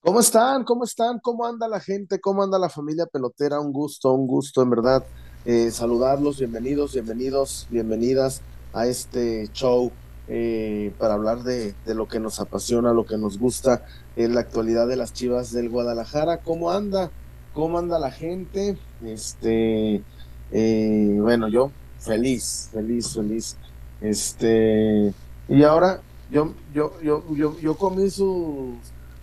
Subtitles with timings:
[0.00, 0.62] ¿Cómo están?
[0.62, 1.18] ¿Cómo están?
[1.18, 2.20] ¿Cómo anda la gente?
[2.20, 3.58] ¿Cómo anda la familia pelotera?
[3.58, 5.04] Un gusto, un gusto, en verdad,
[5.44, 6.38] eh, saludarlos.
[6.38, 8.40] Bienvenidos, bienvenidos, bienvenidas
[8.72, 9.90] a este show
[10.28, 13.84] eh, para hablar de, lo que nos apasiona, lo que nos gusta
[14.14, 16.38] en la actualidad de las Chivas del Guadalajara.
[16.38, 17.10] ¿Cómo anda?
[17.52, 18.78] ¿Cómo anda la gente?
[19.04, 20.00] Este,
[20.52, 23.56] eh, bueno, yo feliz, feliz, feliz.
[24.00, 25.12] Este,
[25.48, 26.00] y ahora
[26.30, 28.76] yo, yo, yo, yo, yo comí sus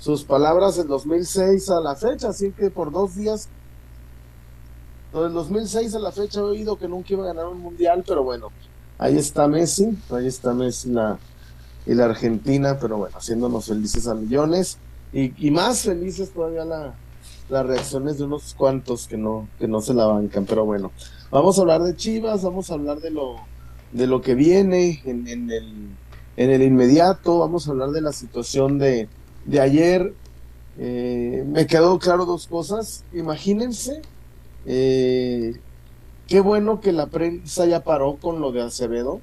[0.05, 3.49] sus palabras en 2006 a la fecha, así que por dos días,
[5.11, 8.23] del 2006 a la fecha he oído que nunca iba a ganar un mundial, pero
[8.23, 8.49] bueno,
[8.99, 11.17] ahí está Messi, ahí está Messi la,
[11.87, 14.77] y la Argentina, pero bueno, haciéndonos felices a millones.
[15.11, 16.93] Y, más felices todavía la,
[17.49, 20.91] las reacciones de unos cuantos que no, que no se la bancan, pero bueno,
[21.31, 23.37] vamos a hablar de Chivas, vamos a hablar de lo,
[23.91, 25.89] de lo que viene en, en, el,
[26.37, 29.09] en el inmediato, vamos a hablar de la situación de
[29.45, 30.13] de ayer
[30.77, 33.03] eh, me quedó claro dos cosas.
[33.13, 34.01] Imagínense,
[34.65, 35.55] eh,
[36.27, 39.21] qué bueno que la prensa ya paró con lo de Acevedo.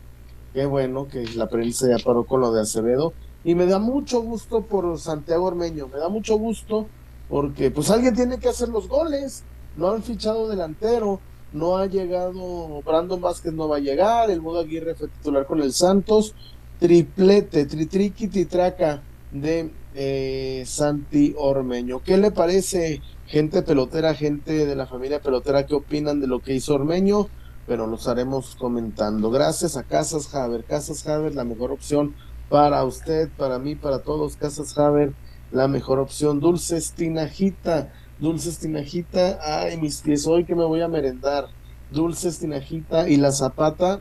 [0.54, 3.12] Qué bueno que la prensa ya paró con lo de Acevedo.
[3.44, 5.88] Y me da mucho gusto por Santiago Ormeño.
[5.88, 6.86] Me da mucho gusto
[7.28, 9.42] porque pues alguien tiene que hacer los goles.
[9.76, 11.20] No han fichado delantero.
[11.52, 15.60] No ha llegado, Brandon Vázquez no va a llegar, el Mudo Aguirre fue titular con
[15.60, 16.34] el Santos,
[16.78, 22.02] triplete, tritriqui, titraca de eh, Santi Ormeño.
[22.02, 26.54] ¿Qué le parece, gente pelotera, gente de la familia pelotera, qué opinan de lo que
[26.54, 27.28] hizo Ormeño?
[27.66, 29.30] Pero los haremos comentando.
[29.30, 30.64] Gracias a Casas Haber.
[30.64, 32.14] Casas Haber, la mejor opción
[32.48, 34.36] para usted, para mí, para todos.
[34.36, 35.12] Casas Haber,
[35.52, 36.40] la mejor opción.
[36.40, 39.38] Dulces Tinajita, Dulces Tinajita.
[39.42, 41.46] Ay, mis pies, hoy que me voy a merendar.
[41.92, 44.00] Dulces Tinajita y la Zapata.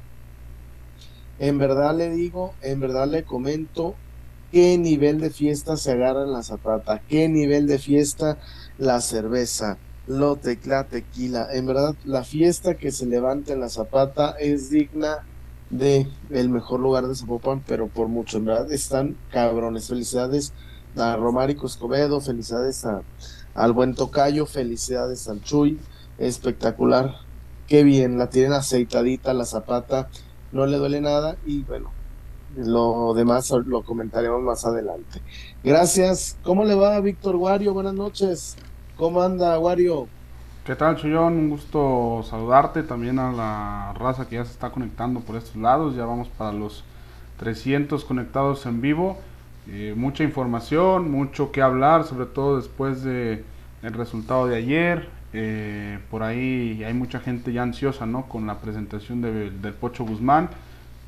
[1.40, 3.96] En verdad le digo, en verdad le comento,
[4.52, 8.38] qué nivel de fiesta se agarra en la zapata, qué nivel de fiesta
[8.78, 11.48] la cerveza, lo la tequila.
[11.54, 15.20] En verdad, la fiesta que se levanta en la zapata es digna
[15.70, 19.88] de el mejor lugar de Zapopan, pero por mucho, en verdad, están cabrones.
[19.88, 20.54] Felicidades
[20.98, 23.02] a Romárico Escobedo, felicidades a,
[23.54, 25.80] al buen Tocayo, felicidades al Chuy,
[26.18, 27.16] espectacular.
[27.68, 30.10] Qué bien, la tienen aceitadita la zapata,
[30.52, 31.92] no le duele nada y bueno,
[32.56, 35.22] lo demás lo comentaremos más adelante.
[35.64, 36.38] Gracias.
[36.44, 37.74] ¿Cómo le va, Víctor Wario?
[37.74, 38.58] Buenas noches.
[38.98, 40.08] ¿Cómo anda, Wario?
[40.66, 41.34] ¿Qué tal, Chuyón?
[41.34, 42.84] Un gusto saludarte.
[42.84, 45.96] También a la raza que ya se está conectando por estos lados.
[45.96, 46.84] Ya vamos para los
[47.38, 49.18] 300 conectados en vivo.
[49.68, 53.44] Eh, mucha información, mucho que hablar, sobre todo después de
[53.82, 55.10] el resultado de ayer.
[55.34, 58.28] Eh, por ahí hay mucha gente ya ansiosa, ¿no?
[58.28, 60.50] Con la presentación del Pocho Guzmán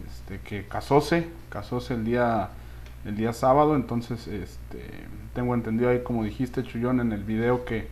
[0.07, 2.49] este, que casóse, casóse el día,
[3.05, 4.85] el día sábado, entonces este,
[5.33, 7.87] tengo entendido ahí como dijiste Chullón en el video que,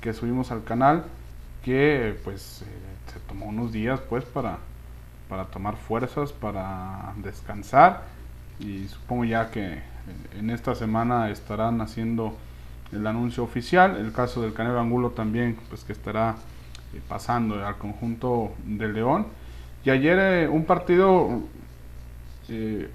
[0.00, 1.04] que subimos al canal,
[1.64, 2.64] que pues eh,
[3.12, 4.58] se tomó unos días pues para,
[5.28, 8.04] para tomar fuerzas, para descansar
[8.58, 9.82] y supongo ya que
[10.38, 12.36] en esta semana estarán haciendo
[12.92, 16.36] el anuncio oficial, el caso del Canelo Angulo también pues que estará
[16.94, 19.26] eh, pasando al conjunto de León
[19.86, 21.28] y ayer eh, un partido
[22.48, 22.90] eh,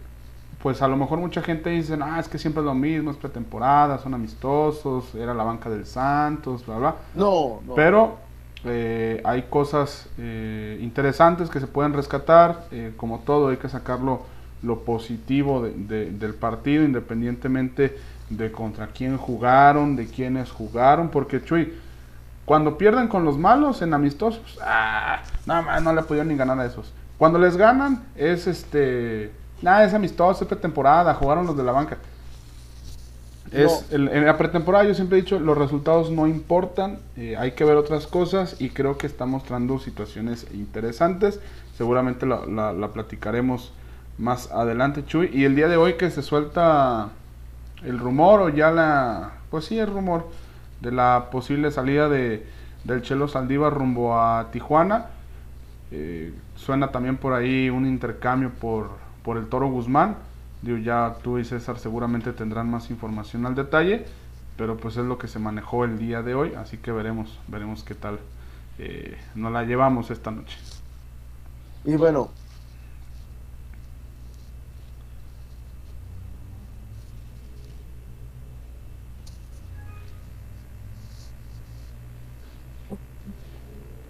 [0.62, 3.18] pues a lo mejor mucha gente dice, ah, es que siempre es lo mismo, es
[3.18, 6.96] pretemporada, son amistosos, era la banca del Santos, bla, bla.
[7.16, 7.74] No, no.
[7.75, 8.17] Pero
[8.66, 12.66] eh, hay cosas eh, interesantes que se pueden rescatar,
[12.97, 14.23] como todo hay que sacarlo
[14.61, 17.97] lo positivo del partido, independientemente
[18.29, 21.73] de contra quién jugaron, de quiénes jugaron, porque Chuy,
[22.52, 26.59] cuando pierden con los malos en amistosos, ah, nada más no le pudieron ni ganar
[26.59, 26.92] a esos.
[27.18, 29.32] Cuando les ganan es este
[29.62, 31.98] Nada, es amistoso, es pretemporada, jugaron los de la banca.
[33.53, 37.64] Es, en la pretemporada yo siempre he dicho, los resultados no importan, eh, hay que
[37.64, 41.40] ver otras cosas y creo que está mostrando situaciones interesantes.
[41.78, 43.72] Seguramente la, la, platicaremos
[44.18, 45.30] más adelante, Chuy.
[45.34, 47.12] Y el día de hoy que se suelta
[47.86, 50.28] el rumor o ya la, pues sí, el rumor
[50.81, 52.45] de la posible salida de,
[52.83, 55.07] del Chelo Saldívar rumbo a Tijuana.
[55.91, 60.17] Eh, suena también por ahí un intercambio por por el Toro Guzmán.
[60.61, 64.05] Digo, ya tú y César seguramente tendrán más información al detalle,
[64.57, 67.83] pero pues es lo que se manejó el día de hoy, así que veremos, veremos
[67.83, 68.19] qué tal
[68.78, 70.57] eh, nos la llevamos esta noche.
[71.83, 72.29] Y bueno,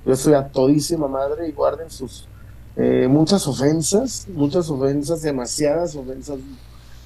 [0.06, 2.28] yo soy a todísima madre y guarden sus
[2.76, 6.40] eh, muchas ofensas, muchas ofensas, demasiadas ofensas.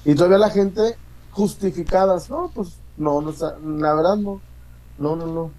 [0.04, 0.96] Y todavía la gente
[1.32, 2.50] justificadas, ¿no?
[2.54, 3.32] Pues no, no
[3.78, 4.40] la verdad no,
[4.98, 5.50] no, no, no.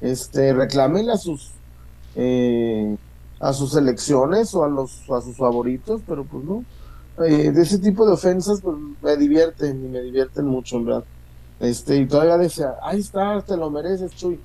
[0.00, 1.52] Este, reclámenle a sus,
[2.14, 2.96] eh,
[3.40, 6.64] a sus elecciones o a los, a sus favoritos, pero pues no.
[7.24, 11.04] Eh, de ese tipo de ofensas, pues me divierten y me divierten mucho, verdad.
[11.58, 14.38] Este, y todavía decía, ahí está, te lo mereces, Chuy.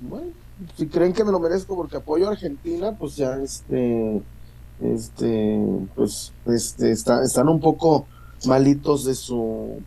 [0.00, 0.32] Bueno,
[0.76, 4.22] si creen que me lo merezco porque apoyo a Argentina, pues ya este,
[4.80, 5.60] este,
[5.94, 8.06] pues, este, está, están un poco
[8.46, 9.80] malitos de su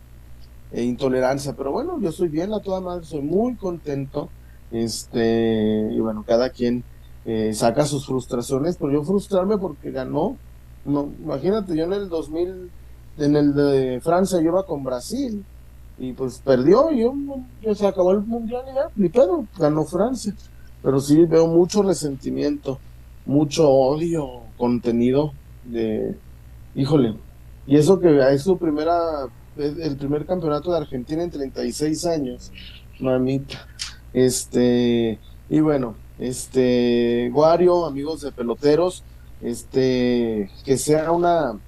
[0.72, 4.28] eh, intolerancia, pero bueno, yo soy bien a toda madre, soy muy contento,
[4.70, 6.84] este, y bueno, cada quien
[7.24, 10.36] eh, saca sus frustraciones, pero yo frustrarme porque ganó,
[10.84, 12.70] no, imagínate, yo en el 2000,
[13.18, 15.44] en el de Francia yo iba con Brasil,
[15.98, 17.14] y pues perdió, y yo,
[17.74, 20.34] se acabó el mundial y ya, ni pedo, ganó Francia,
[20.82, 22.78] pero sí veo mucho resentimiento,
[23.24, 25.32] mucho odio contenido
[25.64, 26.16] de,
[26.74, 27.14] híjole,
[27.66, 28.98] y eso que es su primera,
[29.56, 32.52] el primer campeonato de Argentina en 36 años,
[32.98, 33.66] mamita,
[34.12, 35.18] este,
[35.48, 39.04] y bueno, este, Guario, amigos de peloteros,
[39.40, 41.58] este, que sea una,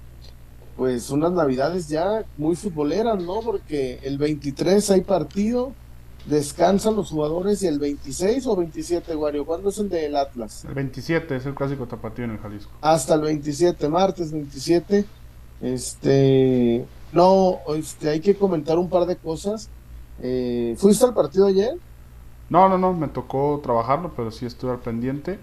[0.77, 3.41] pues unas navidades ya muy futboleras, ¿no?
[3.41, 5.73] Porque el 23 hay partido,
[6.25, 10.65] descansan los jugadores y el 26 o 27, Guario, ¿cuándo es el del Atlas?
[10.65, 12.71] El 27 es el clásico tapatío en el Jalisco.
[12.81, 15.05] Hasta el 27, martes 27.
[15.61, 19.69] Este, no, este, hay que comentar un par de cosas.
[20.21, 21.77] Eh, ¿Fuiste al partido ayer?
[22.49, 25.39] No, no, no, me tocó trabajarlo, pero sí estuve al pendiente.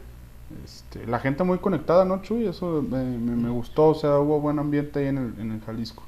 [0.64, 2.46] Este, la gente muy conectada, ¿no, Chuy?
[2.46, 6.04] Eso me, gustó, o sea, hubo buen ambiente ahí en el, en el Jalisco.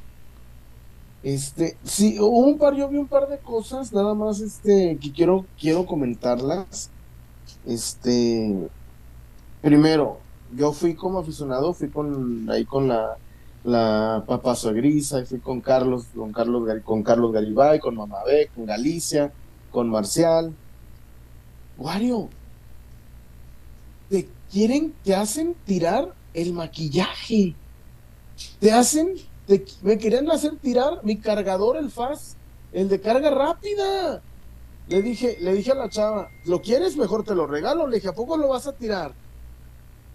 [1.24, 5.46] Este, sí, un par, yo vi un par de cosas, nada más, este, que quiero,
[5.58, 6.90] quiero comentarlas.
[7.64, 8.68] Este,
[9.62, 10.18] primero,
[10.54, 13.16] yo fui como aficionado, fui con, ahí con la,
[13.64, 18.66] la Papazo Grisa, y fui con Carlos, con Carlos, con Carlos Garibay, con Mamabé, con
[18.66, 19.32] Galicia,
[19.70, 20.54] con Marcial.
[21.78, 22.28] Wario,
[24.10, 27.54] te quieren, te hacen tirar el maquillaje.
[28.60, 29.14] Te hacen
[29.82, 32.36] me querían hacer tirar mi cargador, el FAS,
[32.72, 34.22] el de carga rápida.
[34.88, 36.96] Le dije, le dije a la chava, ¿lo quieres?
[36.96, 37.86] Mejor te lo regalo.
[37.86, 39.12] Le dije, ¿a poco lo vas a tirar?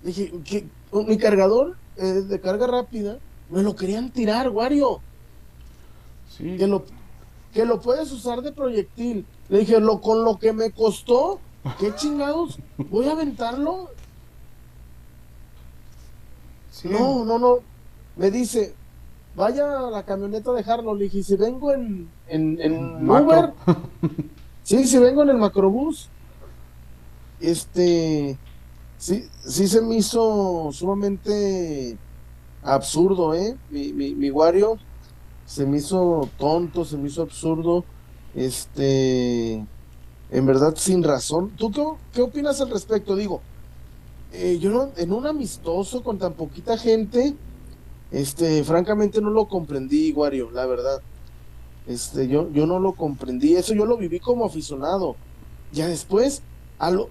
[0.03, 0.67] Le dije, ¿qué?
[0.91, 5.01] mi cargador de carga rápida, me lo querían tirar, Wario.
[6.37, 6.55] Sí.
[6.57, 6.85] Que lo,
[7.53, 9.25] que lo puedes usar de proyectil.
[9.49, 11.39] Le dije, lo, con lo que me costó,
[11.79, 12.59] ¿qué chingados?
[12.77, 13.89] ¿Voy a aventarlo?
[16.85, 17.59] No, no, no.
[18.15, 18.75] Me dice,
[19.35, 20.93] vaya a la camioneta a dejarlo.
[20.95, 23.53] Le dije, si vengo en, en, en Uber,
[24.63, 26.09] sí, si vengo en el macrobús,
[27.39, 28.37] este,
[28.97, 31.97] sí, sí se me hizo sumamente
[32.63, 33.57] absurdo, ¿eh?
[33.69, 34.77] Mi, mi, mi Wario
[35.45, 37.83] se me hizo tonto, se me hizo absurdo,
[38.35, 39.65] este,
[40.31, 41.51] en verdad sin razón.
[41.57, 41.83] ¿Tú qué,
[42.13, 43.15] qué opinas al respecto?
[43.15, 43.41] Digo,
[44.31, 47.35] eh, yo no, en un amistoso con tan poquita gente,
[48.11, 51.01] este, francamente no lo comprendí, Wario, la verdad.
[51.87, 55.15] Este, yo, yo no lo comprendí, eso yo lo viví como aficionado.
[55.71, 56.41] Ya después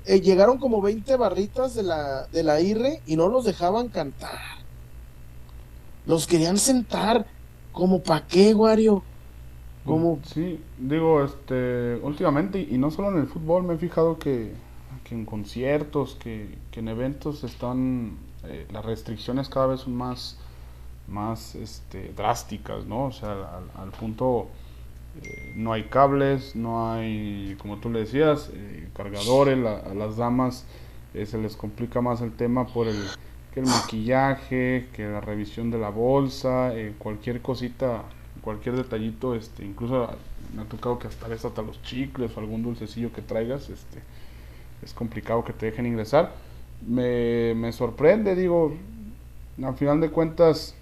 [0.06, 4.38] eh, llegaron como 20 barritas de la, de la IRE y no los dejaban cantar.
[6.06, 7.26] Los querían sentar,
[7.72, 9.02] como pa' qué, Wario.
[9.84, 10.20] Como...
[10.24, 14.54] Sí, digo, este, últimamente, y no solo en el fútbol, me he fijado que,
[15.10, 20.38] en conciertos, que, en eventos están, eh, las restricciones cada vez son más
[21.08, 23.06] más este, drásticas, ¿no?
[23.06, 24.48] O sea, al, punto
[25.22, 30.66] eh, no hay cables, no hay, como tú le decías, eh, cargadores, a las damas
[31.14, 33.02] eh, se les complica más el tema por el,
[33.52, 38.02] que el maquillaje, que la revisión de la bolsa, cualquier cosita,
[38.42, 40.08] cualquier detallito, este, incluso
[40.54, 44.00] me ha tocado que hasta vez hasta los chicles o algún dulcecillo que traigas, este,
[44.82, 46.32] es complicado que te dejen ingresar.
[46.86, 48.76] Me, me sorprende, digo,
[49.62, 50.76] al final de cuentas,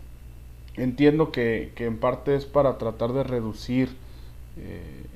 [0.76, 3.96] Entiendo que, en parte es para tratar de reducir
[4.58, 5.06] eh,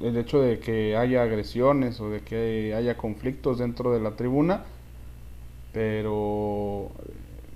[0.00, 4.64] el hecho de que haya agresiones o de que haya conflictos dentro de la tribuna,
[5.72, 6.90] pero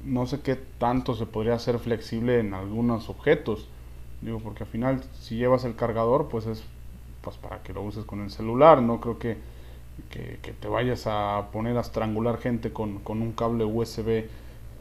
[0.05, 3.69] no sé qué tanto se podría hacer flexible en algunos objetos.
[4.21, 6.63] Digo, porque al final si llevas el cargador, pues es
[7.23, 9.39] pues para que lo uses con el celular, no creo que,
[10.11, 14.09] que, te vayas a poner a estrangular gente con, con un cable USB.
[14.09, 14.29] Eh,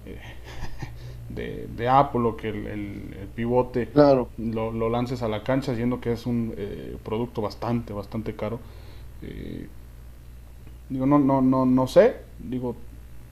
[1.36, 4.30] de, de Apple que el, pivote claro.
[4.38, 8.60] lo, lances a la cancha, siendo que es un eh, producto bastante, bastante caro.
[9.22, 9.68] Eh,
[10.90, 12.76] digo, no, no, no, no sé, digo,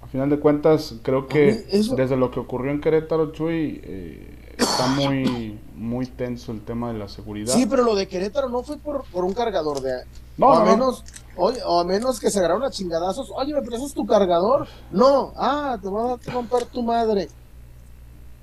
[0.01, 1.65] a final de cuentas, creo que
[1.95, 6.99] desde lo que ocurrió en Querétaro, Chuy, eh, está muy, muy tenso el tema de
[6.99, 7.53] la seguridad.
[7.53, 9.91] Sí, pero lo de Querétaro no fue por, por un cargador de.
[10.37, 11.03] No, o a no, menos,
[11.35, 13.31] oye, o a menos que se agarraron a chingadazos.
[13.35, 14.67] Oye, ¿me prestas tu cargador?
[14.91, 17.29] No, ah, te voy a romper tu madre.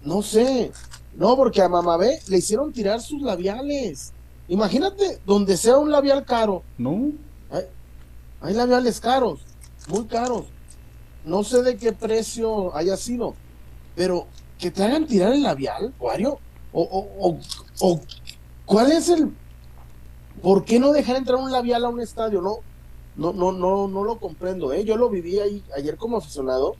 [0.08, 0.72] No sé.
[1.14, 4.12] No, porque a Mamá B le hicieron tirar sus labiales.
[4.48, 6.62] Imagínate, donde sea un labial caro.
[6.78, 7.12] No.
[7.50, 7.64] Hay,
[8.40, 9.40] hay labiales caros,
[9.88, 10.46] muy caros.
[11.26, 13.34] No sé de qué precio haya sido,
[13.94, 14.26] pero
[14.58, 16.38] que te hagan tirar el labial, Wario.
[16.72, 17.38] O, o, o,
[17.80, 18.00] o,
[18.64, 19.32] ¿cuál es el
[20.42, 22.40] por qué no dejar entrar un labial a un estadio?
[22.40, 22.58] No,
[23.16, 24.84] no, no, no, no lo comprendo, ¿eh?
[24.84, 26.76] Yo lo viví ahí ayer como aficionado.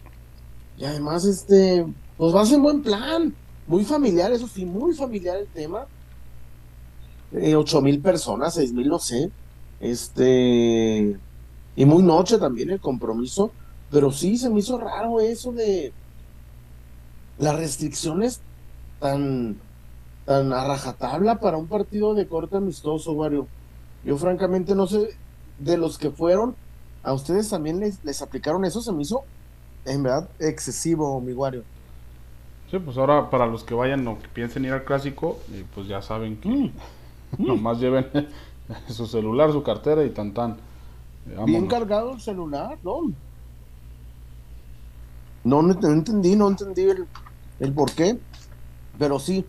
[0.79, 1.85] Y además, este,
[2.19, 3.35] pues vas en buen plan.
[3.67, 5.87] Muy familiar, eso sí, muy familiar el tema.
[7.33, 9.31] Eh, ocho mil personas, seis mil, no sé.
[9.81, 11.17] Este,
[11.77, 13.53] y muy noche también el compromiso.
[13.91, 15.93] Pero sí, se me hizo raro eso de
[17.39, 18.41] las restricciones
[19.01, 19.57] tan,
[20.27, 23.47] tan a rajatabla para un partido de corte amistoso, Wario.
[24.05, 25.11] Yo francamente no sé,
[25.59, 26.57] de los que fueron,
[27.03, 29.25] a ustedes también les, les aplicaron eso, se me hizo
[29.85, 31.65] en verdad excesivo, mi Wario.
[32.71, 35.87] Sí, pues ahora para los que vayan o que piensen ir al clásico, eh, pues
[35.89, 36.73] ya saben que Mm.
[37.39, 38.07] nomás lleven
[38.89, 40.53] su celular, su cartera y tan tan.
[41.29, 43.03] Eh, Bien cargado el celular, ¿no?
[45.45, 47.07] No, no, no entendí, no entendí el,
[47.61, 48.19] el por qué.
[48.99, 49.45] Pero sí,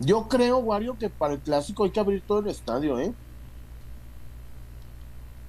[0.00, 3.12] yo creo, Wario, que para el clásico hay que abrir todo el estadio, ¿eh?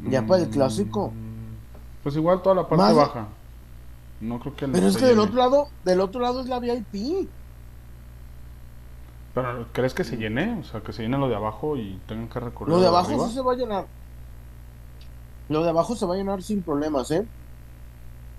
[0.09, 1.09] Ya para el clásico.
[1.09, 3.27] Mm, Pues igual toda la parte Más- baja.
[4.21, 5.27] No creo que Pero es que del llene.
[5.27, 7.27] otro lado, del otro lado es la VIP.
[9.33, 10.59] Pero ¿crees que se llene?
[10.59, 13.07] O sea, que se llene lo de abajo y tengan que recorrer Lo de abajo
[13.07, 13.27] arriba.
[13.27, 13.87] sí se va a llenar.
[15.49, 17.25] Lo de abajo se va a llenar sin problemas, ¿eh?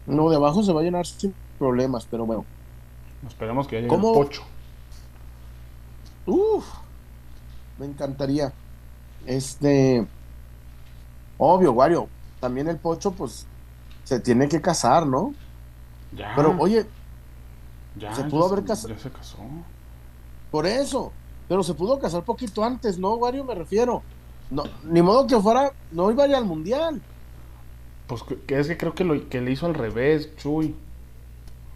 [0.06, 2.44] Lo de abajo se va a llenar sin problemas, pero bueno.
[3.26, 4.12] Esperemos que ya llegue ¿Cómo?
[4.14, 4.42] el pocho.
[6.26, 6.64] Uf,
[7.78, 8.52] me encantaría.
[9.26, 10.06] Este,
[11.38, 12.08] obvio, Wario,
[12.40, 13.46] también el pocho, pues,
[14.04, 15.34] se tiene que casar, ¿no?
[16.14, 16.32] Ya.
[16.36, 16.86] Pero, oye,
[17.96, 18.94] ya, se ya pudo haber casado.
[18.94, 19.38] Ya se casó.
[20.50, 21.12] por eso,
[21.48, 23.44] pero se pudo casar poquito antes, ¿no, Wario?
[23.44, 24.02] Me refiero.
[24.50, 27.00] No, ni modo que fuera, no iba a ir al mundial.
[28.06, 30.74] Pues que, que es que creo que lo que le hizo al revés, Chuy.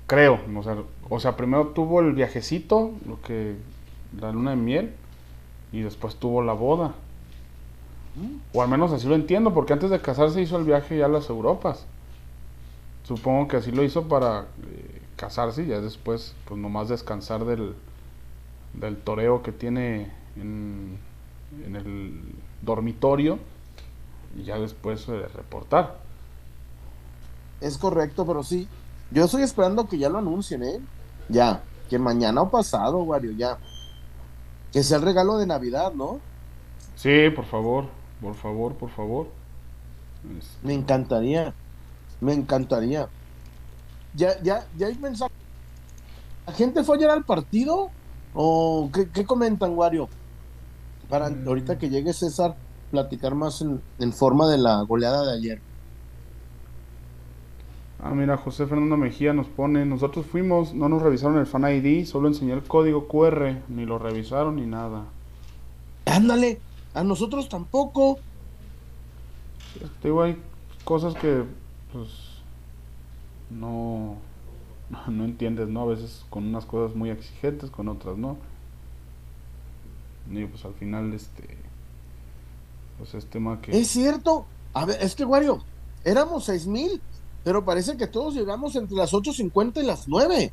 [0.07, 0.77] Creo, o sea,
[1.09, 3.57] o sea, primero tuvo el viajecito, lo que
[4.21, 4.95] la luna de miel,
[5.73, 6.95] y después tuvo la boda.
[8.55, 11.09] O al menos así lo entiendo, porque antes de casarse hizo el viaje ya a
[11.09, 11.87] las Europas.
[13.07, 17.77] Supongo que así lo hizo para eh, casarse y ya después, pues nomás descansar del,
[18.73, 20.99] del toreo que tiene en,
[21.65, 23.39] en el dormitorio
[24.37, 26.01] y ya después eh, reportar.
[27.61, 28.69] Es correcto, pero sí.
[29.11, 30.81] Yo estoy esperando que ya lo anuncien, ¿eh?
[31.29, 33.59] Ya, que mañana o pasado, Wario, ya.
[34.73, 36.23] Que sea el regalo de Navidad, ¿no?
[36.97, 37.87] Sí, por favor,
[38.21, 39.29] por favor, por favor.
[40.63, 41.55] Me encantaría.
[42.21, 43.13] Me encantaría.
[44.13, 45.33] Ya, ya, ya hay mensaje.
[46.47, 47.95] ¿La gente fue ayer al partido?
[48.33, 50.11] ¿O qué, qué comentan, Wario?
[51.09, 51.47] Para Mm.
[51.47, 52.59] ahorita que llegue César,
[52.91, 55.65] platicar más en, en forma de la goleada de ayer.
[57.99, 62.05] Ah, mira, José Fernando Mejía nos pone, nosotros fuimos, no nos revisaron el Fan ID,
[62.07, 65.15] solo enseñé el código QR, ni lo revisaron ni nada.
[66.05, 66.61] Ándale,
[66.95, 68.19] a nosotros tampoco.
[70.01, 70.37] Te digo, hay
[70.85, 71.45] cosas que,
[71.97, 72.11] pues,
[73.51, 74.17] no,
[75.09, 75.83] no entiendes, ¿no?
[75.83, 78.37] A veces con unas cosas muy exigentes, con otras no.
[80.31, 81.57] Y pues al final, este,
[82.99, 83.79] pues es tema que...
[83.79, 84.47] Es cierto.
[84.75, 85.63] A ver, es que, Wario,
[86.05, 87.01] éramos seis mil,
[87.45, 90.53] pero parece que todos llegamos entre las 8.50 y las 9.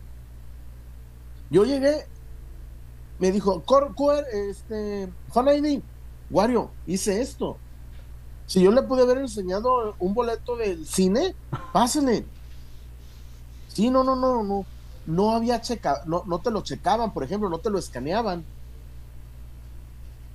[1.50, 2.06] Yo llegué,
[3.20, 3.94] me dijo, cor,
[4.32, 5.82] este, Fan ID,
[6.30, 7.58] Wario, hice esto.
[8.48, 11.36] Si yo le pude haber enseñado un boleto del cine,
[11.72, 12.26] pásale.
[13.68, 14.66] Sí, no, no, no, no.
[15.06, 18.46] No había checa, no, no te lo checaban, por ejemplo, no te lo escaneaban.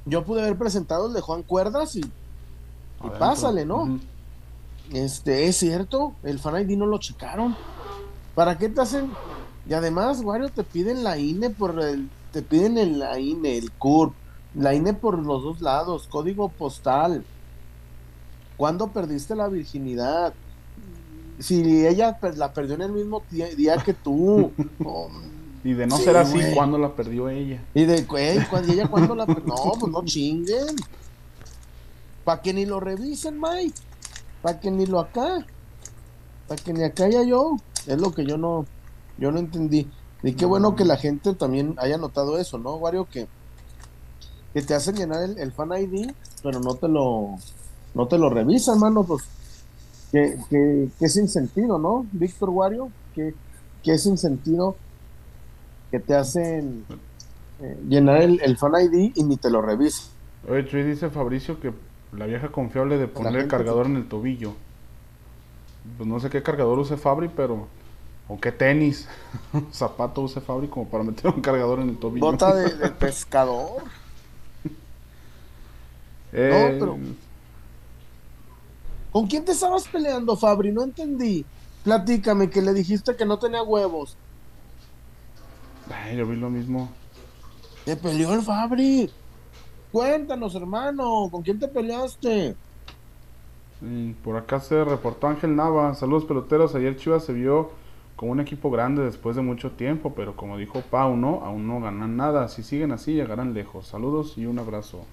[0.05, 2.03] Yo pude haber presentado el de Juan Cuerdas y
[3.01, 3.19] adentro.
[3.19, 3.99] pásale, ¿no?
[4.93, 7.57] Este, es cierto, el Fan ID no lo checaron.
[8.35, 9.11] ¿Para qué te hacen?
[9.69, 13.71] Y además, Wario, te piden la INE por el, te piden el, la INE, el
[13.73, 14.15] CURP,
[14.55, 17.25] la INE por los dos lados, código postal.
[18.59, 20.35] ¿Cuándo perdiste la virginidad?
[21.39, 24.53] Si ella la perdió en el mismo día que tú.
[24.85, 25.09] Oh,
[25.65, 26.55] Y de no Sí, ser así, güey.
[26.55, 27.63] ¿cuándo la perdió ella?
[27.75, 28.39] y de güey,
[28.69, 30.77] ella cuándo la per- No, pues no chinguen.
[32.25, 33.79] Para que ni lo revisen, Mike.
[34.43, 35.47] Para que ni lo acá.
[36.47, 37.57] Para que ni acá ya yo.
[37.87, 38.67] Es lo que yo no,
[39.19, 39.89] yo no entendí.
[40.23, 43.05] Y qué bueno que la gente también haya notado eso, ¿no, Wario?
[43.07, 43.29] Que,
[44.53, 46.11] que te hacen llenar el, el, fan ID,
[46.43, 47.37] pero no te lo,
[47.99, 49.25] no te lo revisan, mano, pues
[50.13, 52.07] que, que, que sin sentido, ¿no?
[52.13, 53.35] Víctor Wario, que,
[53.83, 54.77] que sin sentido
[55.91, 56.85] que te hacen
[57.61, 60.07] eh, llenar el, el, fan ID y ni te lo revisan.
[60.49, 61.73] Oye, Chuy dice Fabricio que
[62.13, 64.55] la vieja confiable de poner el cargador en el tobillo.
[65.97, 67.67] Pues no sé qué cargador use Fabri, pero
[68.29, 69.09] o qué tenis,
[69.73, 72.25] zapato use Fabri como para meter un cargador en el tobillo.
[72.25, 73.83] Bota de, de pescador.
[76.33, 76.99] Eh, No, pero-
[79.13, 80.73] ¿Con quién te estabas peleando, Fabri?
[80.73, 81.45] No entendí.
[81.85, 84.17] Platícame, que le dijiste que no tenía huevos.
[85.91, 86.91] ay, yo vi lo mismo.
[87.85, 89.11] Te peleó el Fabri.
[89.91, 92.57] Cuéntanos, hermano, ¿con quién te peleaste?
[93.81, 95.95] Y por acá se reportó Ángel Nava.
[95.95, 96.75] Saludos peloteros.
[96.75, 97.71] Ayer Chivas se vio
[98.17, 101.45] como un equipo grande después de mucho tiempo, pero como dijo Pau, ¿no?
[101.45, 102.49] Aún no ganan nada.
[102.49, 103.87] Si siguen así, llegarán lejos.
[103.87, 105.07] Saludos y un abrazo.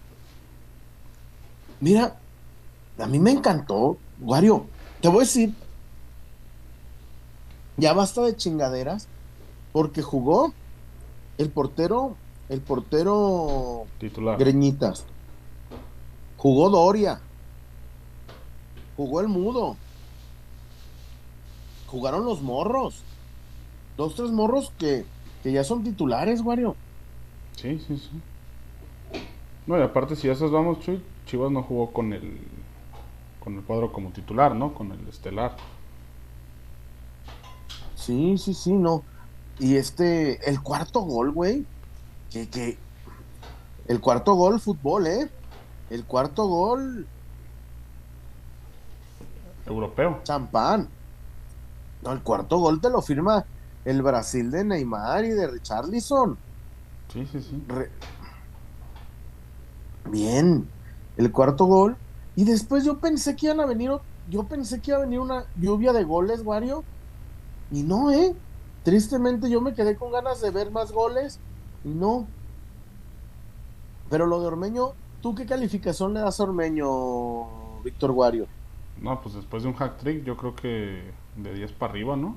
[1.80, 2.20] Mira,
[2.98, 4.66] a mí me encantó, Wario.
[5.02, 5.54] Te voy a decir,
[7.78, 9.08] ya basta de chingaderas,
[9.72, 10.54] porque jugó
[11.38, 12.16] el portero,
[12.50, 14.38] el portero Titular.
[14.38, 15.06] Greñitas.
[16.38, 17.20] Jugó Doria.
[18.96, 19.76] Jugó el Mudo.
[21.88, 23.02] Jugaron los morros.
[23.98, 25.06] Dos, tres morros que,
[25.44, 26.76] que ya son titulares, Wario.
[27.58, 28.22] Sí, sí, sí.
[29.68, 32.38] No, y aparte, si a esos vamos, Chuy, Chivas no jugó con el
[33.46, 34.74] con el cuadro como titular, ¿no?
[34.74, 35.56] Con el estelar.
[37.96, 39.04] Sí, sí, sí, no.
[39.60, 41.66] Y este, el cuarto gol, güey.
[42.32, 42.78] Que, que.
[43.88, 45.30] El cuarto gol, fútbol, ¿eh?
[45.92, 47.08] El cuarto gol,
[49.68, 50.22] Europeo.
[50.24, 50.88] champán.
[52.02, 53.46] No, el cuarto gol te lo firma
[53.86, 56.36] el Brasil de Neymar y de Richarlison.
[57.14, 57.64] Sí, sí, sí.
[57.68, 57.92] Re-
[60.10, 60.68] Bien,
[61.18, 61.96] el cuarto gol.
[62.36, 63.92] Y después yo pensé que iban a venir,
[64.30, 66.84] yo pensé que iba a venir una lluvia de goles, Wario.
[67.72, 68.36] Y no, ¿eh?
[68.84, 71.40] Tristemente yo me quedé con ganas de ver más goles.
[71.84, 72.28] Y no.
[74.10, 78.48] Pero lo de Ormeño, ¿tú qué calificación le das a Ormeño, Víctor Wario?
[79.02, 82.36] No, pues después de un hack trick, yo creo que de 10 para arriba, ¿no?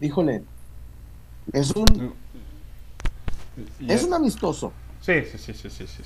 [0.00, 0.44] Híjole.
[1.52, 2.14] Es un,
[3.88, 4.72] es un amistoso.
[5.00, 6.02] Sí, sí, sí, sí, sí, sí.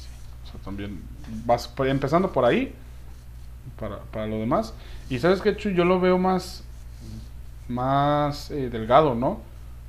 [0.46, 1.02] O sea, también
[1.44, 2.74] vas empezando por ahí
[3.78, 4.74] para, para lo demás.
[5.10, 6.62] Y sabes que yo lo veo más
[7.68, 9.28] más eh, delgado, ¿no?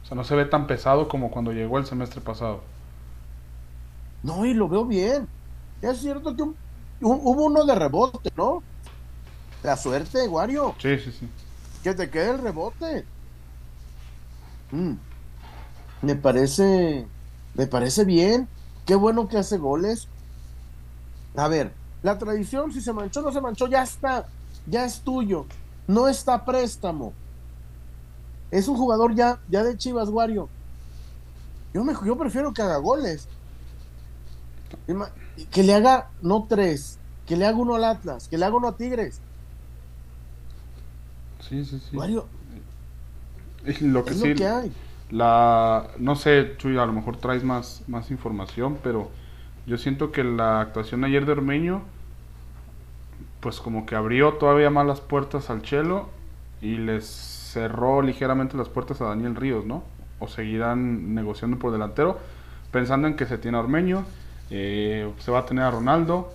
[0.03, 2.61] O sea, no se ve tan pesado como cuando llegó el semestre pasado.
[4.23, 5.27] No, y lo veo bien.
[5.81, 6.55] Es cierto que un-
[7.01, 8.63] un- hubo uno de rebote, ¿no?
[9.63, 10.75] La suerte, Wario.
[10.79, 11.29] Sí, sí, sí.
[11.83, 13.05] Que te quede el rebote.
[14.71, 14.93] Mm.
[16.01, 17.07] Me parece.
[17.55, 18.47] Me parece bien.
[18.85, 20.07] Qué bueno que hace goles.
[21.37, 21.71] A ver,
[22.01, 24.25] la tradición, si se manchó o no se manchó, ya está.
[24.65, 25.45] Ya es tuyo.
[25.87, 27.13] No está a préstamo.
[28.51, 30.49] Es un jugador ya, ya de Chivas, Wario.
[31.73, 33.29] Yo, me, yo prefiero que haga goles.
[35.51, 38.69] Que le haga, no tres, que le haga uno al Atlas, que le haga uno
[38.69, 39.21] a Tigres.
[41.39, 41.95] Sí, sí, sí.
[41.95, 42.27] Wario,
[43.81, 44.73] lo que es sí, lo que hay.
[45.09, 49.11] la, no sé, Chuy, a lo mejor traes más, más información, pero
[49.67, 51.81] yo siento que la actuación ayer de Ormeño,
[53.41, 56.09] pues como que abrió todavía más las puertas al Chelo
[56.61, 59.83] y les cerró ligeramente las puertas a Daniel Ríos, ¿no?
[60.19, 62.17] O seguirán negociando por delantero,
[62.71, 64.05] pensando en que se tiene a Ormeño,
[64.51, 66.31] eh, se va a tener a Ronaldo,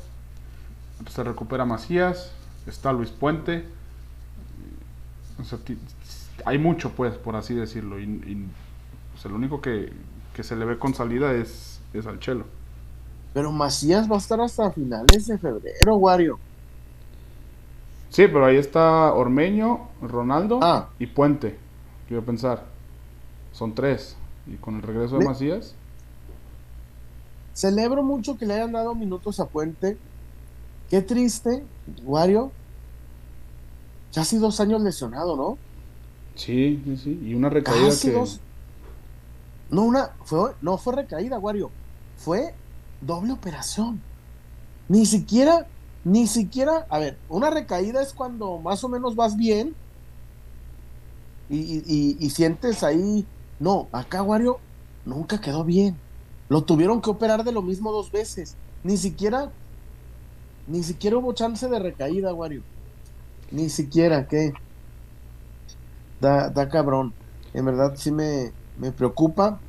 [1.08, 2.34] se recupera Macías,
[2.66, 3.64] está Luis Puente.
[5.40, 5.58] O sea,
[6.44, 7.98] hay mucho, pues, por así decirlo.
[7.98, 8.46] Y, y,
[9.12, 9.90] pues, el único que,
[10.34, 12.44] que se le ve con salida es, es al Chelo.
[13.34, 16.38] Pero Macías va a estar hasta finales de febrero, Wario.
[18.10, 20.90] Sí, pero ahí está Ormeño, Ronaldo Ah.
[20.98, 21.58] y Puente.
[22.08, 22.66] Quiero pensar.
[23.52, 24.16] Son tres.
[24.46, 25.74] Y con el regreso de Me- Macías.
[27.54, 29.96] Celebro mucho que le hayan dado minutos a Puente.
[30.90, 31.64] Qué triste,
[32.04, 32.50] Wario.
[34.14, 35.58] Casi dos años lesionado, ¿no?
[36.34, 37.20] Sí, sí, sí.
[37.24, 38.14] Y una recaída Casi que.
[38.14, 38.40] dos.
[39.70, 41.70] No, una, fue, no fue recaída, Wario.
[42.18, 42.54] Fue
[43.02, 44.00] doble operación.
[44.88, 45.66] Ni siquiera,
[46.04, 49.74] ni siquiera, a ver, una recaída es cuando más o menos vas bien
[51.48, 53.26] y, sientes ahí.
[53.60, 54.58] No, acá Wario
[55.04, 55.96] nunca quedó bien.
[56.48, 58.56] Lo tuvieron que operar de lo mismo dos veces.
[58.82, 59.50] Ni siquiera,
[60.66, 62.62] ni siquiera hubo chance de recaída, Wario.
[63.50, 64.52] Ni siquiera, ¿qué?
[66.20, 67.12] Da, da cabrón.
[67.52, 69.60] en verdad sí me, me preocupa.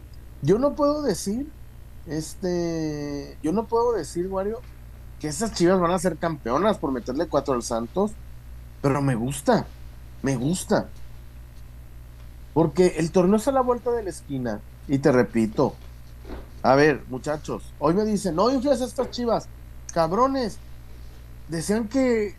[0.41, 1.49] Yo no puedo decir,
[2.05, 4.59] este, yo no puedo decir, Wario,
[5.19, 8.11] que esas chivas van a ser campeonas por meterle cuatro al Santos,
[8.81, 9.65] pero me gusta,
[10.21, 10.89] me gusta.
[12.53, 14.59] Porque el torneo es a la vuelta de la esquina.
[14.87, 15.75] Y te repito,
[16.61, 19.47] a ver, muchachos, hoy me dicen, no infles estas chivas,
[19.93, 20.57] cabrones.
[21.47, 22.35] Decían que,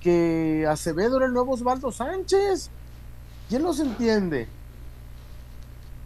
[0.00, 2.70] que Acevedo era el nuevo Osvaldo Sánchez.
[3.48, 4.48] ¿Quién los entiende?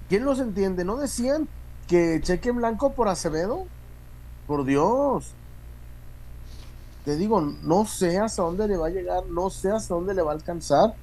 [0.09, 0.85] ¿Quién los entiende?
[0.85, 1.49] ¿No decían
[1.93, 3.67] que cheque en blanco por Acevedo?
[4.47, 5.35] Por Dios.
[7.05, 10.23] Te digo, no sé hasta dónde le va a llegar, no sé hasta dónde le
[10.23, 10.95] va a alcanzar,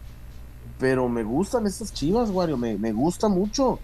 [0.80, 3.78] pero me gustan estas chivas, Wario, me, me gusta mucho.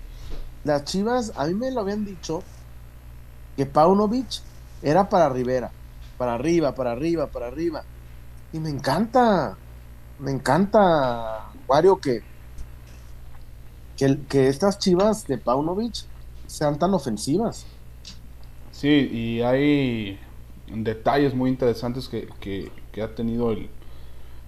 [0.64, 2.42] Las chivas, a mí me lo habían dicho
[3.56, 4.42] que Paunovic
[4.82, 5.70] era para Rivera,
[6.18, 7.84] para arriba, para arriba, para arriba.
[8.52, 9.56] Y me encanta,
[10.18, 12.24] me encanta, Wario, que,
[13.96, 16.15] que, que estas chivas de Paunovic
[16.48, 17.66] sean tan ofensivas.
[18.72, 20.20] Sí, y hay
[20.68, 23.70] detalles muy interesantes que, que, ha tenido el,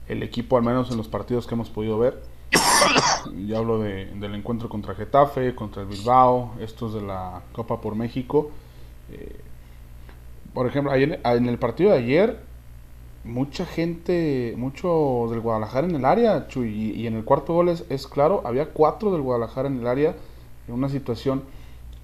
[0.07, 2.21] el, equipo, al menos en los partidos que hemos podido ver.
[3.47, 7.95] Yo hablo de, del encuentro contra Getafe, contra el Bilbao, estos de la Copa por
[7.95, 8.51] México.
[9.11, 9.39] Eh,
[10.53, 12.39] por ejemplo, ayer, en el partido de ayer,
[13.23, 17.69] mucha gente, mucho del Guadalajara en el área, Chuy, y, y en el cuarto gol
[17.69, 20.15] es, es, claro, había cuatro del Guadalajara en el área,
[20.67, 21.43] en una situación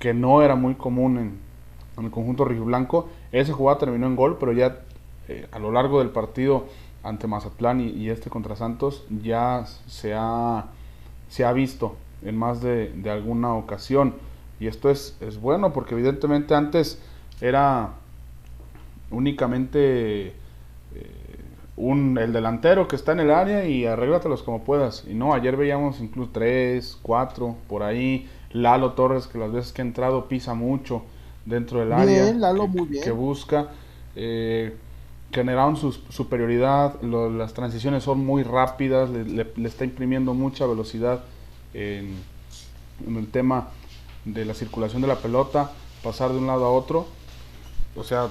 [0.04, 4.52] que no era muy común en, el conjunto blanco Ese jugada terminó en gol, pero
[4.52, 4.80] ya
[5.30, 6.66] eh, a lo largo del partido
[7.04, 10.66] ante Mazatlán y, este contra Santos ya se ha,
[11.30, 14.16] se ha visto en más de, de alguna ocasión.
[14.60, 17.02] Y esto es, es, bueno porque evidentemente antes
[17.39, 17.92] era
[19.10, 20.34] únicamente eh,
[21.78, 25.06] un, el delantero que está en el área y arréglatelos como puedas.
[25.08, 28.28] Y no, ayer veíamos incluso tres, cuatro, por ahí.
[28.54, 31.04] Lalo Torres que las veces que ha entrado pisa mucho
[31.46, 33.04] dentro del área Lalo, que, muy bien.
[33.04, 33.70] que, busca.
[34.16, 34.76] Eh,
[35.32, 40.68] generaron su superioridad, lo, las transiciones son muy rápidas, le, le, le, está imprimiendo mucha
[40.68, 41.24] velocidad
[41.74, 42.16] en,
[43.08, 43.70] en, el tema
[44.26, 45.72] de la circulación de la pelota,
[46.04, 47.08] pasar de un lado a otro.
[47.96, 48.30] O sea,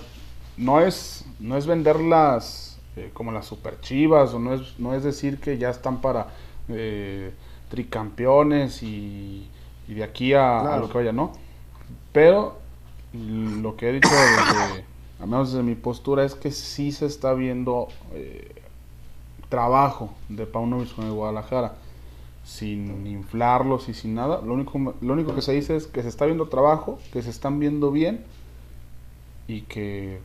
[0.57, 5.03] no es, no es venderlas eh, como las super chivas, o no es, no es
[5.03, 6.29] decir que ya están para
[6.69, 7.33] eh,
[7.71, 9.49] tricampeones y,
[9.93, 10.73] y, de aquí a, claro.
[10.73, 11.33] a lo que vaya, ¿no?
[12.13, 12.59] Pero
[13.13, 14.85] lo que he dicho desde,
[15.21, 18.55] al menos desde mi postura, es que sí se está viendo eh,
[19.49, 21.75] trabajo de Paunovic con el Guadalajara,
[22.45, 24.41] sin inflarlos y sin nada.
[24.43, 27.31] Lo único, lo único que se dice es que se está viendo trabajo, que se
[27.31, 28.25] están viendo bien
[29.47, 30.21] y que,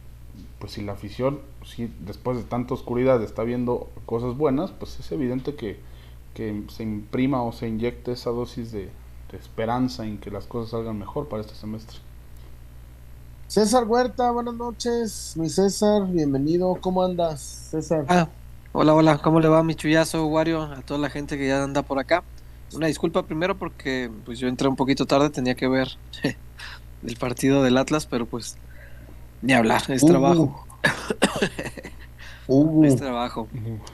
[0.59, 5.11] pues si la afición, si después de tanta oscuridad está viendo cosas buenas, pues es
[5.11, 5.77] evidente que,
[6.33, 8.89] que se imprima o se inyecte esa dosis de,
[9.31, 11.97] de esperanza en que las cosas salgan mejor para este semestre.
[13.47, 18.05] César Huerta, buenas noches, mi César, bienvenido, ¿cómo andas, César?
[18.09, 18.27] Ah,
[18.73, 21.81] hola, hola, ¿cómo le va mi chullazo, Wario, a toda la gente que ya anda
[21.81, 22.23] por acá?
[22.73, 25.87] Una disculpa primero porque pues yo entré un poquito tarde, tenía que ver
[27.07, 28.57] el partido del Atlas, pero pues
[29.41, 30.65] ni hablar, es uh, trabajo.
[32.47, 33.47] uh, es trabajo,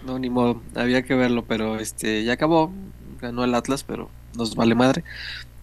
[0.04, 2.72] no, ni modo, había que verlo, pero este, ya acabó,
[3.22, 5.04] ganó el Atlas, pero nos vale madre.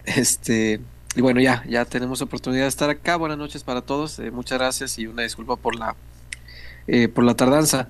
[0.05, 0.79] Este,
[1.15, 3.17] y bueno, ya, ya tenemos oportunidad de estar acá.
[3.17, 4.19] Buenas noches para todos.
[4.19, 5.95] Eh, muchas gracias y una disculpa por la
[6.87, 7.89] eh, por la tardanza.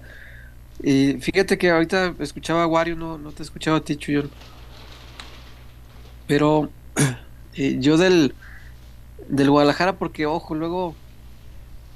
[0.84, 4.30] Y fíjate que ahorita escuchaba a Wario, no, no te escuchaba a ti, Chuyón.
[6.28, 6.70] Pero
[7.56, 8.36] eh, yo del,
[9.28, 10.96] del Guadalajara, porque ojo, luego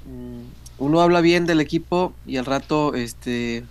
[0.04, 0.42] mmm,
[0.78, 3.64] uno habla bien del equipo y al rato este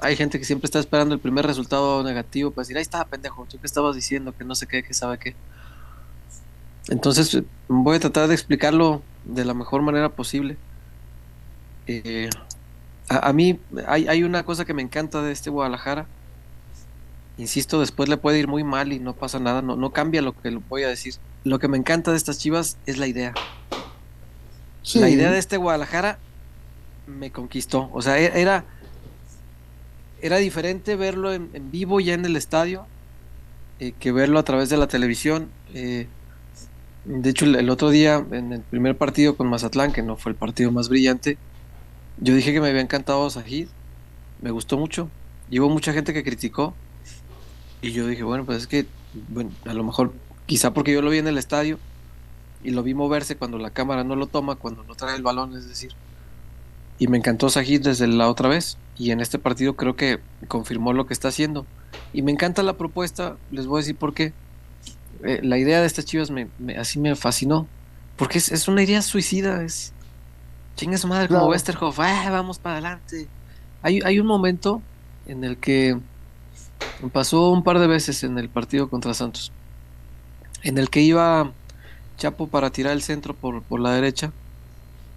[0.00, 3.46] hay gente que siempre está esperando el primer resultado negativo para decir, ahí está, pendejo,
[3.46, 5.34] tú que estabas diciendo que no sé qué, que sabe qué.
[6.88, 10.56] Entonces voy a tratar de explicarlo de la mejor manera posible.
[11.86, 12.30] Eh,
[13.08, 16.06] a, a, mí hay, hay, una cosa que me encanta de este Guadalajara.
[17.36, 20.32] Insisto, después le puede ir muy mal y no pasa nada, no, no cambia lo
[20.32, 21.14] que voy a decir.
[21.44, 23.34] Lo que me encanta de estas chivas es la idea.
[24.82, 24.98] Sí.
[24.98, 26.18] La idea de este Guadalajara
[27.06, 27.90] me conquistó.
[27.92, 28.64] O sea, e, era,
[30.22, 32.86] era diferente verlo en, en vivo ya en el estadio
[33.80, 35.50] eh, que verlo a través de la televisión.
[35.72, 36.08] Eh,
[37.04, 40.36] de hecho, el, otro día, en el primer partido con Mazatlán, que no fue el
[40.36, 41.38] partido más brillante,
[42.18, 43.68] yo dije que me había encantado Sajid.
[44.42, 45.08] Me gustó mucho.
[45.50, 46.74] Y mucha gente que criticó.
[47.80, 48.86] Y yo dije, bueno, pues es que,
[49.28, 50.12] bueno, a lo mejor,
[50.46, 51.78] quizá porque yo lo vi en el estadio
[52.64, 55.56] y lo vi moverse cuando la cámara no lo toma, cuando no trae el balón,
[55.56, 55.92] es decir.
[56.98, 58.76] Y me encantó Sajid desde la otra vez.
[58.96, 61.66] Y en este partido creo que confirmó lo que está haciendo.
[62.12, 64.32] Y me encanta la propuesta, les voy a decir por qué
[65.24, 67.66] eh, la idea de estas chivas me, así me fascinó.
[68.16, 69.92] Porque es, es, una idea suicida, es...
[70.76, 73.28] Chinga su madre como Westerhoff, ah, vamos para adelante.
[73.82, 74.80] Hay, hay un momento
[75.26, 75.98] en el que
[77.12, 79.52] pasó un par de veces en el partido contra Santos,
[80.62, 81.52] en el que iba
[82.16, 84.32] Chapo para tirar el centro por, por la derecha,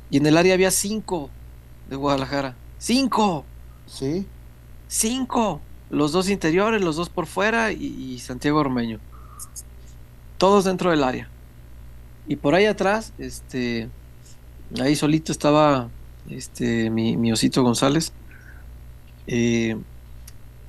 [0.09, 1.29] y en el área había cinco
[1.91, 2.56] de Guadalajara.
[2.80, 3.45] ¡Cinco!
[3.86, 4.25] Sí.
[4.88, 5.62] Cinco.
[5.89, 8.99] Los dos interiores, los dos por fuera y, Santiago Ormeño.
[10.38, 11.30] Todos dentro del área.
[12.27, 13.89] Y por ahí atrás, este,
[14.80, 15.89] ahí solito estaba
[16.30, 18.13] este, mi, osito González.
[19.27, 19.77] Eh,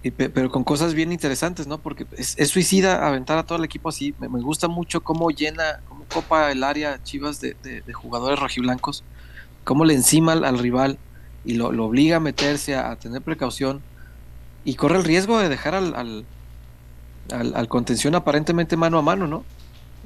[0.03, 1.79] pero con cosas bien interesantes, ¿no?
[1.79, 4.13] Porque es, suicida aventar a todo el equipo así.
[4.19, 9.05] Me, gusta mucho cómo llena, cómo copa el área Chivas de, de, jugadores rojiblancos,
[9.63, 10.99] cómo le encima al, rival
[11.45, 13.83] y lo, obliga a meterse, a, tener precaución
[14.65, 16.25] y corre el riesgo de dejar al,
[17.31, 19.45] al, contención aparentemente mano a mano, ¿no?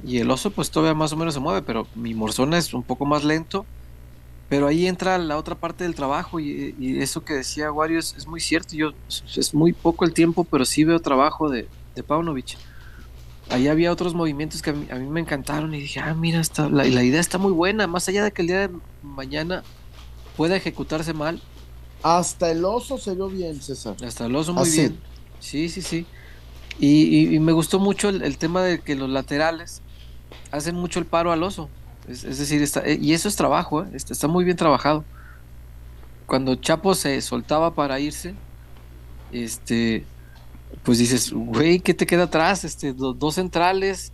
[0.05, 2.83] Y el oso pues todavía más o menos se mueve, pero mi Morzona es un
[2.83, 3.65] poco más lento.
[4.49, 8.39] Pero ahí entra la otra parte del trabajo y, eso que decía Wario es, muy
[8.39, 8.75] cierto.
[8.75, 12.57] Yo es muy poco el tiempo, pero sí veo trabajo de, de Paunovic.
[13.49, 16.85] Ahí había otros movimientos que a mí, me encantaron y dije, ah, mira, está, la,
[16.85, 17.87] la idea está muy buena.
[17.87, 18.69] Más allá de que el día de
[19.03, 19.63] mañana
[20.37, 21.41] pueda ejecutarse mal,
[22.03, 23.95] hasta el oso se vio bien, César.
[24.05, 24.99] Hasta el oso muy bien.
[25.39, 26.05] Sí, sí, sí.
[26.79, 29.81] Y, me gustó mucho el, tema de que los laterales
[30.51, 31.69] hacen mucho el paro al oso.
[32.07, 33.89] Es, decir, está, eh, y eso es trabajo, ¿eh?
[33.93, 35.03] está, muy bien trabajado.
[36.27, 38.35] Cuando Chapo se soltaba para irse,
[39.31, 40.05] este,
[40.83, 42.63] pues dices, güey, ¿qué te queda atrás?
[42.63, 44.11] Este, dos centrales,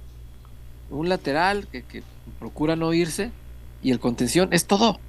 [0.89, 2.01] un lateral que, que
[2.39, 3.31] procura no irse
[3.83, 4.99] y el contención, es todo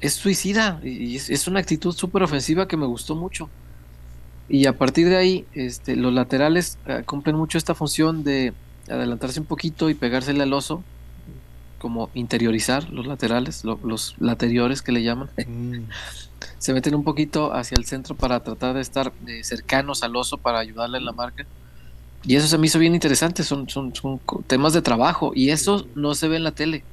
[0.00, 3.48] es suicida y es, una actitud súper ofensiva que me gustó mucho.
[4.48, 8.52] Y a partir de ahí, este, los laterales eh, cumplen mucho esta función de
[8.88, 10.82] adelantarse un poquito y pegársele al oso,
[11.78, 15.30] como interiorizar los laterales, los lateriores que le llaman.
[15.46, 15.84] Mm.
[16.58, 20.38] Se meten un poquito hacia el centro para tratar de estar eh, cercanos al oso
[20.38, 21.46] para ayudarle en la marca.
[22.22, 25.86] Y eso se me hizo bien interesante, son, son, son temas de trabajo y eso
[25.94, 26.84] no se ve en la tele.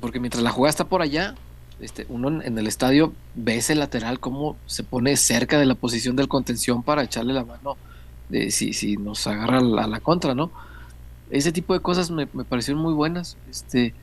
[0.00, 1.34] Porque mientras la jugada está por allá,
[1.80, 6.16] este, uno en, el estadio ve ese lateral como se pone cerca de la posición
[6.16, 7.76] del contención para echarle la mano
[8.50, 10.50] si, si nos agarra a la, contra, ¿no?
[11.30, 13.36] Ese tipo de cosas me, parecieron muy buenas.
[13.50, 13.94] Este,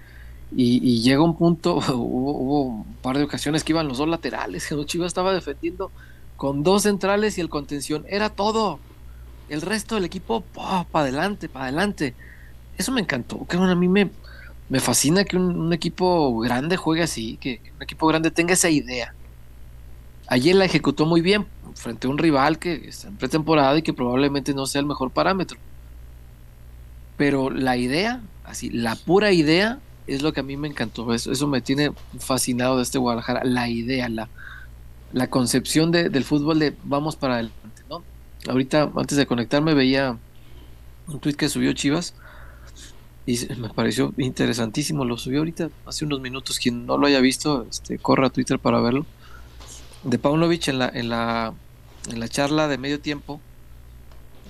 [0.55, 4.85] y, llega un punto, hubo, un par de ocasiones que iban los dos laterales, que
[4.85, 5.91] Chivas estaba defendiendo
[6.37, 8.79] con dos centrales y el contención, era todo.
[9.49, 12.15] El resto del equipo, para adelante, para adelante.
[12.77, 14.09] Eso me encantó, que a mí me,
[14.71, 19.13] me fascina que un, equipo grande juegue así, que, un equipo grande tenga esa idea.
[20.27, 23.91] Ayer la ejecutó muy bien frente a un rival que está en pretemporada y que
[23.91, 25.59] probablemente no sea el mejor parámetro.
[27.17, 31.13] Pero la idea, así, la pura idea, es lo que a mí me encantó.
[31.13, 33.43] Eso, eso me tiene fascinado de este Guadalajara.
[33.43, 34.29] La idea, la,
[35.11, 38.03] la concepción del fútbol de vamos para adelante, ¿no?
[38.47, 40.17] Ahorita, antes de conectarme, veía
[41.09, 42.13] un tweet que subió Chivas
[43.25, 45.05] y me pareció interesantísimo.
[45.05, 46.59] Lo subió ahorita hace unos minutos.
[46.59, 49.05] Quien no lo haya visto, este, corra a Twitter para verlo.
[50.03, 51.53] De Paunovic en la, en la,
[52.09, 53.39] en la charla de medio tiempo,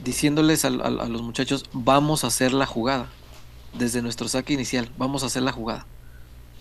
[0.04, 3.10] diciéndoles a, los muchachos: Vamos a hacer la jugada.
[3.78, 5.86] Desde nuestro saque inicial, vamos a hacer la jugada.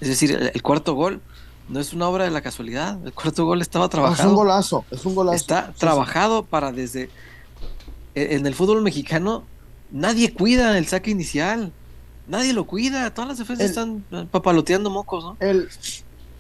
[0.00, 1.20] Es decir, el, cuarto gol
[1.68, 2.98] no es una obra de la casualidad.
[3.04, 4.22] El cuarto gol estaba trabajado.
[4.22, 5.36] es un golazo, es un golazo.
[5.36, 7.10] Está trabajado para desde.
[8.14, 9.44] E, en el fútbol mexicano,
[9.92, 11.72] nadie cuida el saque inicial.
[12.30, 15.36] Nadie lo cuida, todas las defensas están papaloteando mocos, ¿no?
[15.40, 15.68] El,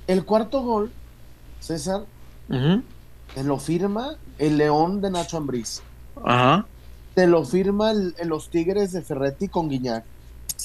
[0.06, 0.92] el cuarto gol,
[1.58, 2.04] César,
[2.48, 5.82] te lo firma el León de Nacho Ambriz.
[6.24, 6.64] Ajá.
[7.14, 10.04] Te lo firma el, los Tigres de Ferretti con Guiñac.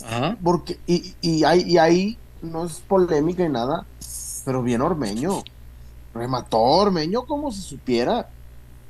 [0.06, 0.38] Ajá.
[0.44, 3.84] Porque, y, y, ahí, ahí no es polémica y nada,
[4.46, 5.44] pero bien Ormeño.
[6.14, 8.30] Remató Ormeño como si supiera.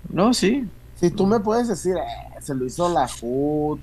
[0.09, 0.67] No, sí.
[0.99, 3.79] Si tú me puedes decir, eh, se lo hizo la HUD,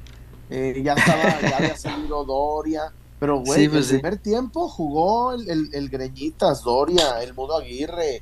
[0.52, 5.70] eh, ya estaba, ya había salido Doria, pero güey, pues el primer tiempo jugó el,
[5.72, 8.20] el, Greñitas, Doria, el Mudo Aguirre.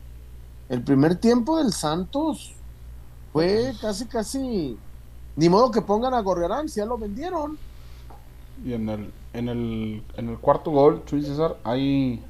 [0.69, 2.53] El primer tiempo del Santos
[3.33, 4.77] fue casi, casi.
[5.37, 7.59] Ni modo que pongan a Gorriarán, si ya lo vendieron.
[8.65, 12.23] Y en el, en el, en el cuarto gol, Chuy César, hay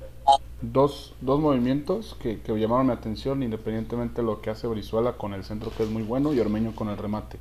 [0.63, 5.35] dos, dos movimientos que, que llamaron mi atención, independientemente de lo que hace Brizuela con
[5.35, 7.39] el centro, que es muy bueno, y Ormeño con el remate.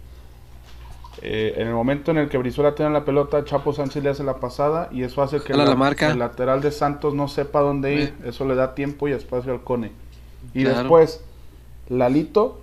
[1.22, 4.24] Eh, en el momento en el que Brizuela tiene la pelota, Chapo Sánchez le hace
[4.24, 8.14] la pasada y eso hace que el lateral de Santos no sepa dónde ir.
[8.24, 9.92] Eso le da tiempo y espacio al Cone.
[10.54, 11.22] Y después,
[11.90, 12.62] Lalito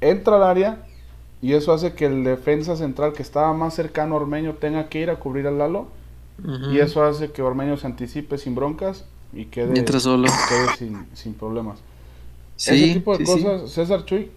[0.00, 0.86] entra al área
[1.42, 5.00] y eso hace que el defensa central que estaba más cercano a Ormeño tenga que
[5.00, 5.86] ir a cubrir al Lalo.
[6.72, 10.26] Y eso hace que Ormeño se anticipe sin broncas y quede, Mientras solo.
[10.48, 11.82] quede sin, sin problemas.
[12.56, 13.44] Sí, Ese tipo de sí, sí.
[13.44, 14.30] cosas, César Chuy,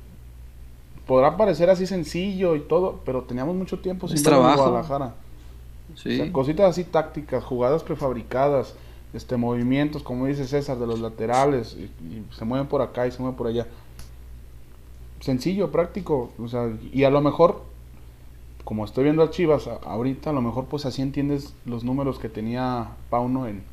[1.07, 4.61] podrá parecer así sencillo y todo, pero teníamos mucho tiempo sin verlo en trabajo.
[4.69, 5.15] Guadalajara.
[5.95, 6.13] Sí.
[6.19, 8.75] O sea, cositas así tácticas, jugadas prefabricadas,
[9.13, 13.11] este movimientos, como dice César, de los laterales, y, y se mueven por acá y
[13.11, 13.67] se mueven por allá.
[15.19, 17.61] Sencillo, práctico, o sea, y a lo mejor,
[18.65, 22.19] como estoy viendo a Chivas a- ahorita, a lo mejor pues así entiendes los números
[22.19, 23.63] que tenía Pauno en,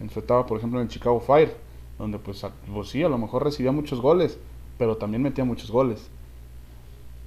[0.00, 1.56] en su etapa, por ejemplo, en el Chicago Fire,
[1.98, 4.38] donde pues, a- pues sí, a lo mejor recibía muchos goles,
[4.76, 6.08] pero también metía muchos goles.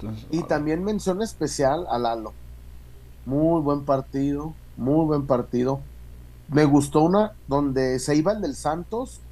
[0.02, 2.38] Entonces, Y ah, también mención especial a Lalo.
[3.24, 5.88] Muy buen partido, muy buen partido.
[6.48, 9.24] Me gustó una donde se iba el del Santos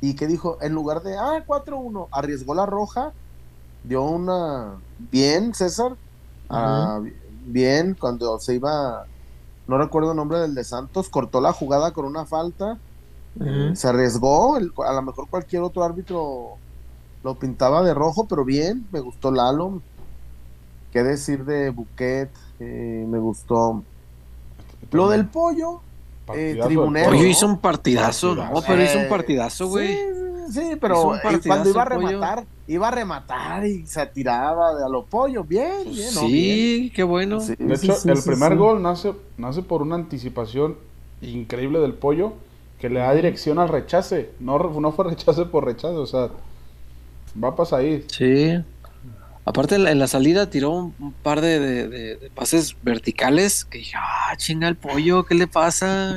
[0.00, 3.16] y que dijo, en lugar de, ah, 4-1, arriesgó la roja,
[3.82, 5.98] dio una, bien, César,
[6.50, 9.08] ah, bien, cuando se iba,
[9.66, 12.82] no recuerdo el nombre del de Santos, cortó la jugada con una falta,
[13.72, 16.62] se arriesgó, el- a lo mejor cualquier otro árbitro
[17.22, 19.84] lo pintaba de rojo, pero bien, me gustó Lalo.
[20.92, 22.30] ¿Qué decir de Buquet?
[22.58, 23.82] Eh, me gustó.
[24.90, 25.80] Lo del pollo,
[26.34, 27.10] del tribunero.
[27.12, 27.24] ¿no?
[27.24, 28.66] hizo un partidazo, no, Partidazo.
[28.66, 29.88] pero hizo un Eh, partidazo, güey.
[29.88, 31.98] Sí, sí, pero un eh, partidazo, cuando iba a pollo.
[32.08, 35.44] rematar, iba a rematar y se tiraba de a lo pollo.
[35.44, 36.20] Bien, bien, ¿no?
[36.20, 37.38] Sí, qué bueno.
[37.38, 37.56] Bien.
[37.56, 38.58] Sí, De sí, hecho, sí, el sí, primer sí.
[38.58, 40.76] gol nace, nace por una anticipación
[41.22, 42.32] increíble del pollo
[42.80, 44.30] que le da dirección al rechace.
[44.40, 46.30] No, no fue rechace por rechace, o sea,
[47.42, 48.04] va para ahí.
[48.08, 48.64] Sí.
[49.44, 53.78] Aparte, en la, la salida tiró un, par de, de- de- de pases verticales que
[53.78, 56.14] dije, ah, chinga el pollo, ¿qué le pasa?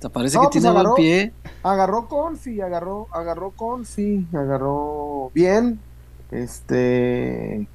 [0.00, 0.90] Te parece No, que pues tiene agarró.
[0.90, 1.32] buen pie.
[1.62, 5.80] Agarró Confi, agarró, agarró Confi, agarró bien.
[6.30, 7.66] Este,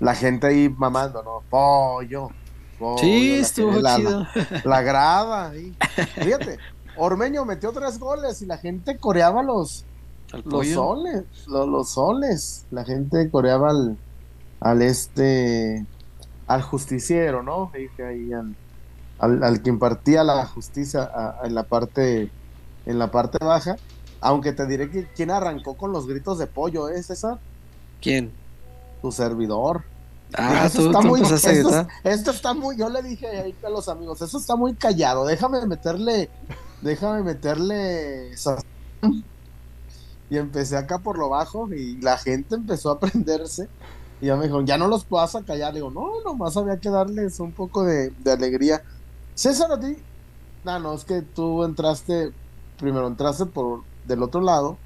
[0.00, 1.42] la gente ahí mamando, ¿no?
[1.48, 2.30] Pollo.
[2.78, 4.26] pollo, Sí, la- estuvo la, chido.
[4.64, 5.76] La grada ahí.
[6.22, 6.58] Fíjate,
[6.96, 9.84] Ormeño metió tres goles y la gente coreaba los,
[10.44, 12.66] los soles, los, los soles.
[12.70, 13.96] La gente coreaba al,
[14.60, 15.86] al este,
[16.46, 17.70] al justiciero, ¿no?
[17.74, 18.56] Ahí al,
[19.18, 22.30] al, al que impartía la justicia a- a- en la parte,
[22.84, 23.76] en la parte baja.
[24.20, 27.38] Aunque te diré que quién arrancó con los gritos de pollo, ¿eh, César?
[28.00, 28.32] ¿Quién?
[29.02, 29.84] Tu servidor.
[30.34, 31.20] Ah, Eso tú, está tú muy,
[32.02, 35.64] esto, está muy, yo le dije ahí a los amigos, eso está muy callado, déjame
[35.66, 36.30] meterle,
[36.82, 38.32] déjame meterle
[40.28, 43.68] y empecé acá por lo bajo y la gente empezó a prenderse
[44.20, 46.78] y ya me dijeron, ya no los vas a callar, le digo, no, nomás había
[46.78, 48.82] que darles un poco de, de alegría.
[49.34, 49.96] César, a ti,
[50.64, 52.32] no, no, es que tú entraste,
[52.78, 54.78] primero entraste por del otro lado,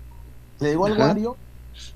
[0.59, 0.99] le digo al.
[0.99, 1.37] Wario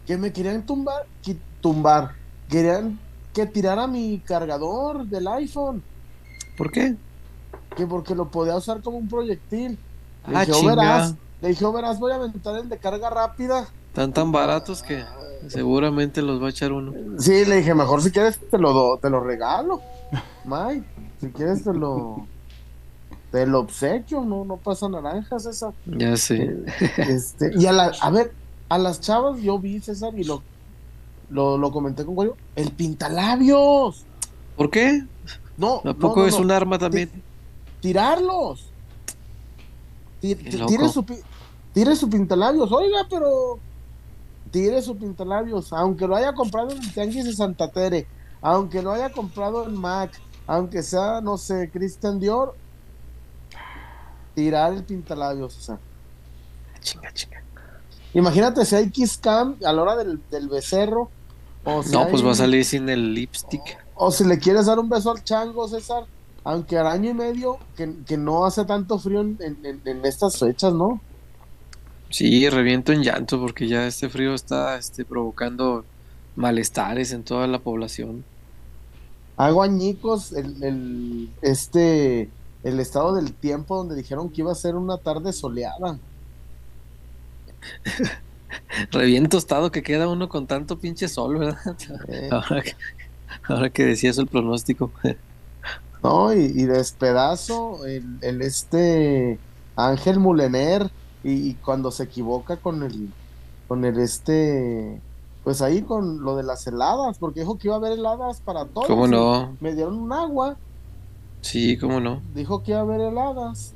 [0.07, 2.13] que me querían tumbar, qui- tumbar,
[2.49, 2.99] querían
[3.33, 5.83] que tirara mi cargador del iPhone,
[6.57, 6.97] ¿Por qué?
[7.77, 9.77] que porque lo podía usar como un proyectil.
[10.29, 13.11] Le Ah, dije, "Oh, verás, le dije, "Oh, verás, voy a aventar el de carga
[13.11, 13.67] rápida.
[13.89, 15.05] Están tan baratos que
[15.49, 16.93] seguramente los va a echar uno.
[17.19, 19.81] Sí, le dije, mejor si quieres te lo do- te lo regalo.
[20.45, 20.85] Mike,
[21.21, 22.27] si quieres te lo
[23.31, 25.73] te lo obsequio, no, no pasa naranjas César.
[25.87, 26.57] Ya sé.
[26.99, 28.33] Este, y a la, a ver,
[28.69, 30.43] a las chavas yo vi César y lo
[31.31, 34.05] lo, lo comenté con Wario, el pintalabios.
[34.57, 35.03] ¿Por qué?
[35.57, 36.43] No, ¿A no, poco no, es no.
[36.43, 37.11] un arma también?
[37.81, 38.67] tirarlos.
[40.23, 40.67] Loco.
[40.67, 41.05] Tire su,
[41.75, 42.73] tire su pintalabios.
[42.73, 43.59] Oiga, pero
[44.55, 45.73] tire su pintalabios.
[45.73, 48.07] Aunque lo haya comprado en el Tianguis de Santa Tere,
[48.41, 50.13] aunque lo haya comprado en Mac,
[50.47, 52.55] aunque sea, no sé, Christian Dior,
[54.37, 55.57] tirar el pintalabios.
[55.59, 55.79] O sea,
[56.81, 57.43] Chinga, chinga.
[58.13, 61.11] imagínate si hay Kiss Cam a la hora del, del becerro.
[61.65, 63.63] O si No, pues va a salir sin el lipstick.
[63.97, 66.05] O si le quieres dar un beso al chango, César,
[66.45, 70.39] aunque al año y medio, que, que no hace tanto frío en, en- en estas
[70.39, 71.01] fechas, ¿no?
[72.17, 75.89] Sí, reviento en llanto porque ya este frío está este, provocando
[76.35, 78.27] malestares en toda la población.
[79.37, 84.77] Hago añicos el, el- este, el estado del tiempo donde dijeron que iba a ser
[84.77, 86.01] una tarde soleada.
[88.93, 91.77] Reviento tostado que queda uno con tanto pinche sol, ¿verdad?
[92.09, 92.73] eh, Ahora que,
[93.49, 94.93] ahora que decía eso el pronóstico.
[96.03, 96.33] ¿no?
[96.35, 99.43] Y, y despedazo el, el este
[99.77, 100.93] Ángel Mulener
[101.25, 103.11] y, y cuando se equivoca con el,
[103.67, 105.01] con el este,
[105.43, 108.67] pues ahí con lo de las heladas, porque dijo que iba a haber heladas para
[108.67, 108.87] todos.
[108.87, 109.57] ¿Cómo no?
[109.61, 110.57] Me dieron un agua.
[111.41, 112.23] Sí, cómo no.
[112.35, 113.75] Dijo que iba a haber heladas.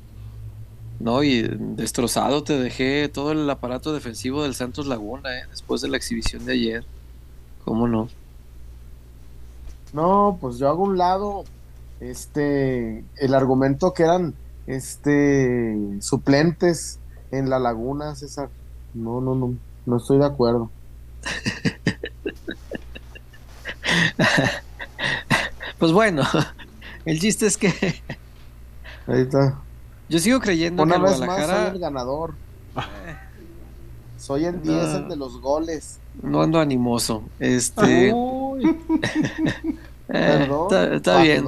[0.99, 5.43] No, y destrozado te dejé todo el aparato defensivo del Santos Laguna, ¿eh?
[5.49, 6.85] después de la exhibición de ayer.
[7.63, 8.09] ¿Cómo no?
[9.93, 11.45] No, pues yo hago un lado
[11.99, 14.33] este el argumento que eran
[14.67, 16.99] este suplentes
[17.31, 18.49] en la laguna, César.
[18.93, 19.53] No, no, no,
[19.85, 20.69] no estoy de acuerdo.
[25.77, 26.23] pues bueno,
[27.05, 27.67] el chiste es que
[29.07, 29.59] Ahí está.
[30.07, 32.33] yo sigo creyendo Una que vez más Guadalajara soy el ganador.
[34.17, 34.97] Soy el 10 No.
[34.97, 35.99] el de los goles.
[36.21, 37.23] no ando animoso.
[37.39, 38.11] Este,
[40.07, 40.63] perdón.
[40.63, 41.45] está, está bien.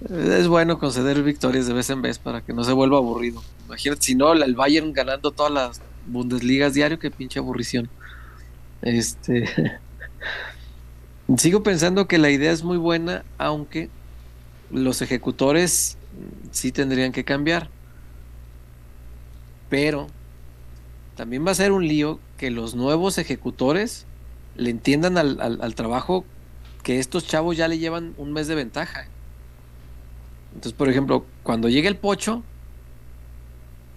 [0.00, 3.42] Es bueno conceder victorias de vez en vez para que no se vuelva aburrido.
[3.66, 7.88] Imagínate, si no, el Bayern ganando todas las Bundesligas diario, qué pinche aburrición.
[8.82, 9.78] Este.
[11.36, 13.90] Sigo pensando que la idea es muy buena, aunque
[14.70, 15.98] los ejecutores
[16.52, 17.68] sí tendrían que cambiar.
[19.68, 20.06] Pero
[21.16, 24.06] también va a ser un lío que los nuevos ejecutores
[24.56, 26.24] le entiendan al trabajo
[26.82, 29.08] que estos chavos ya le llevan un mes de ventaja.
[30.54, 32.42] Entonces, por ejemplo, cuando llegue el pocho,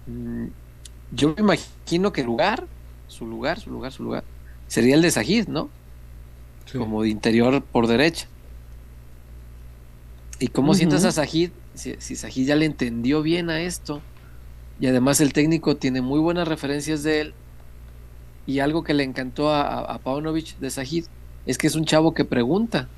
[0.06, 0.46] mm,
[1.12, 2.66] yo me imagino que el lugar,
[3.08, 4.24] su lugar, su lugar, su lugar,
[4.68, 5.70] sería el de Sajid, ¿no?
[6.66, 6.78] Sí.
[6.78, 8.26] Como de interior por derecha.
[10.38, 11.50] ¿Y cómo sientas a Sajid?
[11.74, 14.02] Si, si Sajid ya le entendió bien a esto,
[14.80, 17.34] y además el técnico tiene muy buenas referencias de él,
[18.46, 21.04] y algo que le encantó a, a, a Paunovic de Sajid
[21.46, 22.88] es que es un chavo que pregunta,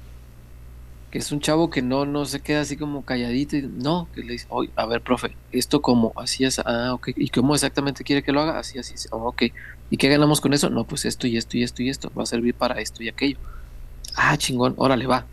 [1.14, 4.32] es un chavo que no, no se queda así como calladito, y no, que le
[4.32, 8.24] dice, oye, a ver, profe, esto como, así es, ah, ok, ¿y cómo exactamente quiere
[8.24, 8.58] que lo haga?
[8.58, 9.44] Así, así, ah, ok,
[9.90, 10.70] ¿y qué ganamos con eso?
[10.70, 13.08] No, pues esto y esto y esto y esto, va a servir para esto y
[13.08, 13.38] aquello.
[14.16, 15.26] Ah, chingón, órale, va.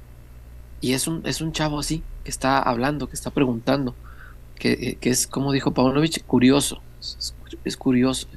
[0.81, 3.95] Y es un, es un chavo así, que está hablando, que está preguntando,
[4.55, 6.81] que, eh, que es, como dijo Pavlovich, curioso,
[7.63, 8.27] es, curioso.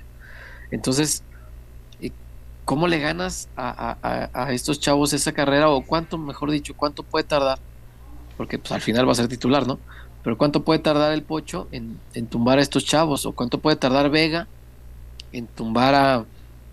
[0.70, 1.22] Entonces,
[2.64, 5.68] ¿cómo le ganas a, estos chavos esa carrera?
[5.70, 7.58] O cuánto, mejor dicho, cuánto puede tardar,
[8.36, 9.78] porque pues al final va a ser titular, ¿no?
[10.22, 13.76] Pero cuánto puede tardar el Pocho en, en tumbar a estos chavos, o cuánto puede
[13.76, 14.48] tardar Vega
[15.32, 16.24] en tumbar a...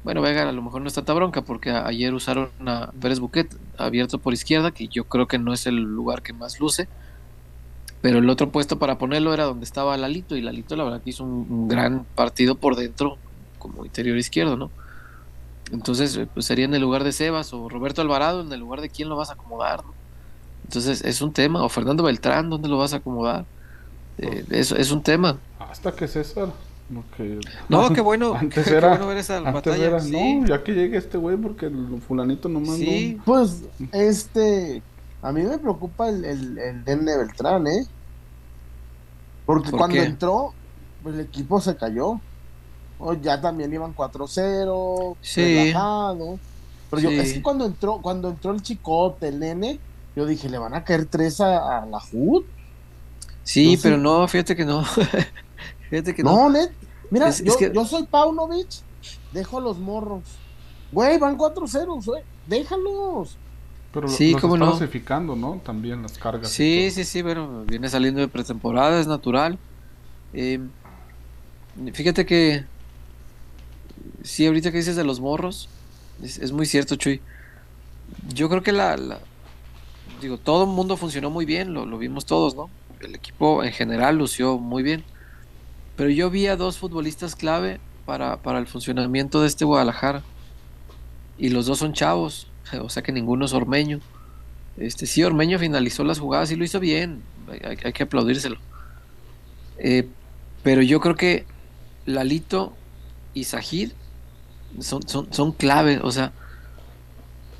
[0.04, 3.56] Bueno, Vega a lo mejor no está tan bronca porque ayer usaron a Pérez Buquet
[3.78, 6.88] abierto por izquierda, que yo creo que no es el lugar que más luce.
[8.02, 11.12] Pero el otro puesto para ponerlo era donde estaba Lalito, y Lalito la verdad que
[11.12, 13.18] hizo un gran partido por dentro,
[13.60, 14.72] como interior izquierdo, ¿no?
[15.72, 18.82] Entonces, eh, pues sería en el lugar de Sebas o Roberto Alvarado, en el lugar
[18.82, 19.93] de quién lo vas a acomodar, ¿no?
[20.65, 21.63] Entonces, es un tema.
[21.63, 23.45] O Fernando Beltrán, ¿dónde lo vas a acomodar?
[24.17, 25.38] Eh, es, es un tema.
[25.59, 26.49] Hasta que César.
[26.89, 28.36] no que- No, qué bueno.
[28.36, 28.89] Antes qué era.
[28.89, 29.86] bueno ver esa antes batalla.
[29.86, 30.36] era, sí.
[30.36, 32.76] no, ya que llegue este güey, porque el fulanito no mandó.
[32.76, 33.19] Sí.
[33.26, 33.63] Pues,
[33.93, 34.82] este,
[35.22, 37.86] a mí me preocupa el, el, el Beltrán, ¿eh?
[39.45, 40.03] Porque ¿Por cuando qué?
[40.05, 40.53] entró,
[41.03, 42.19] pues, el equipo se cayó.
[43.04, 45.41] O ya también iban 4-0, Sí.
[45.43, 46.39] relajado.
[46.89, 49.80] Pero yo, es que cuando entró, cuando entró el chicote, el nene,
[50.16, 52.43] yo dije, le van a caer tres a, a la HUD.
[53.43, 54.84] Sí, Yo sí- pero no, fíjate que no.
[55.89, 56.36] fíjate que no.
[56.36, 56.70] No, net.
[57.10, 58.68] Mira, Es- es yo, que- yo soy Paunovic,
[59.34, 60.24] dejo a los morros.
[60.91, 62.24] Güey, van 4-0, güey.
[62.47, 63.38] Déjalos.
[63.93, 64.72] Pero lo- Sí, los cómo está no.
[64.74, 65.62] dosificando, ¿no?
[65.66, 66.49] También las cargas.
[66.52, 69.58] Sí, sí, sí, pero viene saliendo de pretemporada, es natural.
[70.34, 70.60] Eh,
[71.93, 72.66] fíjate que,
[74.24, 75.69] sí, ahorita que dices de los morros,
[76.24, 77.22] es, muy cierto, Chuy.
[78.34, 78.97] Yo creo que la,
[80.22, 82.69] digo, todo el mundo funcionó muy bien, lo, vimos todos, ¿no?
[82.99, 85.03] El equipo en general lució muy bien.
[85.95, 90.24] Pero yo vi a dos futbolistas clave para, para el funcionamiento de este Guadalajara.
[91.38, 92.47] Y los dos son chavos,
[92.82, 93.99] o sea que ninguno es ormeño.
[94.78, 97.22] Este, sí, Ormeño finalizó las jugadas y lo hizo bien.
[97.63, 98.57] Hay que aplaudírselo.
[99.78, 100.07] Eh,
[100.63, 101.45] pero yo creo que
[102.05, 102.74] Lalito
[103.34, 103.91] y Sajid
[104.80, 105.99] son, son, son clave.
[106.03, 106.32] O sea,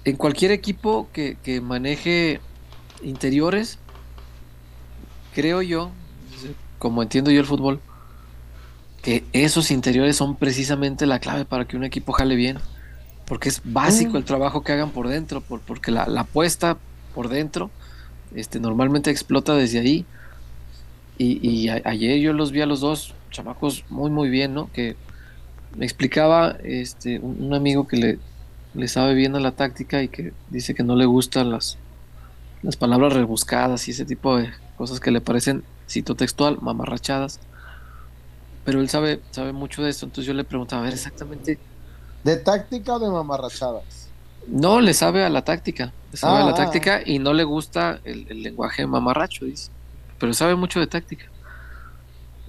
[0.06, 2.40] en cualquier equipo que, que maneje
[3.04, 3.78] interiores,
[5.34, 5.92] creo yo,
[6.80, 7.80] como entiendo yo el fútbol,
[9.02, 12.60] que esos interiores son precisamente la clave para que un equipo jale bien.
[13.26, 14.18] Porque es básico Mm.
[14.18, 16.78] el trabajo que hagan por dentro, por, porque la, la apuesta
[17.16, 17.72] por dentro
[18.36, 20.06] este, normalmente explota desde ahí.
[21.18, 24.70] Y, y a- ayer yo los vi a los dos chamacos muy, muy bien, ¿no?
[24.74, 24.96] Que
[25.76, 28.20] me explicaba este, un, amigo que le,
[28.74, 31.78] le sabe bien a la táctica y que dice que no le gustan las,
[32.62, 37.40] las palabras rebuscadas y ese tipo de cosas que le parecen, cito textual, mamarrachadas.
[38.66, 41.58] Pero él sabe, sabe mucho de esto, entonces yo le preguntaba, a ver exactamente,
[42.24, 44.12] ¿De táctica o de mamarrachadas?
[44.48, 46.56] no le sabe a la táctica, le sabe a la ah.
[46.56, 49.72] táctica y no le gusta el, el lenguaje mamarracho, dice,
[50.20, 51.26] pero sabe mucho de táctica.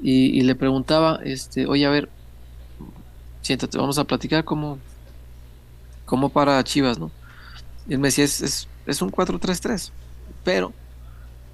[0.01, 2.09] Y, y le preguntaba, este, oye, a ver,
[3.43, 4.79] siéntate, vamos a platicar cómo,
[6.07, 7.11] cómo para Chivas, ¿no?
[7.87, 9.91] Y él me decía, es, es, un 4-3-3.
[10.45, 10.73] Pero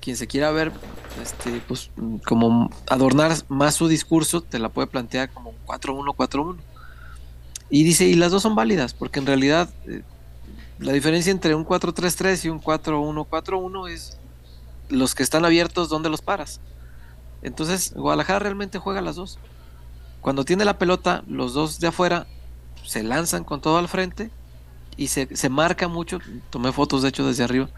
[0.01, 0.73] quien se quiera ver,
[1.23, 1.91] este, pues
[2.27, 6.57] como adornar más su discurso, te la puede plantear como un 4-1-4-1.
[7.71, 10.03] Y dice, y las dos son válidas, porque en realidad eh,
[10.79, 14.19] la diferencia entre un 4-3-3 y un 4-1-4-1 es
[14.89, 16.61] los que están abiertos, ¿dónde los paras?
[17.43, 19.39] Entonces, Guadalajara realmente juega las dos.
[20.21, 22.27] Cuando tiene la pelota, los dos de afuera
[22.85, 24.31] se lanzan con todo al frente
[24.97, 26.19] y se, se marca mucho,
[26.51, 27.69] tomé fotos de hecho desde arriba,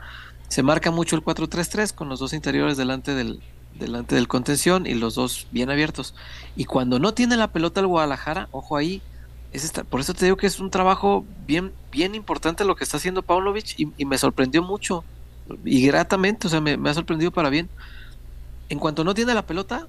[0.48, 3.40] se marca mucho el 4-3-3 con los dos interiores delante del,
[3.78, 6.14] delante del contención y los dos bien abiertos.
[6.56, 9.02] Y cuando no tiene la pelota el Guadalajara, ojo ahí,
[9.52, 12.98] es por eso te digo que es un trabajo bien, bien importante lo que está
[12.98, 15.04] haciendo Pavlovich y, me sorprendió mucho
[15.64, 17.68] y gratamente, o sea, me, ha sorprendido para bien.
[18.68, 19.88] En cuanto no tiene la pelota,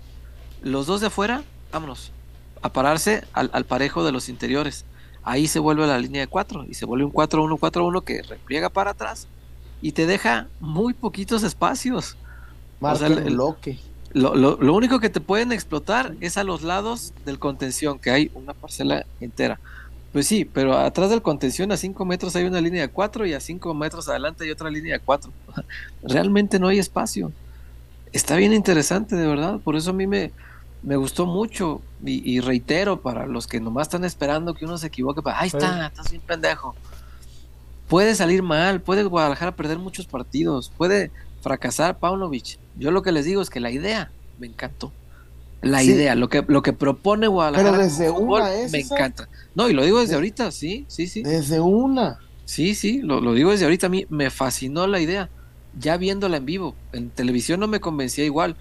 [0.63, 2.11] los dos de afuera, vámonos,
[2.61, 4.85] a pararse al, parejo de los interiores.
[5.23, 8.91] Ahí se vuelve la línea de cuatro y se vuelve un 4-1-4-1 que repliega para
[8.91, 9.27] atrás
[9.81, 12.17] y te deja muy poquitos espacios.
[12.79, 13.79] Marca el bloque.
[14.13, 18.31] Lo, lo, único que te pueden explotar es a los lados del contención, que hay
[18.33, 19.59] una parcela entera.
[20.11, 23.33] Pues sí, pero atrás del contención a 5 metros hay una línea de 4 y
[23.33, 25.31] a 5 metros adelante hay otra línea de 4.
[26.03, 27.31] Realmente no hay espacio.
[28.11, 29.59] Está bien interesante, de verdad.
[29.61, 30.33] Por eso a mí me,
[30.83, 31.81] me gustó mucho.
[32.03, 36.09] Y, reitero, para los que nomás están esperando que uno se equivoque, ahí está, estás
[36.09, 36.75] bien pendejo.
[37.87, 41.11] Puede salir mal, puede Guadalajara perder muchos partidos, puede
[41.41, 42.57] fracasar Paunovic.
[42.77, 44.91] Yo lo que les digo es que la idea me encantó.
[45.61, 47.71] La idea, lo que, lo que propone Guadalajara.
[47.71, 49.29] Pero desde una Me encanta.
[49.53, 51.21] No, y lo digo desde ahorita, sí, sí, sí.
[51.21, 52.17] Desde una.
[52.45, 53.85] Sí, sí, lo, lo, digo desde ahorita.
[53.85, 55.29] A mí me fascinó la idea.
[55.77, 56.75] Ya viéndola en vivo.
[56.93, 58.55] En televisión no me convencía igual.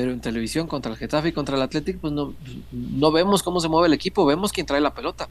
[0.00, 2.32] Pero en televisión contra el Getafe y contra el Athletic, pues no,
[2.72, 5.28] no vemos cómo se mueve el equipo, vemos quién trae la pelota.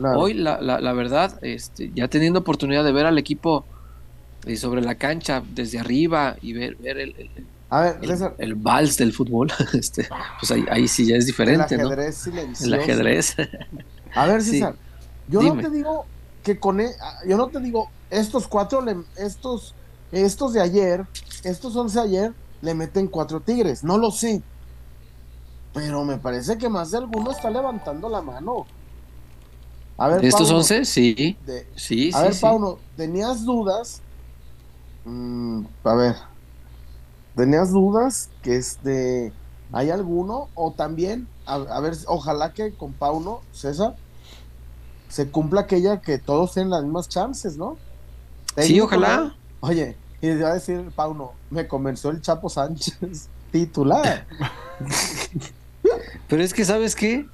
[0.00, 3.64] Hoy, la, la, la, verdad, este, ya teniendo oportunidad de ver al equipo
[4.44, 7.30] y sobre la cancha desde arriba y ver, ver el,
[8.38, 10.08] el, vals del fútbol, este,
[10.40, 12.64] pues ahí, ahí, sí ya es diferente, el ajedrez silencioso.
[12.64, 13.36] El ajedrez.
[14.16, 14.74] A ver, César,
[15.28, 16.06] yo no te digo
[16.42, 16.90] que con e,
[17.24, 18.84] yo no te digo estos cuatro
[19.16, 19.76] estos
[20.10, 21.06] estos de ayer,
[21.44, 24.42] estos once de ayer le meten cuatro tigres, no lo sé.
[25.72, 28.66] Pero me parece que más de alguno está levantando la mano.
[29.98, 30.84] A ver, estos once?
[30.84, 31.36] Sí.
[31.76, 32.10] sí.
[32.12, 34.02] A ver, Pauno, ¿tenías dudas
[35.06, 36.16] Mm, a ver,
[37.36, 39.32] ¿tenías dudas que este
[39.72, 40.48] hay alguno?
[40.56, 43.94] O también, a, ver, ojalá que con Pauno, César,
[45.08, 47.76] se cumpla aquella que todos tienen las mismas chances, ¿no?
[48.58, 49.36] Sí, ojalá.
[49.60, 54.26] Oye, y te a decir, Pauno, me convenció el Chapo Sánchez titular.
[56.28, 57.26] Pero es que, ¿sabes qué?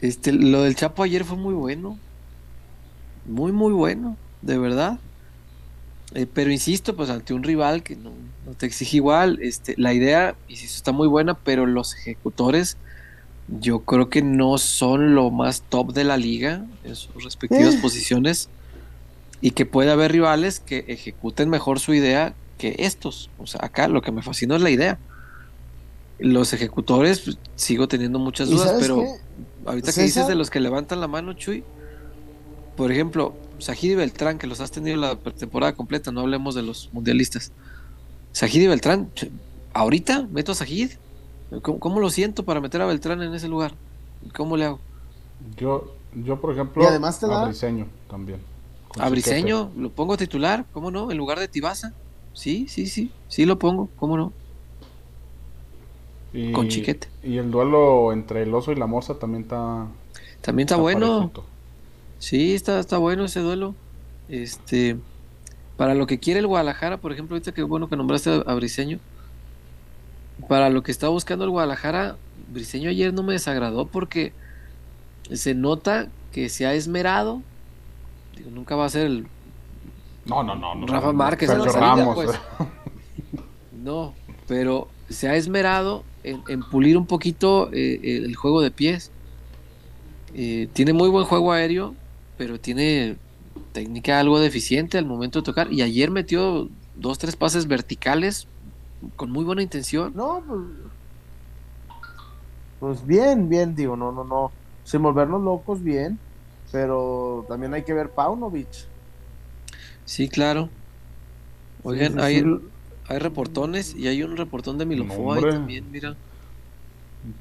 [0.00, 1.98] Este, lo del Chapo ayer fue muy bueno.
[3.26, 4.98] Muy, muy bueno, de verdad.
[6.14, 8.10] Eh, pero insisto, pues ante un rival que no,
[8.58, 12.76] te exige igual, este, la idea, insisto, está muy buena, pero los ejecutores
[13.60, 17.78] yo creo que no son lo más top de la liga en sus respectivas eh.
[17.80, 18.48] posiciones
[19.40, 23.30] y que puede haber rivales que ejecuten mejor su idea que estos.
[23.38, 24.98] O sea, acá lo que me fascina es la idea.
[26.18, 29.04] Los ejecutores, pues, sigo teniendo muchas dudas, pero
[29.64, 31.64] ahorita que dices de los que levantan la mano, Chuy,
[32.76, 36.62] por ejemplo, Sajid y Beltrán, que los has tenido la temporada completa, no hablemos de
[36.62, 37.52] los mundialistas.
[38.32, 39.10] Sajid y Beltrán,
[39.72, 40.92] ahorita meto a Sajid.
[41.62, 43.72] ¿Cómo, lo siento para meter a Beltrán en ese lugar?
[44.36, 44.78] ¿Cómo le hago?
[45.56, 48.40] Yo, yo por ejemplo, además a Briseño también.
[48.98, 51.10] A Briseño, lo pongo titular, ¿cómo no?
[51.10, 51.92] En lugar de Tibaza.
[52.32, 54.32] Sí, sí, sí, sí lo pongo, ¿cómo no?
[56.52, 57.08] con Chiquete.
[57.22, 59.86] Y el duelo entre el oso y la moza también está.
[60.40, 61.30] También está, bueno.
[62.18, 63.74] Sí, está, está bueno ese duelo.
[64.28, 64.96] Este,
[65.76, 68.98] para lo que quiere el Guadalajara, por ejemplo, ahorita que bueno que nombraste a, Briseño.
[70.48, 72.16] Para lo que está buscando el Guadalajara,
[72.52, 74.32] Briseño ayer no me desagradó porque
[75.32, 77.42] se nota que se ha esmerado.
[78.40, 79.26] Digo, nunca va a ser el.
[80.24, 80.86] No, no, no.
[80.86, 82.30] Rafa Márquez en la salida, pues.
[83.82, 84.14] No,
[84.46, 89.10] pero se ha esmerado en, pulir un poquito eh, el juego de pies.
[90.34, 91.94] Eh, tiene muy buen juego aéreo,
[92.38, 93.16] pero tiene
[93.72, 95.70] técnica algo deficiente al momento de tocar.
[95.72, 98.46] Y ayer metió dos, tres pases verticales
[99.16, 100.12] con muy buena intención.
[100.14, 100.60] No, pues,
[102.80, 104.52] pues bien, bien, digo, no, no, no.
[104.84, 106.18] Sin volvernos locos, bien.
[106.72, 108.68] Pero también hay que ver Paunovic.
[110.04, 110.68] Sí, claro.
[111.82, 112.44] Oigan, hay,
[113.08, 116.16] hay reportones y hay un reportón de Milofoy también, mira.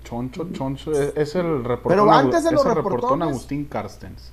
[0.03, 1.89] Choncho, choncho, es, el reportón.
[1.89, 4.31] Pero antes de los reportón Agustín Carstens.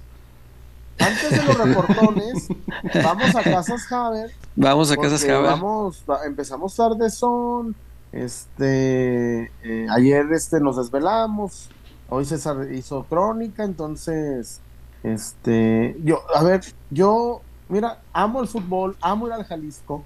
[0.99, 2.49] antes de los reportones,
[3.05, 4.33] vamos a Casas Haber.
[4.57, 5.43] Vamos a Casas Haber.
[5.43, 7.77] Vamos, empezamos tarde son.
[8.11, 11.69] Este, eh, ayer este nos desvelamos.
[12.09, 14.61] Hoy César hizo crónica, entonces,
[15.03, 20.05] este, yo, a ver, yo, mira, amo el fútbol, amo ir al Jalisco,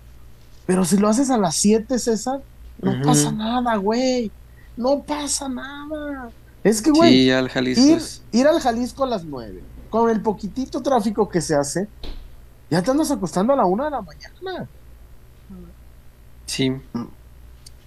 [0.66, 2.43] pero si lo haces a las 7, César,
[2.80, 4.30] no pasa nada, güey.
[4.76, 6.30] No pasa nada.
[6.64, 7.34] Es que, güey, ir,
[8.32, 11.88] ir, al Jalisco a las 9 con el poquitito tráfico que se hace,
[12.70, 14.68] ya te andas acostando a la una de la mañana.
[16.47, 16.72] Sí.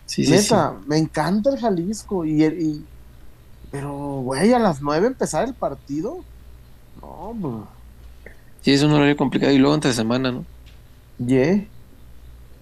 [0.06, 2.26] Sí, Neta, me encanta el Jalisco.
[2.26, 2.86] Y,
[3.72, 6.24] pero, güey, a las nueve empezar el partido.
[7.04, 7.68] No, bro.
[8.62, 9.51] Sí, es un horario complicado.
[9.51, 10.45] Y luego entre semana, ¿no?
[11.24, 11.66] Yeah.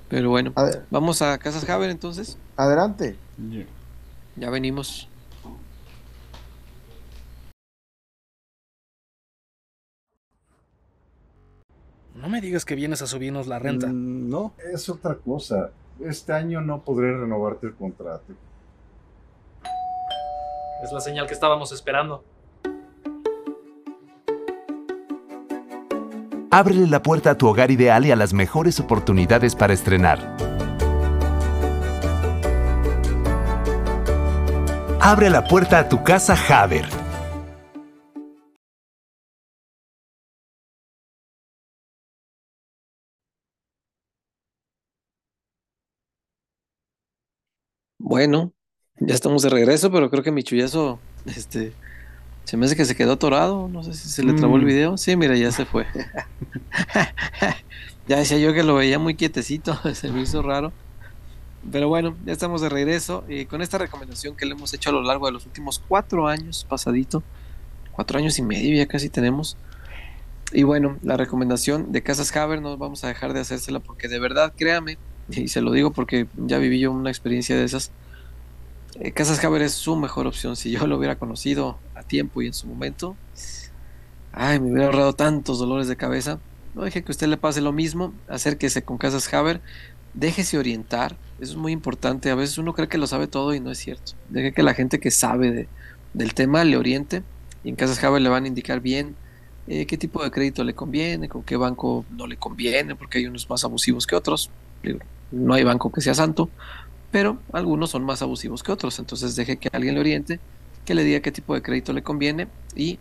[0.09, 0.53] Pero bueno,
[0.89, 2.37] vamos a Casas Haber entonces.
[2.57, 3.15] Adelante.
[4.35, 5.07] Ya venimos.
[12.15, 13.87] No me digas que vienes a subirnos la renta.
[13.87, 15.71] Mm, no, es otra cosa.
[15.99, 18.33] Este año no podré renovarte el contrato.
[20.83, 22.23] Es la señal que estábamos esperando.
[26.53, 30.35] Ábrele la puerta a tu hogar ideal y a las mejores oportunidades para estrenar.
[34.99, 36.85] Abre la puerta a tu casa Haber
[47.97, 48.51] Bueno,
[48.99, 51.71] ya estamos de regreso, pero creo que mi chullazo, este,
[52.45, 53.67] se me hace que se quedó atorado.
[53.67, 54.65] No sé si se le trabó el mm.
[54.65, 54.97] video.
[54.97, 55.85] Sí, mira, ya se fue.
[58.07, 60.71] ya decía yo que lo veía muy quietecito, se me hizo raro.
[61.71, 64.93] Pero bueno, ya estamos de regreso y con esta recomendación que le hemos hecho a
[64.93, 67.21] lo largo de los últimos cuatro años pasadito,
[67.91, 69.57] cuatro años y medio ya casi tenemos.
[70.53, 74.19] Y bueno, la recomendación de Casas Haber no vamos a dejar de hacérsela porque de
[74.19, 74.97] verdad, créame,
[75.29, 77.91] y se lo digo porque ya viví yo una experiencia de esas.
[78.99, 80.55] Eh, Casas Haber es su mejor opción.
[80.55, 83.15] Si yo lo hubiera conocido a tiempo y en su momento,
[84.31, 86.39] ay, me hubiera ahorrado tantos dolores de cabeza.
[86.75, 88.13] No deje que usted le pase lo mismo.
[88.27, 89.61] Acérquese con Casas Haber.
[90.13, 91.15] Déjese orientar.
[91.39, 92.29] Eso es muy importante.
[92.29, 94.13] A veces uno cree que lo sabe todo y no es cierto.
[94.29, 95.67] Deje que la gente que sabe de,
[96.13, 97.23] del tema le oriente.
[97.63, 99.15] Y en Casas Haber le van a indicar bien
[99.67, 103.27] eh, qué tipo de crédito le conviene, con qué banco no le conviene, porque hay
[103.27, 104.49] unos más abusivos que otros
[105.31, 106.49] no hay banco que sea santo,
[107.11, 108.97] pero algunos son más abusivos que otros.
[108.99, 110.39] Entonces deje que alguien le oriente,
[110.85, 112.99] que le diga qué tipo de crédito le conviene y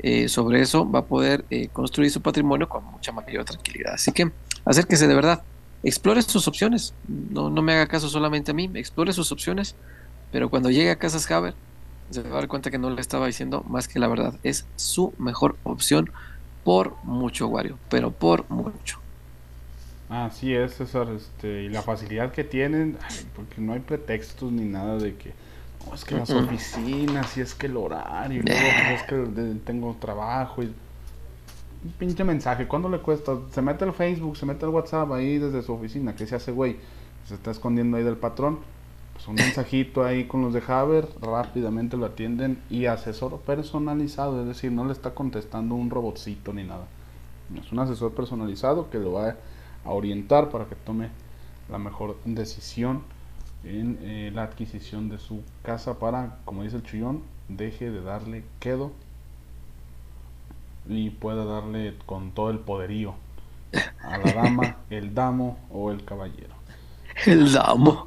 [0.00, 3.94] eh, sobre eso va a poder eh, construir su patrimonio con mucha mayor tranquilidad.
[3.94, 4.30] Así que
[4.64, 5.42] acérquese de verdad,
[5.82, 6.94] explore sus opciones.
[7.06, 9.76] No, no me haga caso solamente a mí, explore sus opciones,
[10.32, 11.54] pero cuando llegue a Casas Haber
[12.10, 14.34] se va a dar cuenta que no le estaba diciendo más que la verdad.
[14.42, 16.10] Es su mejor opción
[16.64, 19.01] por mucho, Wario, pero por mucho.
[20.12, 22.98] Así es, César, este, y la facilidad que tienen,
[23.34, 25.32] porque no hay pretextos ni nada de que,
[25.86, 29.60] no, es que las oficinas, y es que el horario, y luego, pues, es que
[29.64, 33.38] tengo trabajo, y un pinche mensaje, ¿cuándo le cuesta?
[33.52, 36.52] Se mete al Facebook, se mete al WhatsApp ahí desde su oficina, que se hace
[36.52, 36.76] güey,
[37.26, 38.58] se está escondiendo ahí del patrón,
[39.14, 44.46] pues un mensajito ahí con los de Haber, rápidamente lo atienden y asesor personalizado, es
[44.46, 46.84] decir, no le está contestando un robotcito ni nada,
[47.58, 49.36] es un asesor personalizado que lo va a
[49.84, 51.08] a orientar para que tome
[51.70, 53.02] la mejor decisión
[53.64, 58.44] en eh, la adquisición de su casa para, como dice el chillón, deje de darle
[58.60, 58.92] quedo
[60.88, 63.14] y pueda darle con todo el poderío
[64.02, 66.54] a la dama, el damo o el caballero.
[67.26, 68.04] El damo.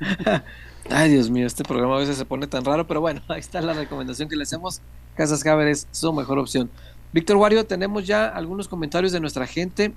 [0.90, 3.60] Ay, Dios mío, este programa a veces se pone tan raro, pero bueno, ahí está
[3.60, 4.80] la recomendación que le hacemos.
[5.14, 6.70] Casas Haber es su mejor opción.
[7.12, 9.92] Víctor Wario, tenemos ya algunos comentarios de nuestra gente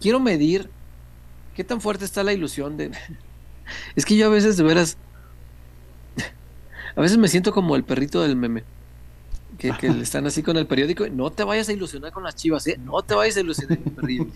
[0.00, 0.70] quiero medir
[1.54, 2.90] qué tan fuerte está la ilusión de...
[3.96, 4.96] es que yo a veces de veras...
[6.96, 8.64] a veces me siento como el perrito del meme.
[9.58, 11.08] Que, le están así con el periódico.
[11.08, 12.78] No te vayas a ilusionar con las chivas, ¿eh?
[12.84, 14.26] No te vayas a ilusionar con el perrito.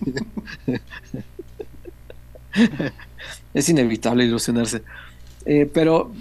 [3.55, 4.83] es inevitable ilusionarse.
[5.45, 6.13] Eh, pero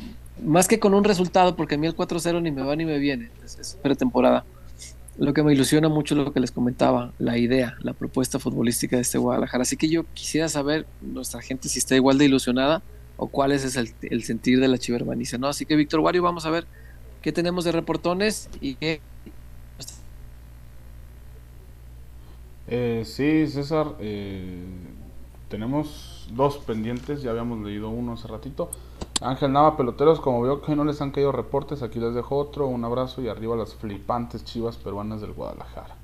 [0.44, 3.00] más que con un resultado, porque a mí el 4-0 ni me va ni me
[3.00, 3.32] viene.
[3.44, 4.46] es pretemporada
[5.22, 9.04] lo que me ilusiona mucho lo que les comentaba, la idea, la propuesta futbolística de
[9.04, 9.62] este Guadalajara.
[9.62, 12.82] Así que yo quisiera saber, nuestra gente, si está igual de ilusionada
[13.18, 15.48] o cuál es el, sentir de la chivermaniza, ¿no?
[15.48, 16.66] Así que, Víctor Wario, vamos a ver
[17.22, 19.00] qué tenemos de reportones y qué...
[22.68, 24.64] Eh, sí, César, eh,
[25.50, 28.72] tenemos dos pendientes, ya habíamos leído uno hace ratito.
[29.22, 32.66] Ángel Nava, peloteros, como veo que no les han caído reportes, aquí les dejo otro.
[32.66, 35.96] Un abrazo y arriba las flipantes chivas peruanas del Guadalajara.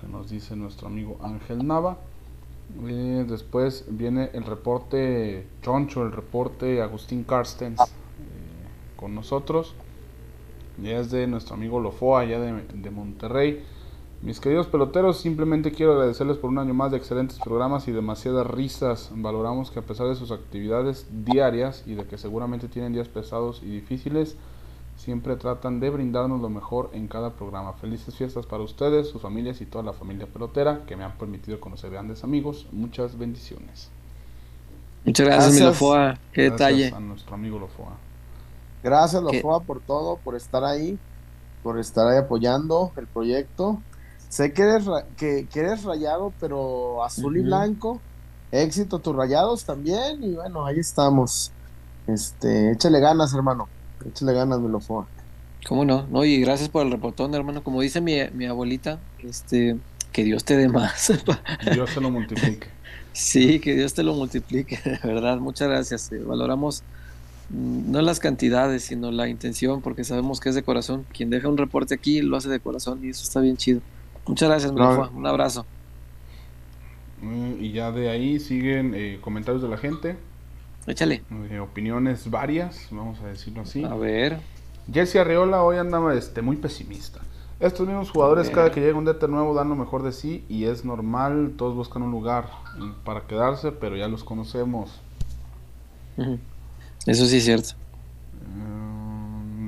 [0.00, 1.98] que nos dice nuestro amigo Ángel Nava.
[2.84, 7.84] Eh, después viene el reporte Choncho, el reporte Agustín Carstens eh,
[8.96, 9.74] con nosotros.
[10.82, 13.64] Ya es de nuestro amigo Lofoa, de, de Monterrey.
[14.20, 18.46] Mis queridos peloteros, simplemente quiero agradecerles por un año más de excelentes programas y demasiadas
[18.48, 19.10] risas.
[19.14, 23.62] Valoramos que a pesar de sus actividades diarias y de que seguramente tienen días pesados
[23.62, 24.36] y difíciles,
[24.96, 27.74] siempre tratan de brindarnos lo mejor en cada programa.
[27.74, 31.60] Felices fiestas para ustedes, sus familias y toda la familia pelotera que me han permitido
[31.60, 32.66] conocer grandes amigos.
[32.72, 33.92] Muchas bendiciones.
[35.04, 35.62] Muchas gracias, mi Gracias.
[35.62, 36.18] Lofoa.
[36.32, 36.92] Qué Gracias detalle.
[36.92, 38.00] a nuestro amigo Lofoa.
[38.82, 39.36] Gracias, ¿Qué?
[39.36, 40.98] Lofoa, por todo, por estar ahí,
[41.62, 43.82] por estar ahí apoyando el proyecto.
[44.28, 48.04] Sé que eres, ra- que, que eres rayado, pero azul y blanco.
[48.50, 50.22] Éxito tus rayados también.
[50.22, 51.56] Y bueno, ahí estamos.
[52.06, 53.72] Este, échale ganas, hermano.
[54.04, 55.10] Échale ganas, mi Lofoa.
[55.66, 56.06] ¿Cómo no?
[56.08, 57.62] No, y gracias por el reportón, hermano.
[57.62, 59.80] Como dice mi, mi abuelita, este,
[60.12, 61.12] que Dios te dé más.
[61.72, 62.68] Dios se lo multiplique.
[63.12, 65.38] sí, que Dios te lo multiplique, de verdad.
[65.38, 66.12] Muchas gracias.
[66.12, 66.84] Eh, valoramos
[67.48, 71.06] mm, no las cantidades, sino la intención, porque sabemos que es de corazón.
[71.12, 73.82] Quien deja un reporte aquí lo hace de corazón y eso está bien chido.
[74.28, 75.10] Muchas gracias, No.
[75.10, 75.66] Un abrazo.
[77.20, 80.16] Mm, Y ya de ahí siguen eh, comentarios de la gente,
[80.86, 81.22] Échale.
[81.50, 83.84] eh, opiniones varias, vamos a decirlo así.
[83.84, 84.38] A ver.
[84.92, 87.20] Jesse Arreola hoy andaba este, muy pesimista.
[87.60, 90.64] Estos mismos jugadores cada que llega un DT nuevo dan lo mejor de sí y
[90.66, 92.48] es normal, todos buscan un lugar
[93.04, 95.00] para quedarse, pero ya los conocemos.
[97.04, 97.70] Eso sí es cierto.
[98.54, 98.97] Mm,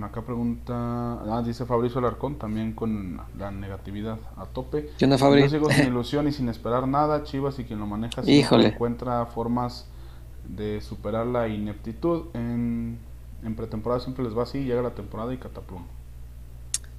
[0.05, 4.91] acá pregunta, ah, dice Fabricio Alarcón, también con la negatividad a tope.
[4.99, 5.43] ¿Qué onda, Fabri?
[5.43, 9.27] Yo sigo sin ilusión y sin esperar nada, Chivas y quien lo maneja siempre encuentra
[9.27, 9.87] formas
[10.49, 12.25] de superar la ineptitud.
[12.35, 12.99] En,
[13.43, 15.83] en pretemporada siempre les va así, llega la temporada y cataplum.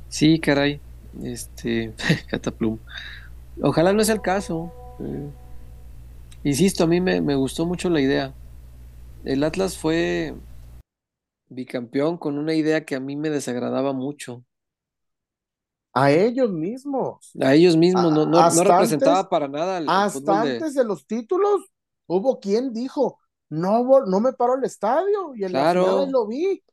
[0.10, 0.80] Sí, caray.
[1.24, 1.94] Este,
[2.30, 2.78] Cataplum.
[3.62, 4.72] Ojalá no sea el caso.
[5.00, 5.30] Eh,
[6.44, 8.34] insisto, a mí me, me gustó mucho la idea.
[9.24, 10.34] El Atlas fue
[11.52, 14.44] bicampeón con una idea que a mí me desagradaba mucho.
[15.94, 17.32] A ellos mismos.
[17.42, 20.84] A ellos mismos no, no, no representaba antes- para nada el, el Hasta antes de
[20.86, 21.66] los títulos,
[22.08, 25.36] hubo quien dijo, no, no me paro al estadio.
[25.36, 26.06] Y en Claro.
[26.06, 26.64] la lo vi.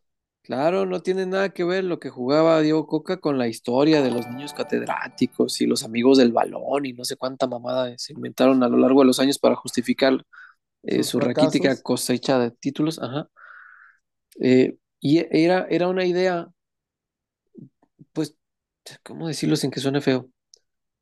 [0.42, 4.10] Claro, no tiene nada que ver lo que jugaba Diego Coca con la historia de
[4.10, 8.62] los niños catedráticos y los amigos del balón y no sé cuánta mamada se inventaron
[8.62, 10.24] a lo largo de los años para justificar
[10.84, 13.00] eh, su raquítica cosecha de títulos.
[13.00, 13.28] Ajá.
[14.40, 16.48] Eh, y era, era una idea,
[18.12, 18.36] pues,
[19.04, 20.30] ¿cómo decirlo sin que suene feo?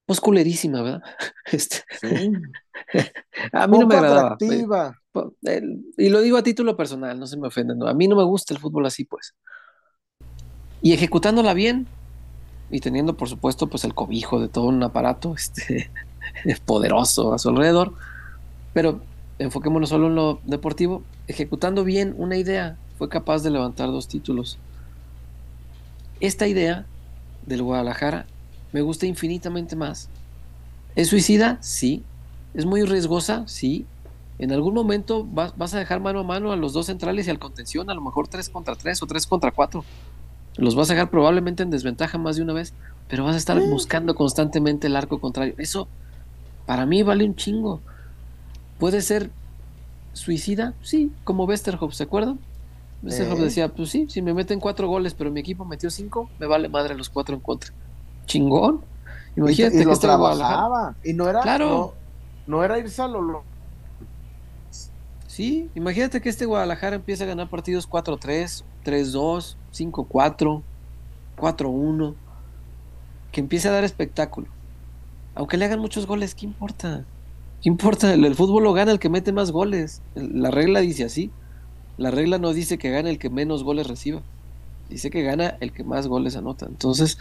[0.06, 1.02] Pues culerísima, ¿verdad?
[1.52, 2.52] Este, Sí.
[3.52, 4.40] a mí no me Poco agradaba.
[4.40, 4.98] atractiva.
[5.12, 7.78] Po- el- y lo digo a título personal, no se me ofenden.
[7.78, 9.34] no, A mí no me gusta el fútbol así, pues.
[10.82, 11.86] Y ejecutándola bien
[12.70, 15.90] y teniendo, por supuesto, pues el cobijo de todo un aparato este,
[16.64, 17.94] poderoso a su alrededor.
[18.72, 19.02] Pero
[19.38, 21.04] enfoquémonos solo en lo deportivo.
[21.26, 24.58] Ejecutando bien una idea, fue capaz de levantar dos títulos.
[26.20, 26.86] Esta idea
[27.46, 28.26] del Guadalajara
[28.72, 30.08] me gusta infinitamente más.
[30.94, 31.58] ¿Es suicida?
[31.60, 32.02] Sí.
[32.54, 33.44] ¿Es muy riesgosa?
[33.46, 33.84] Sí.
[34.38, 37.30] En algún momento vas, vas a dejar mano a mano a los dos centrales y
[37.30, 39.84] al contención, a lo mejor 3 contra 3 o 3 contra 4.
[40.56, 42.72] Los vas a dejar probablemente en desventaja más de una vez,
[43.08, 43.68] pero vas a estar Sí.
[43.68, 45.54] buscando constantemente el arco contrario.
[45.58, 45.86] Eso
[46.66, 47.80] para mí vale un chingo.
[48.78, 49.30] ¿Puede ser
[50.14, 50.74] suicida?
[50.82, 52.38] Sí, como Westerhoff, ¿se acuerdan?
[53.06, 53.42] Westerhoff Eh.
[53.44, 56.68] decía, pues sí, si me meten cuatro goles, pero mi equipo metió cinco, me vale
[56.68, 57.72] madre los cuatro en contra.
[58.26, 58.82] Chingón.
[59.36, 60.96] Imagínate y que lo este Guadalajara- trabajaba.
[61.04, 61.68] Y no era, Claro.
[62.46, 63.42] no, no era irse a lo, lo-
[65.26, 70.62] Sí, imagínate que este Guadalajara empieza a ganar partidos 4-3, 3-2, 5-4,
[71.36, 72.14] 4-1,
[73.32, 74.46] que empiece a dar espectáculo.
[75.34, 77.04] Aunque le hagan muchos goles, ¿qué importa?
[77.60, 78.14] ¿Qué importa?
[78.14, 80.00] El, el fútbol lo gana el que mete más goles.
[80.14, 81.30] El- La regla dice así.
[81.98, 84.22] La regla no dice que gane el que menos goles reciba.
[84.88, 86.66] Dice que gana el que más goles anota.
[86.66, 87.18] Entonces,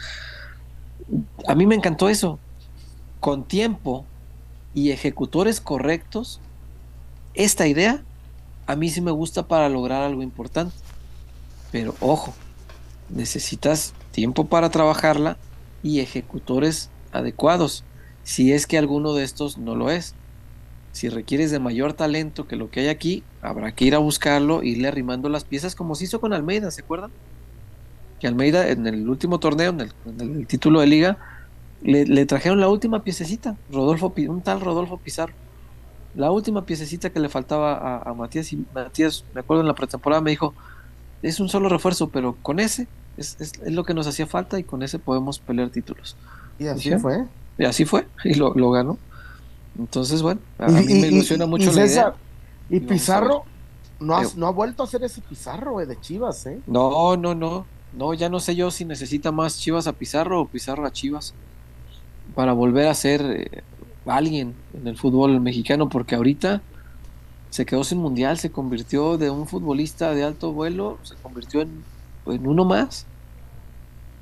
[1.47, 2.39] a mí me encantó eso.
[3.19, 4.05] Con tiempo
[4.73, 6.39] y ejecutores correctos,
[7.33, 8.03] esta idea
[8.67, 10.75] a mí sí me gusta para lograr algo importante.
[11.71, 12.33] Pero ojo,
[13.09, 15.37] necesitas tiempo para trabajarla
[15.83, 17.83] y ejecutores adecuados,
[18.23, 20.15] si es que alguno de estos no lo es.
[20.95, 24.63] Si requieres de mayor talento que lo que hay aquí, habrá que ir a buscarlo,
[24.63, 27.13] irle arrimando las piezas como se hizo con Almeida, ¿se acuerdan?
[28.19, 31.19] Que Almeida en el último torneo, en el, en el título de liga,
[31.79, 35.35] le, le trajeron la última piececita, Rodolfo, un tal Rodolfo Pizarro
[36.13, 39.75] la última piececita que le faltaba a, a Matías y Matías, me acuerdo en la
[39.75, 40.55] pretemporada, me dijo,
[41.21, 44.59] es un solo refuerzo, pero con ese es, es- es lo que nos hacía falta
[44.59, 46.17] y con ese podemos pelear títulos.
[46.57, 46.97] Y así ¿Sí?
[46.97, 47.29] fue.
[47.57, 49.03] Y así fue, y lo, lo ganó.
[49.77, 52.15] Entonces, bueno, a Y- mí y- me y- ilusiona y mucho la César,
[52.69, 52.77] idea.
[52.77, 53.43] Y Pizarro
[53.99, 56.59] no ha, no ha vuelto a hacer ese Pizarro güey, de Chivas, ¿eh?
[56.67, 57.65] No, no, no.
[57.93, 61.33] No, ya no sé yo si necesita más Chivas a Pizarro o Pizarro a Chivas
[62.33, 63.63] para volver a ser eh,
[64.05, 66.61] alguien en el fútbol mexicano, porque ahorita
[67.51, 71.83] se quedó sin mundial, se convirtió de un futbolista de alto vuelo, se convirtió en,
[72.25, 73.05] en uno más.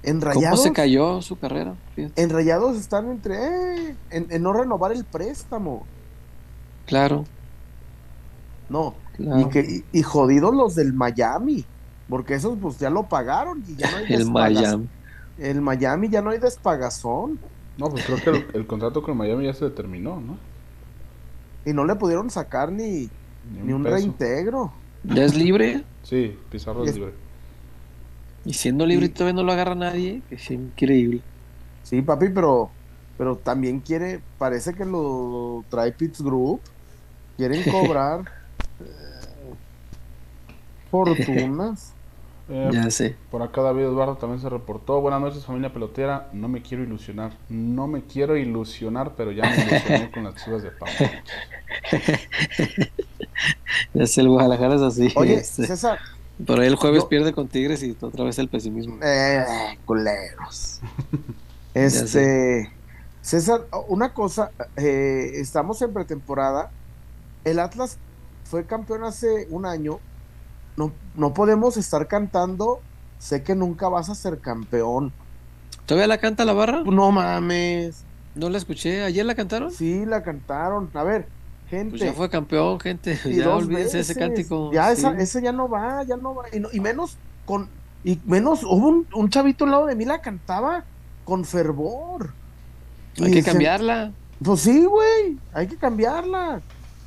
[0.03, 1.75] En ¿Cómo Rayados, se cayó su carrera?
[1.95, 2.21] Fíjate.
[2.21, 3.35] en Rayados están entre
[3.89, 5.85] eh, en, en no renovar el préstamo.
[6.85, 7.23] Claro,
[8.69, 9.41] No, claro.
[9.41, 9.59] y, que,
[9.91, 11.65] y, y jodidos los del Miami,
[12.09, 14.87] porque esos pues ya lo pagaron y ya no hay el Miami.
[15.37, 17.39] El Miami ya no hay despagazón
[17.77, 20.37] No, pues creo que el, el contrato con Miami ya se determinó, ¿no?
[21.65, 23.09] y no le pudieron sacar ni,
[23.63, 23.95] ni un peso.
[23.95, 24.73] reintegro.
[25.05, 27.13] Ya es libre Sí, Pizarro es Es- libre.
[28.45, 31.23] Y siendo libre Y- todavía no lo agarra nadie, que es increíble.
[31.81, 32.71] Sí, papi, pero
[33.17, 36.61] pero también quiere, parece que lo trae Pitts Group,
[37.37, 38.21] quieren cobrar
[38.79, 39.55] eh,
[40.89, 41.95] fortunas.
[42.49, 43.17] Eh, Ya sé.
[43.29, 44.99] Por acá David Eduardo también se reportó.
[45.01, 46.29] Buenas noches familia pelotera.
[46.33, 47.39] No me quiero ilusionar.
[47.49, 50.89] No me quiero ilusionar, pero ya me ilusioné con las chivas de Pau.
[53.93, 55.09] Ya sé, el Guadalajara es así.
[55.15, 55.65] Oye, este.
[55.65, 55.99] César,
[56.45, 58.97] Por ahí el jueves pierde con Tigres y otra vez el pesimismo.
[59.01, 59.45] eh,
[59.85, 60.79] culeros.
[61.75, 62.71] Este,
[63.21, 66.69] César, una cosa, eh, estamos en pretemporada.
[67.45, 67.97] El Atlas
[68.43, 69.99] fue campeón hace un año.
[70.77, 72.79] No, no podemos estar cantando.
[73.17, 75.11] Sé que nunca vas a ser campeón.
[75.87, 76.83] ¿Todavía la canta la barra?
[76.83, 78.03] No mames.
[78.35, 79.03] No la escuché.
[79.03, 79.71] ¿Ayer la cantaron?
[79.71, 80.91] Sí, la cantaron.
[80.93, 81.27] A ver,
[81.73, 81.89] gente.
[81.91, 83.19] Pues ya fue campeón, gente.
[83.25, 84.71] y Ya olvídense de ese cántico.
[84.71, 84.99] Ya Sí.
[85.01, 86.43] esa, ese ya no va, ya no va.
[86.53, 87.67] Y, no- y menos con.
[88.03, 90.83] Y menos, hubo un, un chavito al lado de mí la cantaba
[91.23, 92.33] con fervor.
[93.21, 94.11] Hay Y que se- cambiarla.
[94.43, 96.61] Pues sí, güey, hay que cambiarla.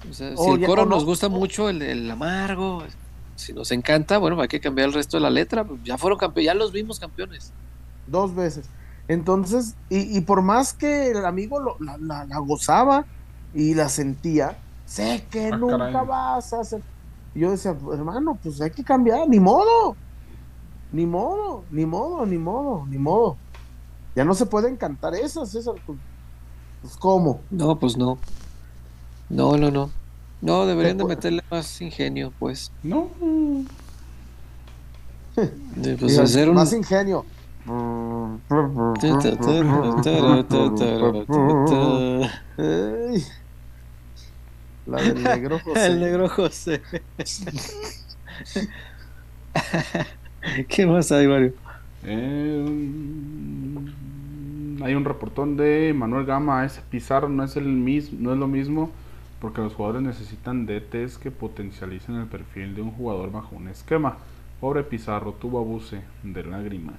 [0.09, 2.83] O sea, si el ya- coro no- nos gusta mucho, el, el amargo,
[3.35, 5.65] si nos encanta, bueno, hay que cambiar el resto de la letra.
[5.65, 7.53] pues ya fueron campeones, ya los vimos campeones.
[8.07, 8.67] Dos veces.
[9.09, 13.05] Entonces, y, y por más que el amigo lo- la, la- la gozaba
[13.57, 16.07] y la sentía, sé que Ah, nunca caray.
[16.07, 16.83] vas a hacer.
[17.35, 19.97] Y yo decía, hermano, pues hay que cambiar, ni modo.
[20.93, 23.37] Ni modo, ni modo, ni modo, ni modo.
[24.15, 25.75] Ya no se pueden cantar esas, esas.
[25.87, 25.99] Pues,
[26.83, 27.41] pues, ¿cómo?
[27.51, 28.19] No, pues no.
[29.29, 29.91] No, no, no.
[30.41, 32.71] No, deberían de Te- meterle más ingenio, pues.
[32.83, 33.09] No.
[35.77, 36.55] De, pues, hacer un...
[36.55, 37.25] Más ingenio.
[44.87, 45.87] La del negro José.
[45.87, 46.83] El negro José.
[50.69, 51.55] ¿Qué más hay, Mario?
[52.03, 52.65] Eh,
[54.83, 56.65] hay un reportón de Manuel Gama.
[56.65, 58.91] Ese Pizarro no es el mismo, no es lo mismo
[59.41, 64.19] porque los jugadores necesitan DTs que potencialicen el perfil de un jugador bajo un esquema.
[64.61, 66.95] Pobre Pizarro tuvo abuse de lágrima.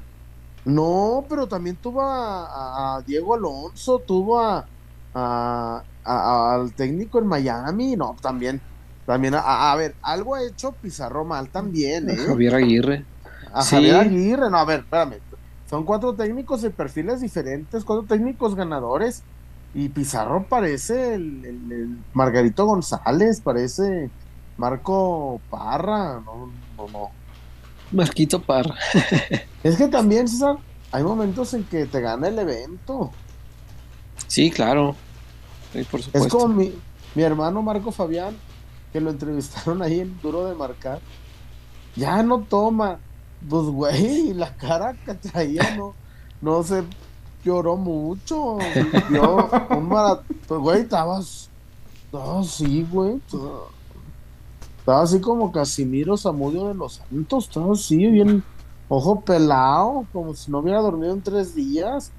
[0.66, 4.68] No, pero también tuvo a, a Diego Alonso, tuvo a,
[5.20, 8.62] a- a- al técnico en Miami, no, también,
[9.06, 12.16] también, a, a ver, algo ha hecho Pizarro mal también, ¿eh?
[12.18, 13.06] Javier Aguirre.
[13.54, 13.76] A Sí.
[13.76, 15.16] Javier Aguirre, no, a ver, espérame,
[15.70, 19.24] son cuatro técnicos de perfiles diferentes, cuatro técnicos ganadores,
[19.74, 24.10] y Pizarro parece el, el- el Margarito González, parece
[24.58, 27.10] Marco Parra, no, no, no.
[27.92, 28.76] Marquito Parra.
[29.64, 30.58] Es que también, César,
[30.92, 33.12] hay momentos en que te gana el evento.
[34.28, 34.96] Sí, claro.
[35.74, 36.74] Sí, por Es como mi,
[37.16, 38.36] mi hermano Marco Fabián,
[38.94, 41.00] que lo entrevistaron ahí en Duro de Marcar.
[41.96, 43.00] Ya no toma.
[43.48, 45.94] Pues, güey, la cara que traía no,
[46.42, 46.84] no se
[47.44, 48.58] lloró mucho.
[49.10, 50.26] Vio un maratón.
[50.48, 51.50] Pues, güey, estabas.
[52.06, 53.22] Estaba así, güey.
[54.80, 57.46] Estaba así como Casimiro Zamudio de los Santos.
[57.46, 58.44] Estaba así, bien.
[58.90, 62.12] Ojo pelado, como si no hubiera dormido en tres días.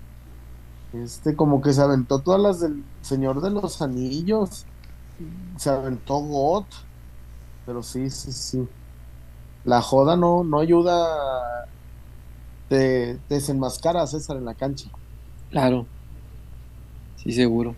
[0.93, 4.65] Este, como que se aventó todas las del Señor de los Anillos.
[5.57, 6.65] Se aventó God.
[7.67, 8.69] Pero sí, sí, sí.
[9.65, 11.67] La joda no, no ayuda.
[12.69, 14.91] Te, te desenmascara a César en la cancha.
[15.51, 15.87] Claro.
[17.17, 17.75] Sí, seguro.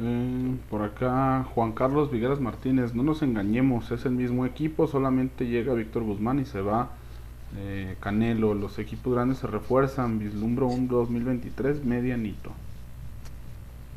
[0.00, 5.46] Eh, por acá, Juan Carlos Vigueras Martínez, no nos engañemos, es el mismo equipo, solamente
[5.46, 6.90] llega Víctor Guzmán y se va
[7.52, 8.54] eh, Canelo.
[8.54, 12.58] Los equipos grandes se refuerzan, vislumbro un 2023 medianito.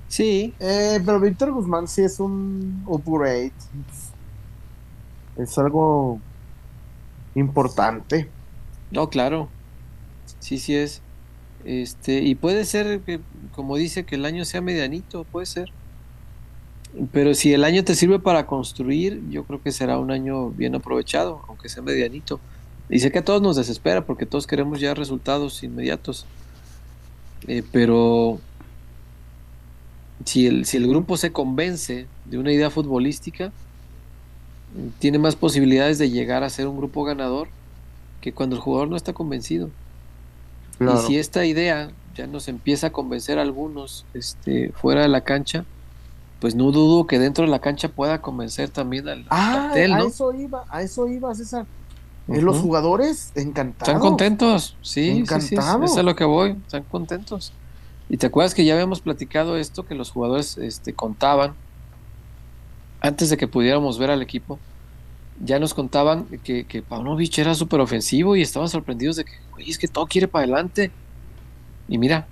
[0.07, 3.53] Sí, Eh, pero Víctor Guzmán sí es un upgrade.
[5.35, 6.23] Es algo
[7.35, 8.33] importante.
[8.91, 9.53] no, claro.
[10.39, 11.03] Sí, sí es.
[11.63, 15.73] Este, y puede ser que, como dice, que el año sea medianito, puede ser.
[17.11, 20.75] Pero si el año te sirve para construir, yo creo que será un año bien
[20.75, 22.43] aprovechado, aunque sea medianito.
[22.89, 26.25] Y sé que a todos nos desespera porque todos queremos ya resultados inmediatos.
[27.47, 28.39] Eh, pero
[30.25, 33.51] si el, si el grupo se convence de una idea futbolística,
[34.99, 37.49] tiene más posibilidades de llegar a ser un grupo ganador
[38.21, 39.69] que cuando el jugador no está convencido.
[40.79, 45.21] Y si esta idea ya nos empieza a convencer a algunos este, fuera de la
[45.21, 45.65] cancha,
[46.39, 50.33] pues no dudo que dentro de la cancha pueda convencer también al ah, A eso
[50.33, 51.67] iba, a eso iba, César.
[52.39, 53.87] Los jugadores encantados.
[53.87, 55.91] Están contentos, sí, encantados.
[55.91, 57.51] eso es lo que voy, están contentos.
[58.09, 61.53] Y te acuerdas que ya habíamos platicado esto, que los jugadores este, contaban,
[62.99, 64.59] antes de que pudiéramos ver al equipo,
[65.43, 69.69] ya nos contaban que, que Paunovic era súper ofensivo y estaban sorprendidos de que, güey,
[69.69, 70.91] es que todo quiere para adelante.
[71.87, 72.27] Y mira,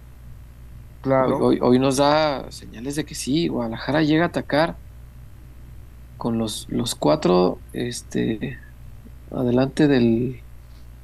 [1.02, 1.38] claro.
[1.38, 4.76] hoy, nos da señales de que sí, Guadalajara llega a atacar
[6.18, 8.60] con los, los cuatro este,
[9.32, 10.42] adelante del,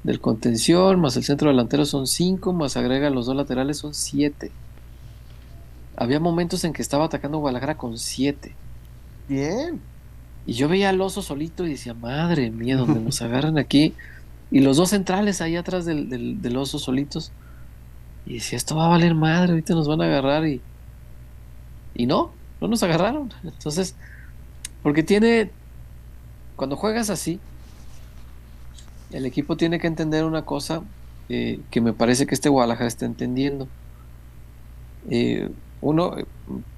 [0.04, 4.52] del contención, más el centro delantero son cinco, más agrega los dos laterales son siete.
[5.98, 8.54] Había momentos en que estaba atacando Guadalajara con siete.
[9.28, 9.82] Bien.
[10.46, 13.94] Y yo veía al oso solito y decía, madre mía, donde nos agarran aquí.
[14.52, 16.10] Y los dos centrales ahí atrás del,
[16.42, 17.32] del, oso solitos.
[18.26, 20.46] Y decía, esto va a valer madre, ahorita nos van a agarrar.
[20.46, 20.62] Y,
[21.96, 23.34] y no, no nos agarraron.
[23.44, 23.96] Entonces,
[24.84, 25.50] porque tiene,
[26.56, 27.40] cuando juegas así,
[29.12, 30.82] el equipo tiene que entender una cosa
[31.30, 33.68] eh, que me parece que este Guadalajara está entendiendo.
[35.10, 35.50] Eh,
[35.82, 36.16] uno,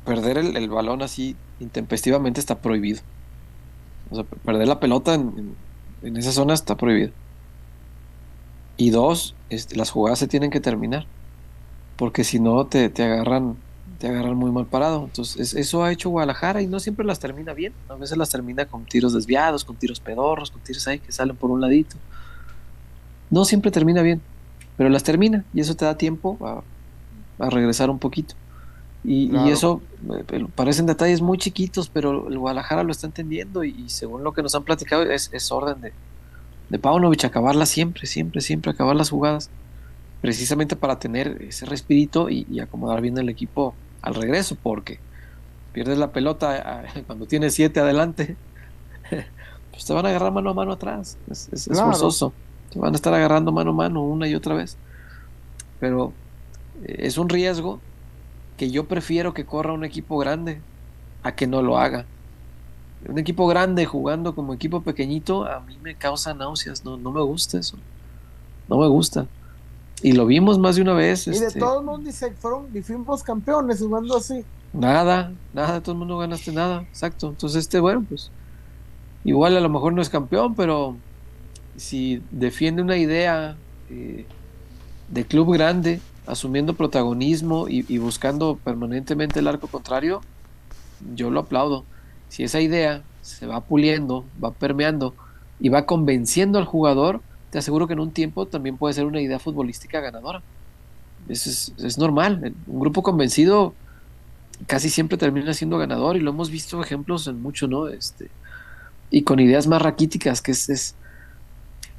[0.06, 3.02] perder el, balón así intempestivamente está prohibido.
[4.10, 5.56] O sea, perder la pelota en,
[6.02, 7.12] esa zona está prohibido.
[8.78, 11.06] Y dos, este, las jugadas se tienen que terminar.
[11.96, 13.58] Porque si no, te, agarran
[13.98, 15.06] te agarran muy mal parado.
[15.06, 17.74] Entonces, eso ha hecho Guadalajara y no siempre las termina bien.
[17.90, 21.36] A veces las termina con tiros desviados, con tiros pedorros, con tiros ahí que salen
[21.36, 21.98] por un ladito.
[23.30, 24.22] No siempre termina bien,
[24.78, 26.38] pero las termina y eso te da tiempo
[27.40, 28.36] a regresar un poquito.
[29.04, 34.22] Y, eso eh, parecen detalles muy chiquitos, pero el Guadalajara lo está entendiendo y, según
[34.22, 35.94] lo que nos han platicado es, orden de,
[36.68, 39.50] de Paunovic acabarlas siempre, siempre, siempre acabar las jugadas,
[40.20, 45.00] precisamente para tener ese respirito y, acomodar bien el equipo al regreso, porque
[45.72, 48.36] pierdes la pelota cuando tienes siete adelante,
[49.72, 52.34] pues te van a agarrar mano a mano atrás, es, es, forzoso,
[52.72, 54.78] te van a estar agarrando mano a mano una y otra vez,
[55.80, 56.14] pero
[56.84, 57.80] eh, es un riesgo
[58.58, 60.62] que yo prefiero que corra un equipo grande
[61.24, 62.06] a que no lo haga.
[63.08, 67.22] Un equipo grande jugando como equipo pequeñito a mí me causa náuseas, no, no me
[67.22, 67.78] gusta eso.
[68.68, 69.28] No me gusta.
[70.02, 71.28] Y lo vimos más de una vez.
[71.28, 74.44] Y de este, todos modos dice, fueron, fuimos campeones jugando así.
[74.74, 77.30] Nada, nada, todo el mundo ganaste nada, exacto.
[77.30, 78.32] Entonces este, bueno, pues
[79.24, 80.98] igual a lo mejor no es campeón, pero
[81.78, 83.56] si defiende una idea
[83.90, 84.26] eh,
[85.10, 90.22] de club grande, asumiendo protagonismo y, buscando permanentemente el arco contrario,
[91.16, 91.86] yo lo aplaudo.
[92.28, 95.14] Si esa idea se va puliendo, va permeando
[95.60, 97.22] y va convenciendo al jugador,
[97.52, 100.42] te aseguro que en un tiempo también puede ser una idea futbolística ganadora.
[101.30, 102.54] Eso es, es normal.
[102.68, 103.74] Un grupo convencido
[104.66, 107.88] casi siempre termina siendo ganador y lo hemos visto ejemplos en mucho, ¿no?
[107.88, 108.30] Este,
[109.12, 110.96] y con ideas más raquíticas, que es, es,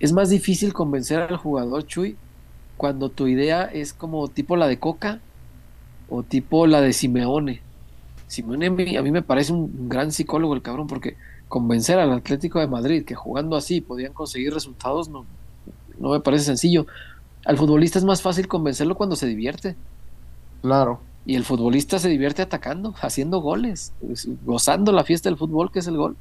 [0.01, 2.17] es más difícil convencer al jugador, Chuy,
[2.77, 5.21] cuando tu idea es como tipo la de Coca
[6.09, 7.61] o tipo la de Simeone.
[8.29, 11.17] Simeone a mí me parece un gran psicólogo el cabrón porque
[11.49, 15.25] convencer al Atlético de Madrid que jugando así podían conseguir resultados no,
[15.99, 16.87] no me parece sencillo.
[17.45, 19.77] Al futbolista es más fácil convencerlo cuando se divierte.
[20.63, 21.01] Claro.
[21.25, 23.93] Y el futbolista se divierte atacando, haciendo goles,
[24.45, 26.17] gozando la fiesta del fútbol que es el gol.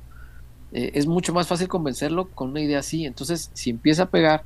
[0.72, 3.05] Eh, es mucho más fácil convencerlo con una idea así.
[3.05, 4.43] Entonces, si empieza a pegar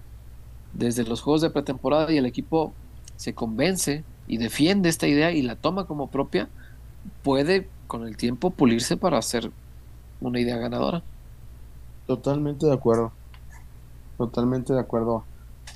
[0.73, 2.73] desde los juegos de pretemporada y el equipo
[3.15, 6.49] se convence y defiende esta idea y la toma como propia,
[7.23, 9.51] puede con el tiempo pulirse para hacer
[10.21, 11.03] una idea ganadora.
[12.07, 13.11] Totalmente de acuerdo.
[14.17, 15.23] Totalmente de acuerdo.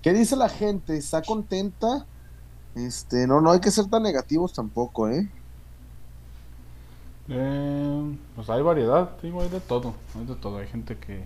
[0.01, 0.97] ¿Qué dice la gente?
[0.97, 2.05] ¿Está contenta?
[2.75, 5.29] Este, no, no hay que ser tan negativos tampoco, ¿eh?
[7.29, 10.57] Eh pues hay variedad, digo, hay de todo, hay de todo.
[10.57, 11.23] Hay gente que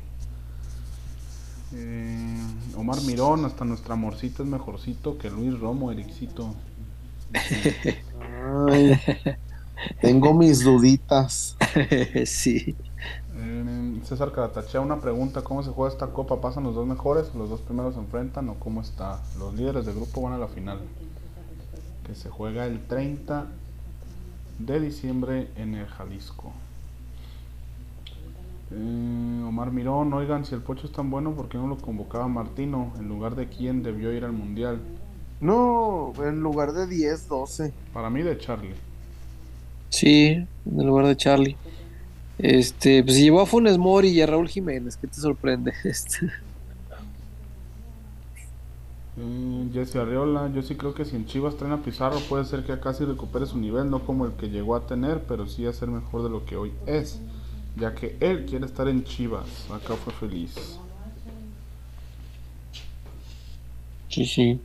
[1.74, 2.38] eh,
[2.76, 6.56] Omar Mirón, hasta nuestra amorcita es mejorcito que Luis Romo, Ericito.
[10.02, 11.58] tengo mis duditas.
[12.26, 12.76] sí.
[13.36, 16.42] Eh, César Caratachea, una pregunta: ¿Cómo se juega esta copa?
[16.42, 17.34] ¿Pasan los dos mejores?
[17.36, 18.50] ¿Los dos primeros se enfrentan?
[18.50, 19.22] ¿O cómo está?
[19.38, 20.80] ¿Los líderes del grupo van a la final?
[22.10, 23.46] que se juega el 30
[24.60, 26.54] de diciembre en el Jalisco.
[28.72, 32.28] Eh, Omar Mirón, oigan, si el Pocho es tan bueno, ¿por qué no lo convocaba
[32.28, 34.80] Martino en lugar de quién debió ir al Mundial?
[35.42, 37.74] No, en lugar de 10, 12.
[37.94, 38.76] Para mí de Charlie.
[39.90, 41.58] Sí, en el lugar de Charlie.
[42.38, 45.74] Este, pues llevó a Funes Mori y a Raúl Jiménez, ¿qué te sorprende?
[45.84, 46.30] Este,
[49.22, 52.64] Eh, Jesse Arriola, yo sí creo que si en Chivas traen a Pizarro puede ser
[52.64, 55.66] que acá sí recupere su nivel, no como el que llegó a tener, pero sí
[55.66, 57.20] a ser mejor de lo que hoy es,
[57.76, 60.80] ya que él quiere estar en Chivas, acá fue feliz.
[64.08, 64.62] sí, sí.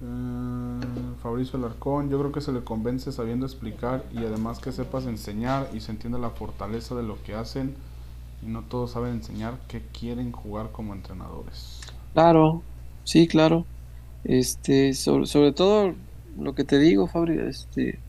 [0.00, 0.80] Eh,
[1.22, 5.70] Fabricio Alarcón, yo creo que se le convence sabiendo explicar y además que sepas enseñar
[5.74, 7.74] y se entiende la fortaleza de lo que hacen
[8.42, 11.80] y no todos saben enseñar que quieren jugar como entrenadores.
[12.12, 12.62] Claro,
[13.06, 13.70] sí, claro.
[14.24, 15.96] Este, sobre, sobre todo
[16.36, 18.04] lo que te digo, Fabri, este,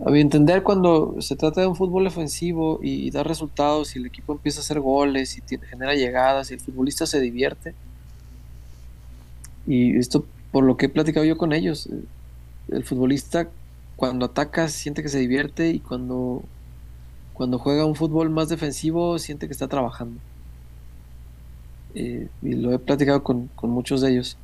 [0.00, 4.06] a mi entender cuando se trata de un fútbol ofensivo y, da resultados y el
[4.06, 7.76] equipo empieza a hacer goles y tiene- genera llegadas y el futbolista se divierte.
[9.64, 12.08] Y esto por lo que he platicado yo con ellos, eh,
[12.68, 13.54] el futbolista
[13.96, 16.50] cuando ataca siente que se divierte y cuando,
[17.32, 20.22] cuando juega un fútbol más defensivo siente que está trabajando.
[22.00, 24.36] Eh, y lo he platicado con, con muchos de ellos.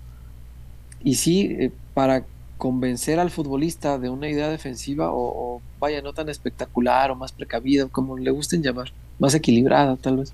[1.04, 2.24] Y sí, eh, para
[2.58, 7.30] convencer al futbolista de una idea defensiva o, o, vaya, no tan espectacular o más
[7.30, 10.32] precavida, como le gusten llamar, más equilibrada tal vez,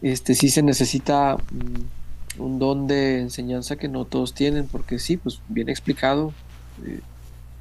[0.00, 5.18] este sí se necesita mm, un don de enseñanza que no todos tienen, porque sí,
[5.18, 6.32] pues bien explicado,
[6.86, 7.00] eh,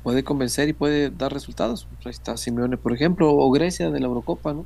[0.03, 1.86] puede convencer y puede dar resultados.
[1.95, 4.65] Pues ahí está Simeone, por ejemplo, o Grecia de la Eurocopa, ¿no?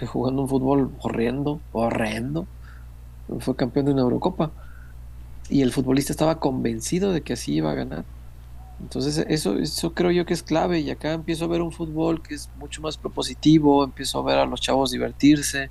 [0.06, 2.46] Jugando un fútbol horrendo, horrendo,
[3.40, 4.50] fue campeón de una Eurocopa.
[5.48, 8.04] Y el futbolista estaba convencido de que así iba a ganar.
[8.80, 12.22] Entonces eso, eso creo yo que es clave y acá empiezo a ver un fútbol
[12.22, 15.70] que es mucho más propositivo, empiezo a ver a los chavos divertirse.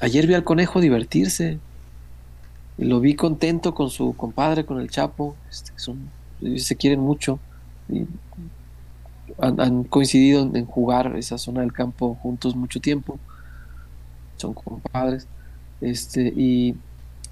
[0.00, 1.58] Ayer vi al conejo divertirse,
[2.80, 5.72] y lo vi contento con su compadre, con el Chapo, este,
[6.58, 7.38] se quieren mucho
[9.38, 13.18] han, han coincidido en, en jugar esa zona del campo juntos mucho tiempo,
[14.36, 15.26] son compadres,
[15.80, 16.76] este, y,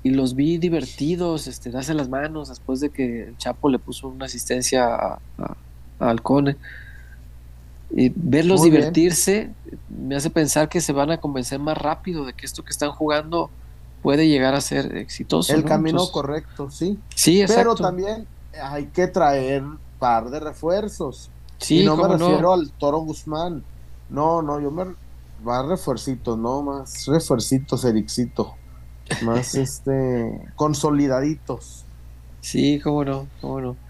[0.02, 4.08] y los vi divertidos, este, darse las manos después de que el Chapo le puso
[4.08, 5.56] una asistencia a, a,
[5.98, 6.56] a Alcone.
[7.90, 8.82] Y verlos Muy bien.
[8.82, 9.54] divertirse
[9.88, 12.90] me hace pensar que se van a convencer más rápido de que esto que están
[12.92, 13.50] jugando
[14.02, 15.56] puede llegar a ser exitoso.
[15.56, 15.64] El ¿no?
[15.64, 16.98] camino Entonces, correcto, sí.
[17.14, 17.80] Sí, Pero exacto.
[17.80, 18.28] también
[18.62, 19.64] hay que traer
[19.98, 21.30] par de refuerzos.
[21.58, 22.08] Sí, y no me no.
[22.08, 23.68] refiero al Toro Guzmán.
[24.08, 24.96] No, no, yo me
[25.38, 28.60] más refuercitos, no, más refuercitos, Ericito.
[29.18, 31.88] Más este consolidaditos.
[32.40, 33.80] Sí, cómo no, cómo no.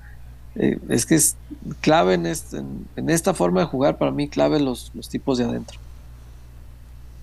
[0.55, 1.41] Eh, es que es
[1.81, 5.39] clave en, este- en, en esta forma de jugar, para mí clave los, los tipos
[5.39, 5.81] de adentro.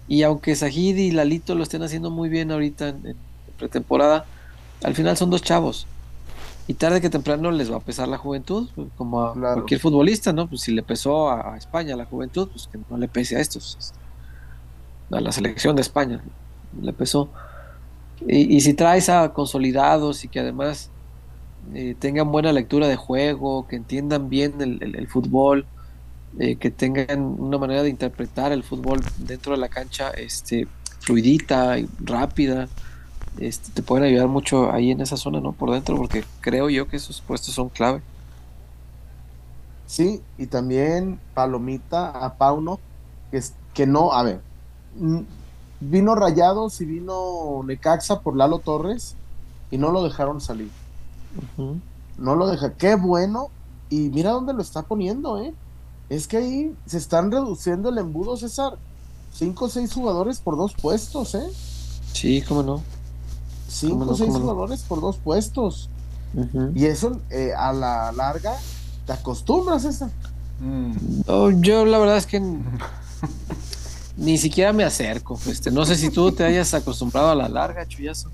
[0.07, 3.26] Y aunque Sajid y Lalito lo estén haciendo muy bien ahorita en, en
[3.57, 4.32] pretemporada,
[4.84, 5.94] al final son dos chavos.
[6.68, 9.54] Y tarde que temprano les va a pesar la juventud, como a Claro.
[9.54, 10.50] cualquier futbolista, ¿no?
[10.50, 13.40] Pues si le pesó a, a España la juventud, pues que no le pese a
[13.42, 14.00] estos, este,
[15.12, 16.24] a la selección de España,
[16.72, 17.32] le pesó.
[18.22, 20.94] Y, y si traes a consolidados y que además
[21.74, 25.70] eh, tengan buena lectura de juego, que entiendan bien el, el- el fútbol,
[26.40, 31.80] eh, que tengan una manera de interpretar el fútbol dentro de la cancha este, fluidita
[31.80, 32.72] y rápida,
[33.40, 35.52] este, te pueden ayudar mucho ahí en esa zona, ¿no?
[35.52, 38.02] Por dentro, porque creo yo que esos puestos son clave.
[39.88, 42.80] Sí, y también Palomita a Pauno,
[43.32, 44.41] que, es, que no, a ver,
[44.99, 45.20] mm,
[45.80, 49.16] vino Rayados y vino Necaxa por Lalo Torres
[49.72, 50.70] y no lo dejaron salir.
[52.18, 52.74] No lo deja.
[52.74, 53.49] Qué bueno.
[53.90, 55.53] Y mira dónde lo está poniendo, ¿eh?
[56.10, 58.78] Es que ahí se están reduciendo el embudo, César.
[59.32, 61.48] Cinco o seis jugadores por dos puestos, ¿eh?
[62.14, 62.82] Sí, cómo no.
[63.68, 64.46] Cinco ¿Cómo no, o seis cómo no?
[64.52, 65.90] jugadores por dos puestos.
[66.74, 68.56] Y eso eh, a la larga
[69.06, 70.10] te acostumbras, César.
[70.60, 70.92] Mm,
[71.28, 72.42] No, yo la verdad es que
[74.18, 75.38] ni siquiera me acerco.
[75.48, 78.30] Este, no sé si tú te hayas acostumbrado a la larga, chullazo.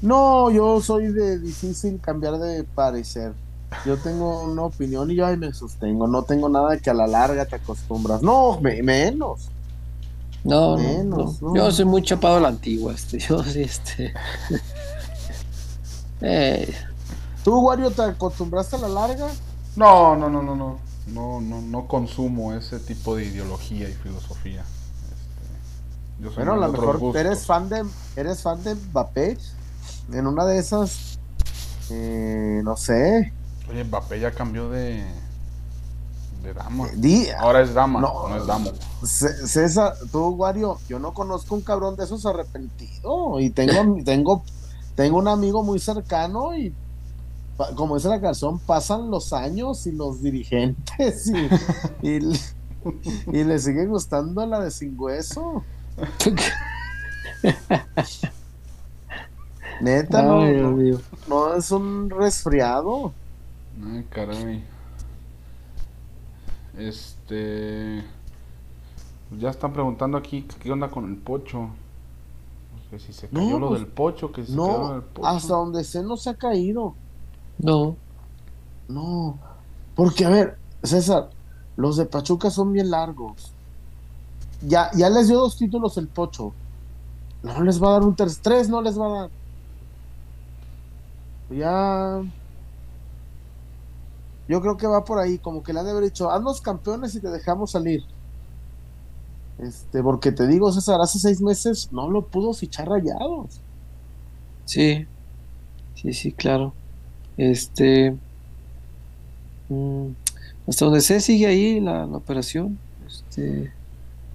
[0.00, 3.32] No, yo soy de difícil cambiar de parecer.
[3.84, 6.06] Yo tengo una opinión y yo ahí me sostengo.
[6.06, 8.22] No tengo nada que a la larga te acostumbras.
[8.22, 9.48] No, me- menos.
[10.44, 11.48] No, no, Menos, no.
[11.50, 11.56] no.
[11.56, 13.18] Yo soy muy chapado a la antigua, este.
[13.28, 14.14] Yo sí, este.
[16.20, 16.74] Eh,
[17.44, 19.28] ¿Tú, Wario, te acostumbraste a la larga?
[19.76, 20.80] No, no, no, no, no.
[21.06, 24.62] No, no, no consumo ese tipo de ideología y filosofía.
[24.62, 27.20] Este, yo soy Bueno, a lo mejor gustos.
[27.20, 27.84] eres fan de
[28.16, 29.38] eres fan de Mbappé.
[30.12, 31.18] En una de esas
[31.90, 33.32] Eh, no sé.
[33.70, 35.04] Oye, Mbappé ya cambió de,
[36.42, 36.88] de dama.
[36.94, 38.28] Di, Ahora es dama, No.
[38.28, 38.70] no, es damo.
[39.04, 43.40] César, tú, Wario, yo no conozco un cabrón de esos arrepentido.
[43.40, 44.42] Y tengo, tengo,
[44.94, 46.74] tengo un amigo muy cercano y,
[47.76, 51.48] como dice la canción, pasan los años y los dirigentes y,
[52.06, 52.38] y, le-
[53.32, 55.64] y le sigue gustando la de sin hueso.
[59.80, 60.98] Neta, no, Ay,
[61.28, 63.12] no es un resfriado.
[63.84, 64.64] Ay, caray.
[66.78, 68.04] Este.
[69.38, 71.70] Ya están preguntando aquí qué onda con el pocho.
[72.90, 75.02] Que si se No, cayó lo pues, del pocho, que si se lo No, del
[75.02, 75.28] pocho.
[75.28, 76.94] hasta donde sé no se ha caído.
[77.58, 77.96] No.
[78.88, 79.38] No,
[79.94, 81.30] porque a ver, César,
[81.76, 83.54] los de Pachuca son bien largos.
[84.60, 86.54] Ya, ya les dio dos títulos el Pocho.
[87.42, 89.30] No les va a dar un tercer, tres no les va a dar.
[91.50, 92.22] Ya.
[94.48, 97.14] Yo creo que va por ahí, como que le han de haber dicho, haznos campeones
[97.14, 98.02] y te dejamos salir.
[99.58, 103.60] Este, porque te digo, César, hace seis meses no lo pudo fichar rayados.
[104.64, 105.06] Sí.
[105.94, 106.72] Sí, sí, claro.
[107.36, 108.16] Este.
[109.68, 110.08] mm,
[110.68, 112.78] hasta donde sé, sigue ahí la, la operación.
[113.06, 113.72] Este.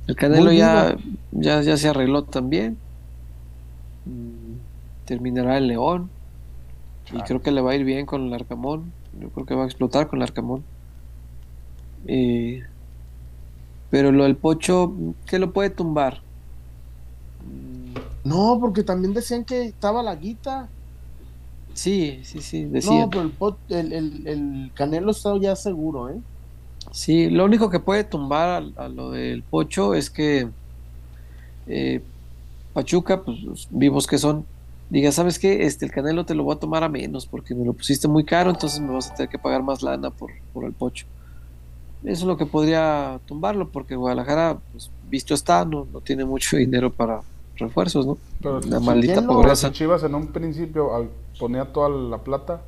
[0.07, 0.97] El Canelo ya,
[1.31, 2.77] ya, ya se arregló también.
[4.05, 4.55] Mm,
[5.05, 6.09] terminará en León.
[7.11, 8.91] Y creo que le va a ir bien con el Arcamón.
[9.13, 10.67] Yo creo que va a explotar con el Arcamón.
[12.05, 12.61] Eh,
[13.89, 14.93] pero lo del Pocho,
[15.25, 16.25] ¿qué lo puede tumbar?
[17.39, 20.73] Mm, No, porque también decían que estaba la guita.
[21.73, 23.07] Sí, sí, sí, decía.
[23.07, 26.21] No, pero el, Pot- el, el, el Canelo está ya seguro, ¿eh?
[26.91, 30.53] Sí, lo único que puede tumbar a, a lo del Pocho es que
[31.65, 32.05] eh,
[32.73, 34.49] Pachuca, pues los vivos que son,
[34.89, 35.65] diga, ¿sabes qué?
[35.65, 38.23] Este, el Canelo te lo voy a tomar a menos porque me lo pusiste muy
[38.23, 41.05] caro, entonces me vas a tener que pagar más lana por, por el Pocho.
[42.03, 46.57] Eso es lo que podría tumbarlo, porque Guadalajara, pues, visto está, no, no tiene mucho
[46.57, 47.21] dinero para
[47.55, 48.17] refuerzos, ¿no?
[48.41, 49.71] Pero La si- maldita ¿quién lo- pobreza.
[49.71, 52.61] Chivas en un principio al- ponía toda la plata,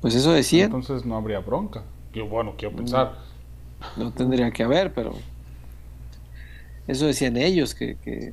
[0.00, 0.66] Pues eso decían.
[0.66, 1.82] entonces no habría bronca.
[2.12, 3.14] Que bueno, quiero pensar.
[3.96, 5.12] No tendría que haber, pero
[6.86, 8.32] eso decían ellos, que, que,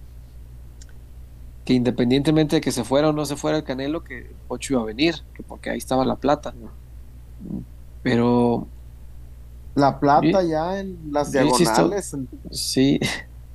[1.65, 4.81] que independientemente de que se fuera o no se fuera el Canelo, que Pocho iba
[4.81, 6.53] a venir, que porque ahí estaba la plata.
[8.01, 8.67] Pero
[9.75, 12.15] La plata Yo- ya en las insisto- diagonales.
[12.51, 12.99] sí,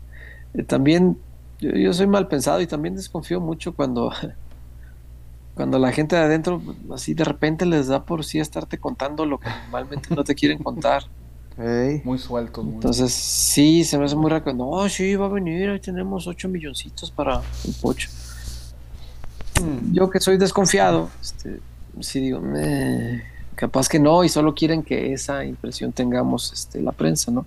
[0.67, 1.17] también
[1.61, 4.11] yo, yo soy mal pensado y también desconfío mucho cuando,
[5.55, 6.61] cuando la gente de adentro
[6.93, 10.59] así de repente les da por sí estarte contando lo que normalmente no te quieren
[10.63, 11.05] contar.
[12.05, 12.65] Muy sueltos.
[12.65, 12.75] Muy...
[12.75, 14.53] Entonces, sí, se me hace muy raro.
[14.55, 18.09] No, sí, va a venir, ahí tenemos 8 milloncitos para el pocho.
[19.93, 21.59] Yo que soy desconfiado, este,
[22.01, 23.23] sí digo, "Meh,
[23.57, 27.45] capaz que no, y solo quieren que esa impresión tengamos este, la prensa, ¿no?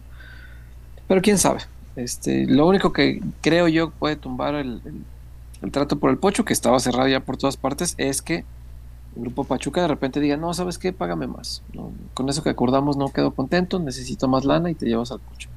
[1.08, 1.62] Pero quién sabe.
[1.96, 5.06] Este, lo único que creo yo puede tumbar el, el-
[5.62, 8.44] el trato por el pocho, que estaba cerrado ya por todas partes, es que
[9.16, 10.94] grupo Pachuca de repente diga, no, ¿sabes qué?
[10.94, 11.64] Págame más.
[12.14, 15.50] Con eso que acordamos no quedo contento, necesito más lana y te llevas al pocho.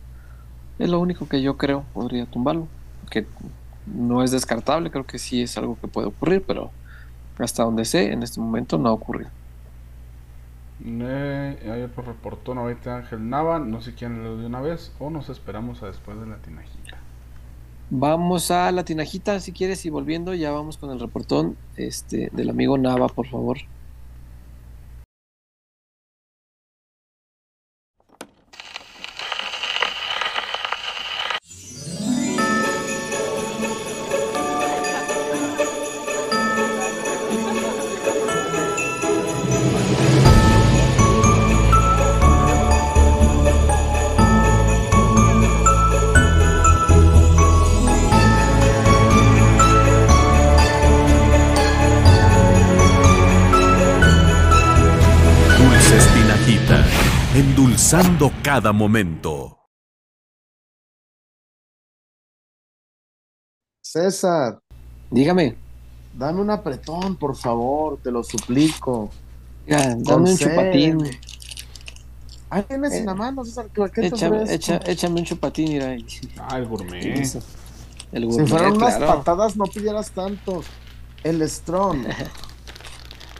[0.78, 2.66] Es lo único que yo creo podría tumbarlo.
[3.10, 3.26] Que
[3.86, 6.70] no es descartable, creo que sí es algo que puede ocurrir, pero
[7.38, 9.30] hasta donde sé, en este momento no ha ocurrido.
[10.84, 15.08] Eh, hay otro reportón ahorita Ángel Nava, no sé quién lo de una vez o
[15.08, 16.36] nos esperamos a después de la.
[17.90, 22.50] Vamos a la tinajita, si quieres, y volviendo, ya vamos con el reportón este, del
[22.50, 23.58] amigo Nava, por favor.
[58.42, 59.58] Cada momento.
[63.82, 64.58] César,
[65.10, 65.56] Dígame,
[66.14, 69.10] dame un apretón, por favor, te lo suplico.
[69.66, 70.98] ya, dame un chupatín.
[72.50, 75.88] Ahí tienes Eh, en la mano, César, ¿qué Échame, echa- échame un chupatín, mira.
[75.90, 76.06] ahí.
[76.38, 77.04] Ah, el gourmet.
[77.04, 77.40] El Si
[78.26, 79.18] gourmet, fueran unas claro.
[79.18, 80.62] patadas, no pidieras tanto.
[81.22, 82.06] El Strong.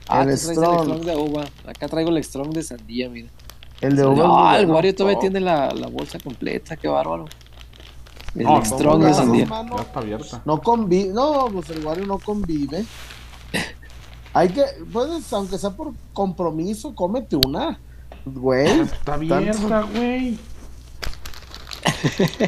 [0.07, 0.37] Ah, el.
[0.37, 1.45] Strong de uva.
[1.67, 3.31] Acá traigo el Strong de sandía, mira.
[3.87, 4.75] El de es No, muy el bueno.
[4.75, 7.27] Wario todavía No, tiene la, la bolsa completa, qué bárbaro.
[8.35, 9.47] El No, Strong no, de sandía.
[9.47, 10.43] Ya está abierta.
[10.45, 11.13] No convive.
[11.13, 12.85] No, pues el Wario no convive.
[14.33, 17.79] Hay que, puedes, aunque sea por compromiso, cómete una.
[18.25, 18.81] Güey.
[18.81, 20.39] Está abierta, güey.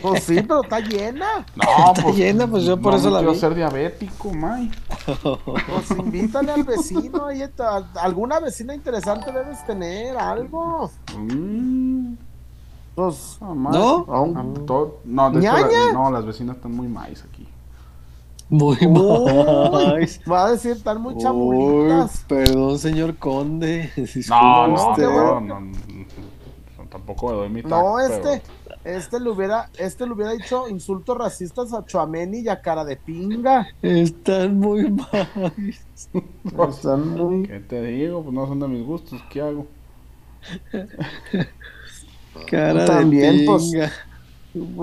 [0.03, 1.47] Pues sí, pero está llena.
[1.55, 3.39] No, Está llena, pues yo por no eso la quiero vi.
[3.39, 4.71] ser diabético, May.
[5.69, 7.27] Pues invítale al vecino.
[7.27, 7.77] ahí está.
[8.01, 10.91] alguna vecina interesante debes tener, algo.
[11.17, 12.15] Mm,
[12.95, 13.53] Pues, ah.
[13.55, 14.05] ¿No?
[14.09, 17.47] aún- Ah, todo- no, de hecho, la- no, las vecinas están muy maíz aquí.
[18.49, 22.25] Muy Uy, va a decir, están muy Uy, chamulitas.
[22.29, 23.91] perdón, señor conde.
[24.29, 25.05] No, no, usted.
[25.09, 25.73] no, no, no,
[26.89, 28.56] tampoco me doy mi No, taco, este, pero-
[28.87, 32.97] este le hubiera, este le hubiera dicho insultos racistas a Chuameni y a cara de
[32.97, 33.67] pinga.
[33.83, 35.75] Están muy mal.
[36.71, 38.23] Están muy- ¿Qué te digo?
[38.23, 39.67] Pues no son de mis gustos, ¿qué hago?
[42.51, 43.93] Cara También, de pues, pinga.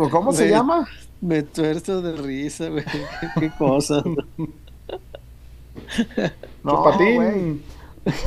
[0.10, 0.88] ¿Cómo se llama?
[1.22, 2.84] Me tuerzo de risa, güey.
[2.84, 3.06] Qué,
[3.40, 4.04] qué cosa.
[6.64, 7.62] No, güey.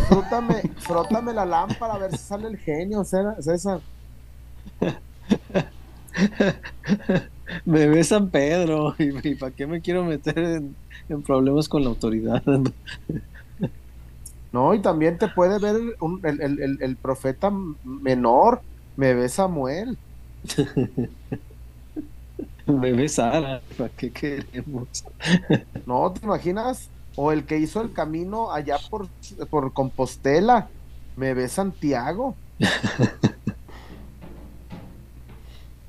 [0.09, 3.81] Frótame, frótame la lámpara a ver si sale el genio, César.
[7.65, 8.94] Me ve San Pedro.
[8.98, 10.77] ¿Y, para qué me quiero meter en,
[11.09, 12.43] en problemas con la autoridad?
[14.53, 17.51] No, y también te puede ver un- el, el- el- el profeta
[17.82, 18.65] menor,
[18.97, 20.01] me ve Samuel.
[22.66, 23.62] Me ve Sara.
[23.77, 24.89] ¿Para qué queremos?
[25.85, 26.93] No, ¿te imaginas?
[27.15, 29.11] O el que hizo el camino allá por,
[29.51, 30.73] por Compostela,
[31.15, 32.40] me ve Santiago.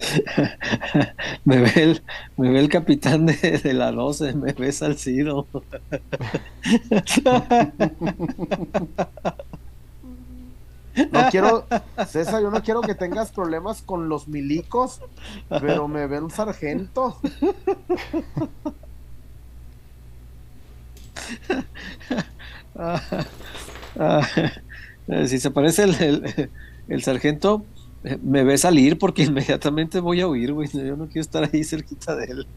[1.46, 2.04] Me ve el,
[2.38, 4.34] me ve el capitán de, de la 12.
[4.34, 5.50] Me ve Salcido.
[11.12, 11.68] No quiero,
[12.02, 15.04] César, yo no quiero que tengas problemas con los milicos,
[15.58, 17.20] pero me ve un sargento.
[22.76, 23.02] Ah,
[24.00, 24.28] ah,
[25.08, 26.52] eh, si se parece el, el-
[26.88, 27.70] el sargento,
[28.24, 30.70] me ve salir porque inmediatamente voy a huir, güey.
[30.72, 32.48] Yo no quiero estar ahí cerquita de él.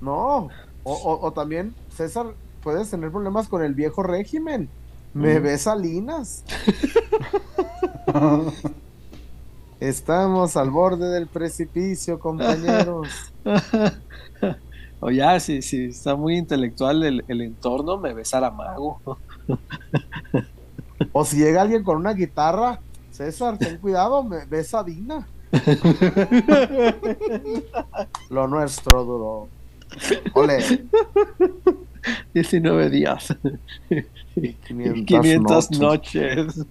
[0.00, 0.48] No,
[0.82, 2.26] o, o- o también, César,
[2.62, 4.68] puedes tener problemas con el viejo régimen.
[5.14, 6.44] Me ve Salinas.
[9.80, 13.08] Estamos al borde del precipicio, compañeros.
[14.98, 18.98] O ya, si, si está muy intelectual el, el entorno, me ve Saramago.
[21.12, 22.80] O si llega alguien con una guitarra,
[23.16, 25.26] César, ten cuidado, me ve Sabina.
[28.28, 29.48] Lo nuestro duró.
[30.34, 30.84] Ole,
[32.34, 33.34] 19 días.
[34.66, 36.58] 500, 500 noches.
[36.58, 36.66] noches.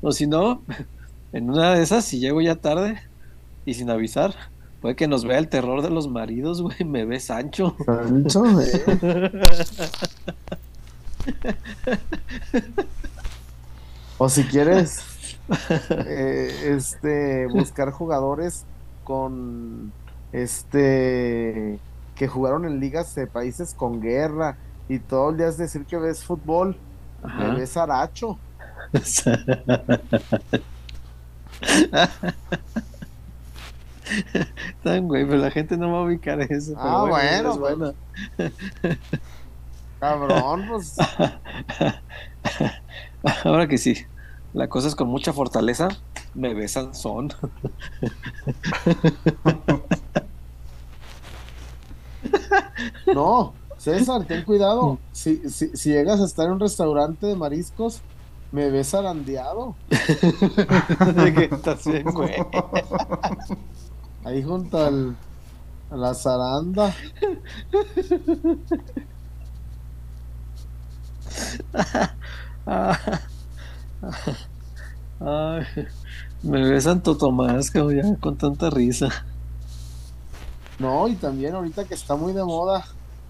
[0.00, 0.62] o si no,
[1.34, 2.98] en una de esas, si llego ya tarde
[3.66, 4.34] y sin avisar,
[4.84, 6.84] puede que nos vea el terror de los maridos, güey.
[6.84, 7.74] Me ve Sancho.
[7.86, 9.32] Sancho, eh.
[14.18, 15.00] O si quieres
[15.88, 18.66] eh, este buscar jugadores
[19.04, 19.90] con
[20.32, 21.78] este
[22.14, 24.58] que jugaron en ligas de países con guerra
[24.90, 26.76] y todo el día es decir que ves fútbol,
[27.22, 27.38] Ajá.
[27.38, 28.38] me ves Aracho.
[34.82, 36.74] Tan güey, pero la gente no va a ubicar eso.
[36.76, 37.94] Ah, bueno, es buena.
[40.00, 40.96] Cabrón, pues
[43.44, 43.96] Ahora que sí,
[44.52, 45.88] la cosa es con mucha fortaleza.
[46.34, 47.32] Me ve Sansón.
[53.14, 54.98] no, César, ten cuidado.
[55.12, 58.02] Si, si, si llegas a estar en un restaurante de mariscos,
[58.54, 59.74] me ves zarandeado.
[59.90, 62.34] De que estás bien, güey.
[64.24, 65.16] Ahí junto al,
[65.90, 66.94] a la zaranda.
[75.20, 75.62] Ay,
[76.42, 79.08] me ve Santo Tomás, cabrón, ya con tanta risa.
[80.78, 82.84] No, y también ahorita que está muy de moda,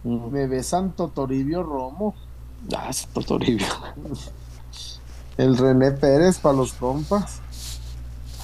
[0.07, 0.31] Mm.
[0.31, 2.15] me ve Santo Toribio Romo.
[2.77, 3.66] Ah, Santo Toribio.
[5.39, 7.41] El René Pérez para los compas.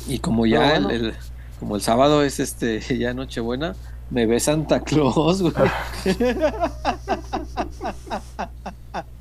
[0.09, 0.91] Y como ya Pero bueno.
[0.91, 1.15] el, el-
[1.61, 3.77] como el sábado es este ya Nochebuena,
[4.11, 5.55] me ve Santa Claus, güey.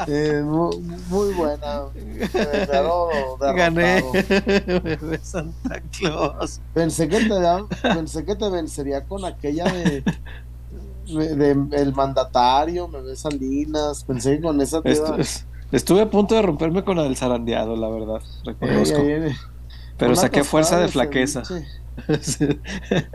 [0.07, 0.71] Eh, mu-
[1.09, 1.81] muy, buena.
[1.93, 3.09] Declaro
[3.39, 4.03] Gané.
[5.03, 6.59] me Santa Claus.
[6.73, 7.35] Pensé que te
[7.93, 10.03] pensé que te vencería con aquella de,
[11.05, 16.01] de- de el mandatario, me ve Salinas, pensé que con esa te iba- Estu- estuve
[16.01, 18.97] a punto de romperme con el zarandeado, la verdad, Ey, reconozco.
[18.97, 19.35] ahí,
[19.97, 21.45] Pero saqué fuerza de flaqueza.
[21.45, 21.67] ceviche.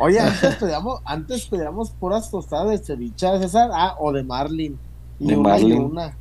[0.00, 4.78] Oye, antes pedíamos, antes pedíamos puras tostadas de ceviche de César, ah, o de Marlin.
[5.20, 5.82] Y De una y Marlin.
[5.82, 6.16] una.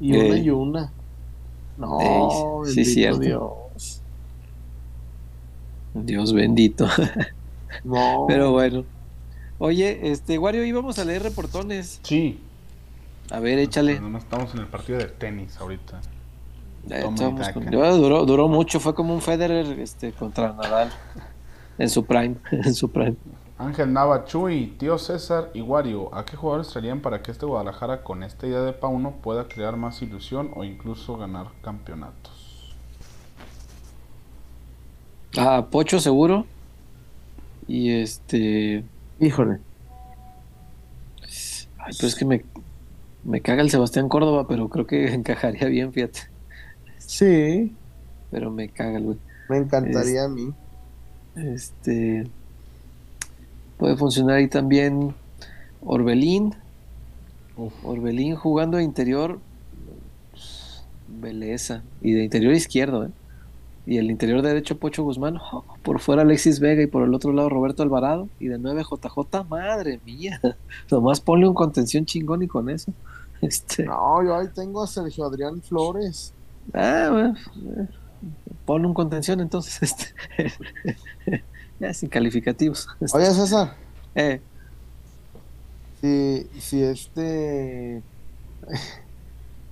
[0.00, 0.28] Y Ey.
[0.30, 0.92] una y una.
[1.76, 1.98] No,
[2.64, 3.20] Ey, sí, cierto.
[3.20, 4.02] Dios.
[5.94, 6.86] Dios bendito.
[7.84, 8.24] No.
[8.26, 8.84] Pero bueno.
[9.58, 12.00] Oye, este, Wario, íbamos a leer reportones.
[12.02, 12.40] Sí.
[13.30, 14.00] A ver, échale.
[14.00, 16.00] No, no estamos en el partido de tenis ahorita.
[16.88, 20.90] Estamos duró, duró mucho, fue como un Federer este, contra Nadal.
[21.78, 23.16] En su prime, en su prime.
[23.58, 28.02] Ángel Nava, Chuy, tío César y Wario, ¿a qué jugadores traerían para que este Guadalajara
[28.02, 32.76] con esta idea de Pauno pueda crear más ilusión o incluso ganar campeonatos?
[35.38, 36.46] Ah, Pocho seguro.
[37.66, 38.84] Y este.
[39.20, 39.58] Híjole.
[41.78, 42.44] Ay, pero es que me,
[43.24, 46.35] me caga el Sebastián Córdoba, pero creo que encajaría bien, fíjate.
[47.06, 47.72] Sí,
[48.30, 49.18] Pero me caga el güey.
[49.48, 50.52] me encantaría a mí.
[51.36, 52.26] Este.
[53.78, 55.14] Puede funcionar ahí también
[55.82, 56.54] Orbelín.
[57.56, 59.38] Uf, Orbelín jugando de interior.
[61.08, 61.82] Belleza.
[62.02, 63.10] Y de interior izquierdo, ¿eh?
[63.86, 65.36] Y el interior derecho Pocho Guzmán.
[65.52, 68.28] oh, por fuera Alexis Vega y por el otro lado Roberto Alvarado.
[68.40, 69.44] Y de 9 JJ.
[69.48, 70.40] Madre mía.
[70.90, 72.92] Nomás ponle un contención chingón y con eso.
[73.42, 73.84] Este.
[73.84, 76.32] No, yo ahí tengo a Sergio Adrián Flores.
[76.74, 77.88] Ah, bueno, eh,
[78.64, 79.80] ponle un contención entonces.
[80.36, 81.44] Este.
[81.78, 82.88] ya sin calificativos.
[83.00, 83.74] Este, Oye, César,
[84.14, 84.40] eh,
[86.00, 88.02] si, si este.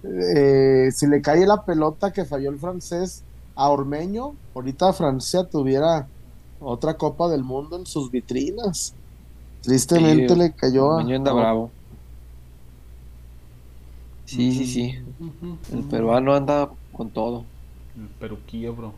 [0.02, 3.24] eh, si le cae la pelota que falló el francés
[3.56, 6.08] a Ormeño, ahorita Francia tuviera
[6.60, 8.94] otra Copa del Mundo en sus vitrinas.
[9.62, 10.96] Tristemente Sí, le cayó a.
[10.96, 11.70] Ormeño anda a- bravo.
[14.26, 14.94] Sí, sí, sí.
[15.72, 17.44] El peruano anda con todo.
[17.96, 18.92] El peruquillo, bro.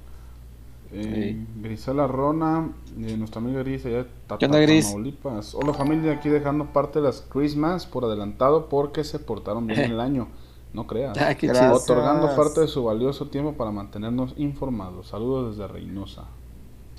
[0.93, 1.61] Eh, Sí.
[1.63, 2.71] Grisela Rona,
[3.01, 4.07] eh, nuestra amiga Gris, allá.
[4.29, 5.55] Tamaulipas.
[5.55, 10.01] Hola familia, aquí dejando parte de las Christmas por adelantado porque se portaron bien el
[10.01, 10.29] año.
[10.73, 11.17] No creas.
[11.19, 11.73] Ah, Gracias.
[11.83, 15.09] Otorgando parte de su valioso tiempo para mantenernos informados.
[15.09, 16.25] Saludos desde Reynosa.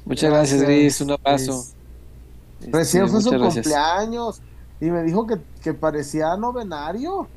[0.04, 1.00] Muchas gracias, Gris.
[1.02, 1.52] Un abrazo.
[1.54, 1.76] Gris.
[2.60, 3.54] Este, Recién fue su gracias.
[3.54, 4.42] cumpleaños
[4.82, 7.28] y me dijo que, que parecía novenario.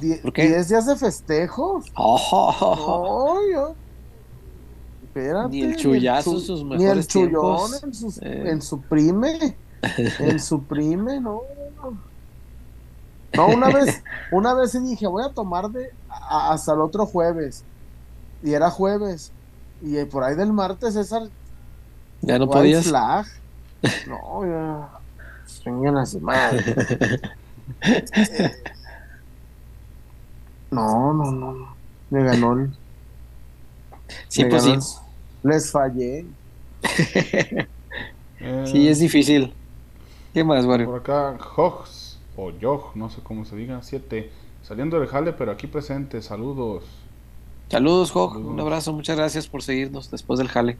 [0.00, 0.48] Die- ¿Por qué?
[0.48, 1.86] Diez días de festejos.
[1.96, 3.74] Oh.
[5.04, 8.50] Espérate, Ni el chullazo, chu- sus Ni el mejores chullón en, sus- Eh.
[8.50, 9.56] en su prime.
[10.18, 11.42] en su prime, no.
[13.32, 14.02] No, una vez,
[14.32, 17.64] una vez dije, voy a tomar de a- hasta el otro jueves.
[18.42, 19.32] Y era jueves.
[19.82, 21.28] Y por ahí del martes esa
[22.22, 22.86] ya no podías.
[22.86, 23.26] flag.
[24.08, 24.88] No, ya.
[25.46, 26.62] Sueñan a su madre.
[30.70, 31.52] No, no, no.
[31.54, 31.76] no.
[32.10, 32.70] Me ganó el.
[34.28, 34.98] Sí, me pues ganó sí.
[35.44, 36.26] el- Les fallé.
[38.40, 39.54] Eh, Sí, es difícil.
[40.32, 40.86] ¿Qué más, Wario?
[40.86, 44.32] Por acá, Jogs, o Jog, no sé cómo se diga, 7.
[44.62, 46.22] Saliendo del jale, pero aquí presente.
[46.22, 46.84] Saludos.
[47.70, 48.34] Saludos, Jog.
[48.34, 48.52] Saludos.
[48.52, 48.92] Un abrazo.
[48.92, 50.78] Muchas gracias por seguirnos después del jale.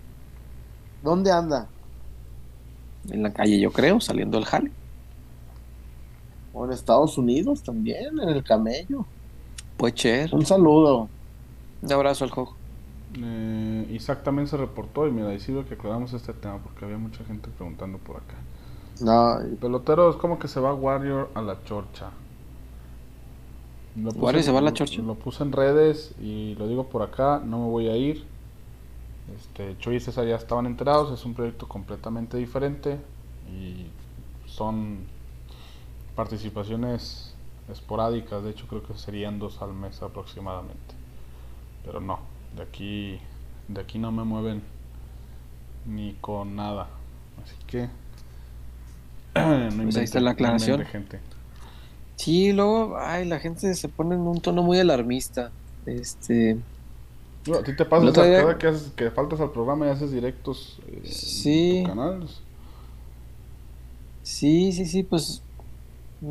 [1.02, 1.68] ¿Dónde anda?
[3.10, 4.72] En la calle, yo creo, saliendo del jale.
[6.52, 9.06] O en Estados Unidos también, en el camello.
[9.80, 10.34] Puede ser.
[10.34, 11.08] Un saludo.
[11.80, 12.50] Un abrazo al Jog.
[13.16, 16.98] Eh, Isaac también se reportó y mira, y sirve que aclaramos este tema porque había
[16.98, 18.34] mucha gente preguntando por acá.
[19.00, 22.10] No, Peloteros, ¿cómo que se va Warrior a la chorcha?
[23.96, 25.00] Lo puse- ¿Warrior se va a la chorcha?
[25.00, 28.24] Lo puse en redes y lo digo por acá, no me voy a ir.
[29.34, 32.98] Este, Choy y César ya estaban enterados, es un proyecto completamente diferente
[33.50, 33.86] y
[34.46, 34.98] son
[36.14, 37.29] participaciones
[37.72, 40.94] esporádicas, de hecho creo que serían dos al mes aproximadamente.
[41.84, 42.20] Pero no,
[42.56, 43.20] de aquí,
[43.68, 44.62] de aquí no me mueven
[45.86, 46.88] ni con nada.
[47.42, 47.88] Así que
[49.34, 50.80] no Pues ahí está la no aclaración.
[50.80, 51.20] inventen, gente.
[52.16, 55.52] Sí, luego, ay, la gente se pone en un tono muy alarmista.
[55.86, 56.58] Este,
[57.46, 60.12] No, a ti te pasa día- cada que, haces- que faltas al programa y haces
[60.12, 61.78] directos eh, Sí.
[61.78, 62.28] en tu canal.
[64.22, 65.42] sí, sí, sí, pues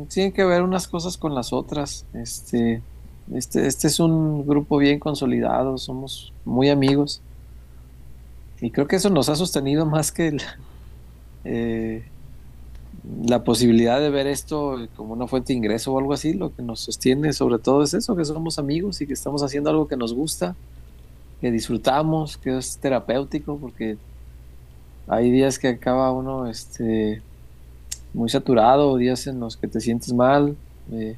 [0.08, 2.06] tienen que ver unas cosas con las otras.
[2.14, 2.82] Este,
[3.34, 7.22] este, este es un grupo bien consolidado, somos muy amigos.
[8.60, 10.36] Y creo que eso nos ha sostenido más que
[11.44, 12.04] eh,
[13.24, 16.34] la posibilidad de ver esto como una fuente de ingreso o algo así.
[16.34, 19.70] Lo que nos sostiene sobre todo es eso, que somos amigos y que estamos haciendo
[19.70, 20.54] algo que nos gusta,
[21.40, 23.96] que disfrutamos, que es terapéutico, porque
[25.08, 27.22] hay días que acaba uno este,
[28.12, 30.56] muy saturado, días en los que te sientes mal.
[30.92, 31.16] Eh,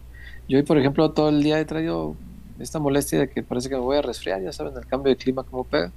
[0.49, 2.15] yo hoy, por ejemplo, todo el día he traído
[2.59, 5.17] esta molestia de que parece que me voy a resfriar, ya saben, el cambio de
[5.17, 5.91] clima cómo pega.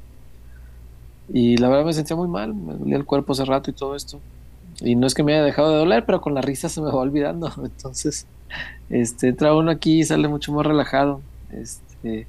[1.32, 3.96] Y la verdad me sentía muy mal, me dolía el cuerpo hace rato y todo
[3.96, 4.20] esto.
[4.82, 6.88] Y no es que me haya dejado de doler, pero con la risa se me
[6.88, 7.52] va olvidando.
[7.64, 8.28] Entonces,
[8.90, 11.22] este, entra uno aquí y sale mucho más relajado.
[11.52, 12.28] Este,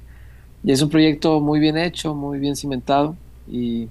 [0.63, 3.15] y es un proyecto muy bien hecho, muy bien cimentado.
[3.47, 3.89] Y,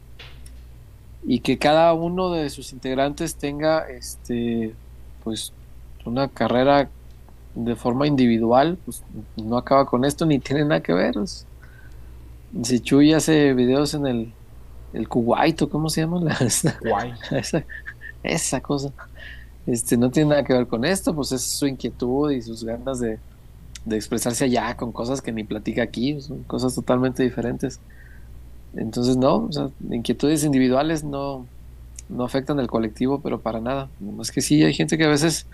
[1.28, 4.74] y que cada uno de sus integrantes tenga este,
[5.24, 5.53] pues,
[6.05, 6.89] una carrera
[7.57, 9.03] de forma individual, pues
[9.36, 11.15] no acaba con esto ni tiene nada que ver.
[12.62, 14.32] Si Chuy hace videos en el,
[14.93, 16.78] el Kuwait o cómo se llama la, esa,
[17.32, 17.65] esa,
[18.23, 18.93] esa, cosa,
[19.66, 23.01] este no tiene nada que ver con esto, pues es su inquietud y sus ganas
[23.01, 23.19] de,
[23.85, 27.81] de expresarse allá con cosas que ni platica aquí, son cosas totalmente diferentes.
[28.77, 31.47] Entonces no, o sea, inquietudes individuales no,
[32.09, 33.89] no afectan al colectivo, pero para nada.
[34.20, 35.47] Es que sí, hay gente que a veces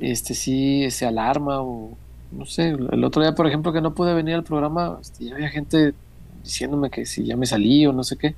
[0.00, 1.96] este sí se alarma o
[2.32, 5.34] no sé, el otro día por ejemplo que no pude venir al programa, este, ya
[5.34, 5.94] había gente
[6.42, 8.34] diciéndome que si ya me salí o no sé qué.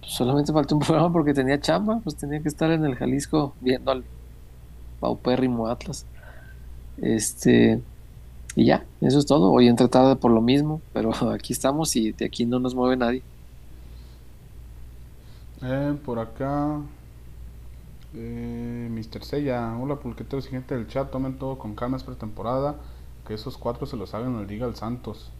[0.00, 3.54] Pues solamente faltó un programa porque tenía chamba, pues tenía que estar en el Jalisco
[3.60, 4.04] viendo al
[5.00, 6.06] paupérrimo Atlas.
[7.00, 7.80] Este,
[8.54, 9.50] y ya, eso es todo.
[9.50, 12.96] Hoy entré tarde por lo mismo, pero aquí estamos y de aquí no nos mueve
[12.96, 13.22] nadie.
[15.62, 16.80] Eh, por acá,
[18.14, 19.24] eh, Mr.
[19.24, 22.76] Sella, hola pulqueteros y gente del chat, tomen todo con calma, es pretemporada,
[23.26, 25.30] que esos cuatro se los hagan el Liga al Santos.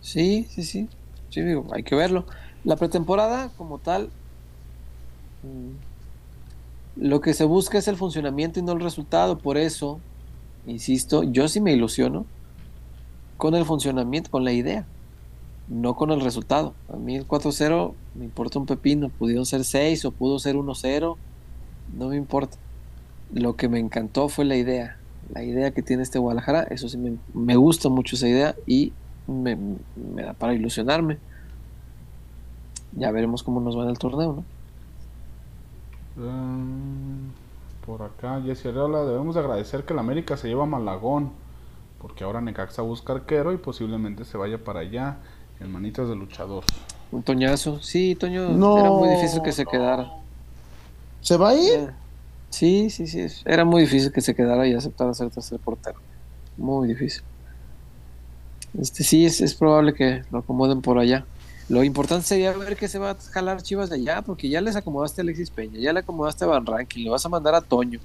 [0.00, 0.88] Sí, sí, sí,
[1.30, 2.24] sí, digo, hay que verlo.
[2.64, 4.10] La pretemporada como tal,
[5.42, 10.00] mm, lo que se busca es el funcionamiento y no el resultado, por eso,
[10.66, 12.26] insisto, yo sí me ilusiono
[13.36, 14.86] con el funcionamiento, con la idea
[15.68, 16.74] no con el resultado.
[16.92, 19.08] A mí el 4-0 me importa un pepino.
[19.08, 21.16] Pudieron ser 6 o pudo ser 1-0.
[21.96, 22.56] No me importa.
[23.32, 24.98] Lo que me encantó fue la idea.
[25.32, 26.64] La idea que tiene este Guadalajara.
[26.64, 26.98] Eso sí,
[27.32, 28.92] me, gusta mucho esa idea y
[29.26, 29.56] me,
[30.22, 31.18] da para ilusionarme.
[32.92, 34.44] Ya veremos cómo nos va en el torneo,
[36.16, 36.24] ¿no?
[36.24, 37.32] Um,
[37.84, 41.32] por acá, Jesse Arreola, debemos agradecer que el América se lleva a Malagón,
[42.00, 45.18] porque ahora Necaxa busca arquero y posiblemente se vaya para allá.
[45.60, 46.64] En manitas de luchador.
[47.12, 47.80] Un toñazo.
[47.80, 48.42] Sí, Toño,
[48.76, 50.10] era muy difícil que se quedara.
[51.20, 51.74] ¿Se va a ir?
[51.74, 51.90] Eh,
[52.50, 53.24] sí, sí, sí.
[53.44, 55.98] Era muy difícil que se quedara y aceptara ser tercer portero.
[56.56, 57.22] Muy difícil.
[58.78, 61.24] Este sí, es, es probable que lo acomoden por allá.
[61.68, 64.76] Lo importante sería ver que se va a jalar Chivas de allá, porque ya les
[64.76, 67.62] acomodaste a Alexis Peña, ya le acomodaste a Van Rankin, le vas a mandar a
[67.62, 68.00] Toño.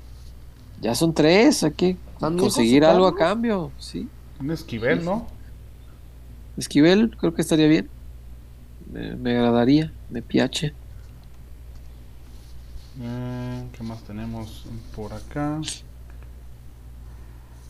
[0.82, 4.08] Ya son tres, hay que conseguir algo a cambio, sí.
[4.40, 5.28] Un esquivel, ¿no?
[6.58, 7.90] Esquivel, creo que estaría bien.
[8.90, 10.74] Me, agradaría, me piache.
[12.96, 14.66] Mm, ¿Qué más tenemos
[14.96, 15.60] por acá?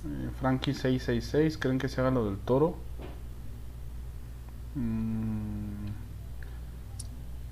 [0.06, 2.78] Eh, Frankie 666, ¿creen que se haga lo del toro?
[4.76, 5.69] Mm.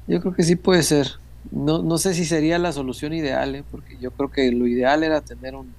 [0.07, 1.07] Yo creo que sí puede ser.
[1.51, 3.63] No, no sé si sería la solución ideal, ¿eh?
[3.69, 5.73] porque yo creo que lo ideal era tener un,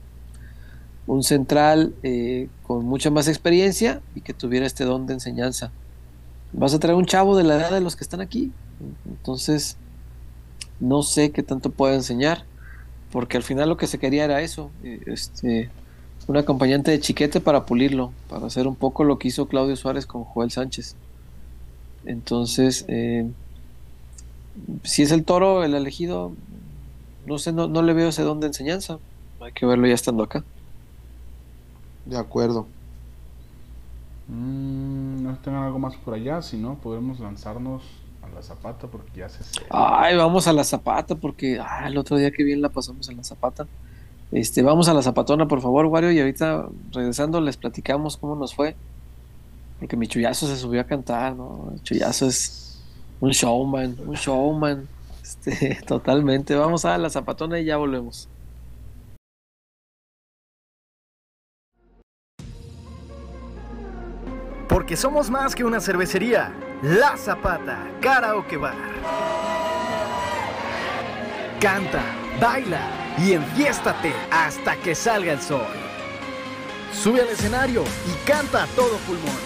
[1.07, 5.73] un central eh, con mucha más experiencia y que tuviera este don de enseñanza.
[6.53, 8.53] Vas a traer un chavo de la edad de los que están aquí.
[9.07, 9.77] Entonces,
[10.81, 12.45] no sé qué tanto puede enseñar,
[13.11, 15.71] porque al final lo que se quería era eso, eh, este,
[16.27, 20.05] un acompañante de chiquete para pulirlo, para hacer un poco lo que hizo Claudio Suárez
[20.05, 20.95] con Joel Sánchez.
[22.05, 23.27] Entonces, eh,
[24.85, 26.33] si es el toro el elegido,
[27.27, 28.99] no sé, no, no le veo ese don de enseñanza.
[29.41, 30.45] Hay que verlo ya estando acá.
[32.05, 32.67] De acuerdo.
[34.29, 37.83] Mm, no tengan algo más por allá, si no, podemos lanzarnos
[38.23, 39.43] a la zapata porque ya se.
[39.71, 43.17] Ay, vamos a la zapata porque ah, el otro día que bien la pasamos en
[43.17, 43.67] la zapata.
[44.31, 48.55] Este, vamos a la zapatona, por favor, Wario, y ahorita regresando les platicamos cómo nos
[48.55, 48.77] fue.
[49.79, 51.71] Porque mi chullazo se subió a cantar, ¿no?
[51.73, 52.68] El chullazo es
[53.21, 54.89] un showman, un showman.
[55.29, 56.55] Este, totalmente.
[56.55, 58.31] Vamos a la zapatona y ya volvemos.
[64.69, 66.55] Porque somos más que una cervecería.
[66.83, 68.75] La Zapata, Karaoke Bar.
[71.61, 72.03] Canta,
[72.41, 75.67] baila y enfiéstate hasta que salga el sol.
[76.93, 79.37] Sube al escenario y canta a todo pulmón.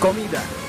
[0.00, 0.42] Comida,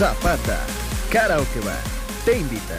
[0.00, 0.56] Zapata,
[1.12, 1.76] Karaoke Bar,
[2.24, 2.78] te invita.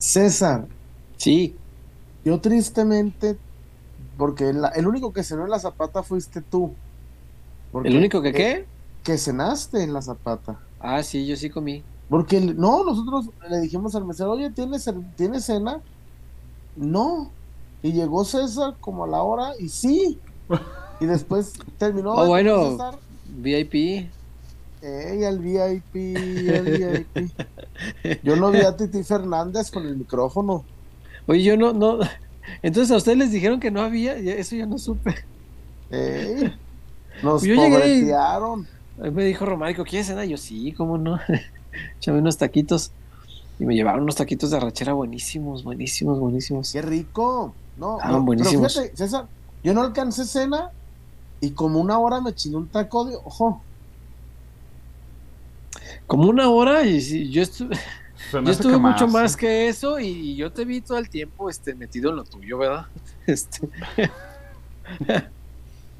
[0.00, 0.66] César,
[1.16, 1.54] Sí,
[2.24, 3.38] yo tristemente,
[4.18, 6.74] porque la- el único que cenó en la zapata fuiste tú.
[7.70, 8.66] Porque- ¿el único que qué?
[9.04, 10.58] Que cenaste en la zapata.
[10.80, 11.84] Ah, sí, yo sí comí.
[12.10, 15.80] Porque el- no, nosotros le dijimos al mesero, oye, ¿tienes, ¿tienes cena?
[16.74, 17.30] No.
[17.84, 20.18] Y llegó César como a la hora y sí.
[21.00, 22.12] Y después terminó.
[22.12, 22.70] Oh, bueno.
[22.70, 22.94] César.
[23.26, 23.74] VIP.
[24.80, 28.22] Ey, el VIP, el VIP.
[28.22, 30.64] Yo no vi a Titi Fernández con el micrófono.
[31.26, 31.98] Oye, yo no, no.
[32.62, 35.14] Entonces a ustedes les dijeron que no había, eso yo no supe.
[35.90, 36.54] Ey,
[37.22, 40.24] nos Yo llegué y- me dijo Romárico, ¿quieres cena?
[40.24, 41.18] Yo sí, ¿cómo no?
[41.98, 42.92] Échame unos taquitos.
[43.58, 46.72] Y me llevaron unos taquitos de arrachera buenísimos, buenísimos, buenísimos.
[46.72, 47.54] Qué rico.
[47.76, 48.72] No, Ah, no, buenísimos.
[48.74, 49.28] Pero fíjate, César,
[49.62, 50.70] yo no alcancé cena
[51.40, 53.66] y como una hora me chinó un taco de ojo.
[56.06, 57.76] Como una hora y sí, yo estuve,
[58.44, 61.74] yo estuve mucho más que eso y, y yo te vi todo el tiempo este,
[61.74, 62.86] metido en lo tuyo, ¿verdad?
[63.26, 63.68] Este,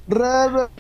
[0.09, 0.71] Rebe-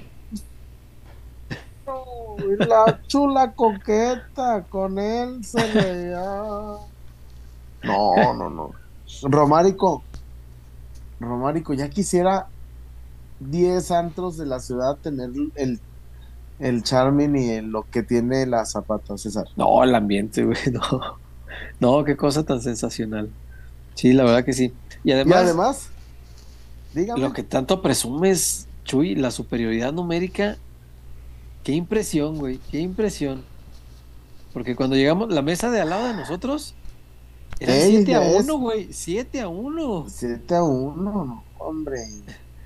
[2.66, 6.22] la chula coqueta con él se veía.
[7.82, 8.70] No, no, no.
[9.22, 10.06] Romárico,
[11.20, 12.52] Romárico, ya quisiera
[13.38, 15.80] 10 antros de la ciudad tener el,
[16.58, 19.46] el charming y el- lo que tiene la zapata, César.
[19.56, 21.20] no, el ambiente, güey, no.
[21.80, 23.36] No, qué cosa tan sensacional.
[23.94, 24.74] Sí, la verdad que sí.
[25.04, 25.94] Y Y además, además,
[26.92, 27.20] dígame.
[27.20, 30.62] lo que tanto presumes, Chuy, la superioridad numérica,
[31.62, 33.50] qué impresión, güey, qué impresión.
[34.52, 36.74] Porque cuando llegamos, la mesa de al lado de nosotros,
[37.60, 38.44] era Ey, 7 a ya es.
[38.44, 40.06] 1, güey, 7 a 1.
[40.08, 41.98] 7 a 1, no, hombre.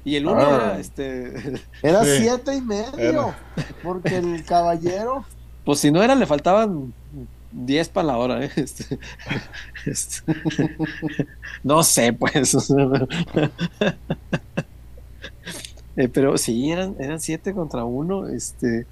[0.05, 0.55] Y el 1 Ah.
[0.73, 2.11] era, este, Era Sí.
[2.21, 2.99] 7 y medio.
[2.99, 3.39] Era.
[3.83, 5.25] Porque el caballero.
[5.65, 6.93] pues si no era, le faltaban
[7.53, 8.51] 10 para la hora, ¿eh?
[8.57, 8.99] Este,
[9.87, 10.23] este,
[11.63, 12.55] no sé, pues.
[15.97, 18.87] eh, pero sí, eran, eran 7 contra 1, este.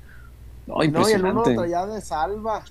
[0.66, 1.54] No, No, y el uno impresionante.
[1.54, 2.64] traía de salva.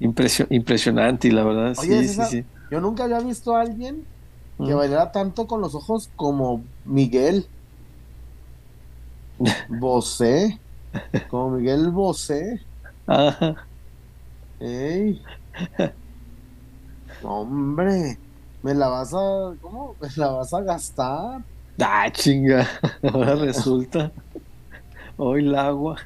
[0.00, 2.48] Impresio- impresionante, y la verdad, Oye, sí, César, sí, sí.
[2.70, 4.08] Yo nunca había visto a alguien
[4.58, 4.76] que Mm.
[4.76, 7.46] bailara tanto con los ojos como Miguel
[9.68, 10.60] Bosé.
[11.28, 12.60] Como Miguel Bosé.
[13.06, 13.68] Ajá.
[14.60, 15.20] Ey.
[17.22, 18.18] Hombre,
[18.62, 19.54] me la vas a.
[19.60, 19.96] ¿Cómo?
[20.00, 21.44] Me la vas a gastar.
[21.80, 22.68] Ah, chinga.
[23.02, 24.12] Ahora resulta.
[25.16, 25.96] Hoy el agua.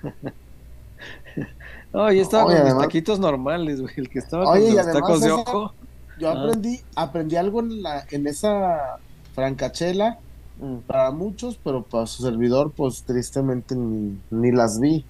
[1.93, 3.95] No, yo estaba Oye, con mis taquitos normales, güey.
[3.97, 5.73] El que estaba con los tacos de ojo.
[6.19, 6.33] Yo Ah.
[6.33, 8.99] aprendí, aprendí algo en, la, en esa
[9.35, 10.19] francachela
[10.61, 10.79] Mm.
[10.89, 15.05] para muchos, pero para su servidor, pues tristemente ni, ni las vi.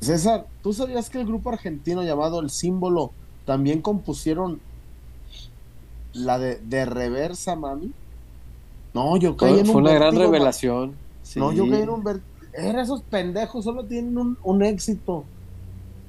[0.00, 3.12] César, ¿tú sabías que el grupo argentino llamado El Símbolo
[3.44, 4.60] también compusieron
[6.12, 7.92] la de, de Reversa, mami?
[8.94, 10.92] No, yo caí Fue, en un fue una gran vértigo, revelación.
[11.22, 11.38] Sí.
[11.38, 12.20] No, yo caí en un ver-
[12.52, 15.24] Era esos pendejos, solo tienen un, un éxito.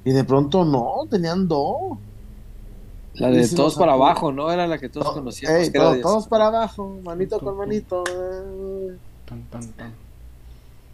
[0.04, 1.98] Y de pronto no, tenían dos.
[3.14, 4.50] La de si todos para abajo, ¿no?
[4.50, 5.58] Era la que todos To- conocíamos.
[5.58, 8.04] ey, que era todos para abajo, manito con manito.
[8.06, 8.96] eh.
[9.26, 9.94] Tan, tan, tan.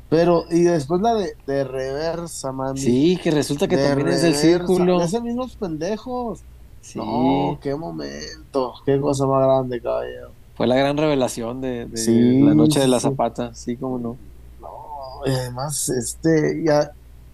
[0.08, 2.78] Pero, y después la de, de reversa, mami.
[2.80, 5.00] Sí, que resulta que De también es del reversa, círculo.
[5.02, 6.44] Esos mismos pendejos.
[6.80, 6.98] Sí.
[6.98, 8.74] No, qué momento.
[8.84, 10.36] Qué cosa más grande, caballero.
[10.54, 13.08] Fue la gran revelación de, de Sí, la noche de la sí.
[13.08, 13.52] zapata.
[13.54, 14.20] Sí, cómo no.
[14.58, 14.68] No,
[15.26, 16.90] y además, este, ya.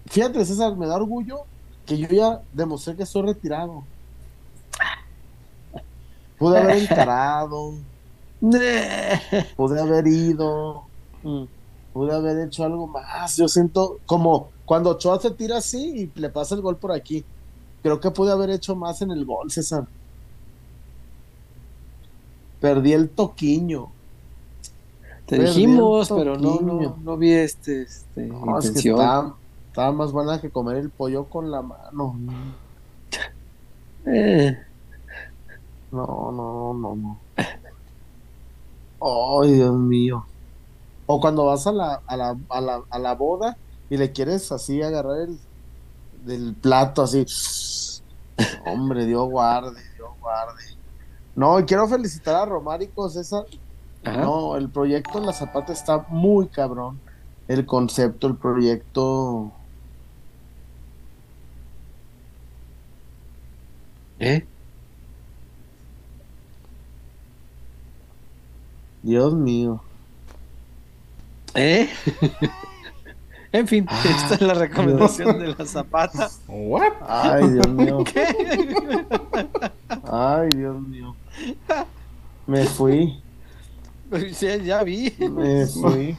[0.07, 1.47] Fíjate, César, me da orgullo
[1.85, 3.83] que yo ya demostré que estoy retirado.
[6.37, 7.73] Pude haber encarado,
[9.55, 10.83] pude haber ido,
[11.23, 11.43] Mm.
[11.93, 13.37] pude haber hecho algo más.
[13.37, 17.23] Yo siento como cuando Ochoa se tira así y le pasa el gol por aquí.
[17.81, 19.85] Creo que pude haber hecho más en el gol, César.
[22.59, 23.89] Perdí el toquiño.
[25.25, 29.35] Te Perdí dijimos, pero no, no, no vi este, este No, es que intención.
[29.73, 32.15] Estaba, más buena que comer el pollo con la mano.
[34.05, 34.55] Eh,
[35.91, 37.19] No, no, no, no.
[39.01, 40.25] Ay, Dios mío.
[41.07, 43.57] O cuando vas a la, a la, a la, a la boda
[43.89, 45.39] y le quieres así agarrar el
[46.25, 47.25] del plato así.
[48.65, 50.63] Hombre, Dios guarde, Dios guarde.
[51.35, 53.45] No, y quiero felicitar a Romárico César.
[54.03, 54.21] ajá.
[54.21, 57.01] No, el proyecto en la Zapata está muy cabrón.
[57.47, 59.62] El concepto, el proyecto.
[64.23, 64.45] ¿Eh?
[69.01, 69.81] Dios mío.
[71.55, 71.89] ¿Eh?
[73.51, 76.29] en fin, Ah, esta es la recomendación de la Zapata.
[76.47, 76.93] ¿What?
[77.05, 78.03] Ay, Dios mío.
[80.09, 81.17] Ay, Dios mío.
[82.47, 83.21] Me fui,
[84.31, 85.13] Sí, ya vi.
[85.19, 86.17] me fui.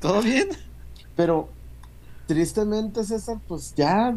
[0.00, 0.48] ¿Todo bien?
[1.16, 1.48] Pero
[2.26, 4.14] tristemente, César, pues ya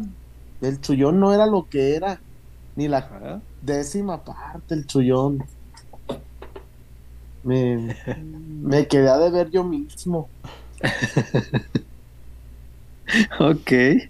[0.62, 2.20] el chullón no era lo que era.
[2.74, 5.44] Ni la décima parte, el chullón.
[7.44, 7.96] Me,
[8.62, 10.28] me quedé a deber yo mismo.
[13.40, 13.70] Ok.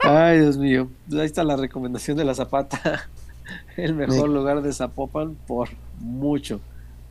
[0.00, 0.88] Ay, Dios mío.
[1.12, 3.08] Ahí está la recomendación de la Zapata.
[3.76, 5.68] El mejor Me- lugar de Zapopan por
[6.00, 6.60] mucho.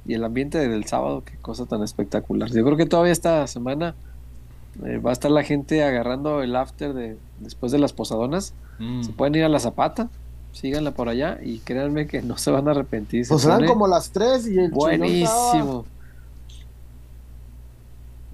[0.05, 2.49] Y el ambiente del sábado, qué cosa tan espectacular.
[2.51, 3.95] Yo creo que todavía esta semana
[4.85, 8.53] eh, va a estar la gente agarrando el after de después de las posadonas.
[8.79, 9.03] Mm.
[9.03, 10.09] Se pueden ir a la Zapata,
[10.51, 13.25] síganla por allá y créanme que no se van a arrepentir.
[13.25, 15.85] Se Pues eran pone como las tres y el buenísimo.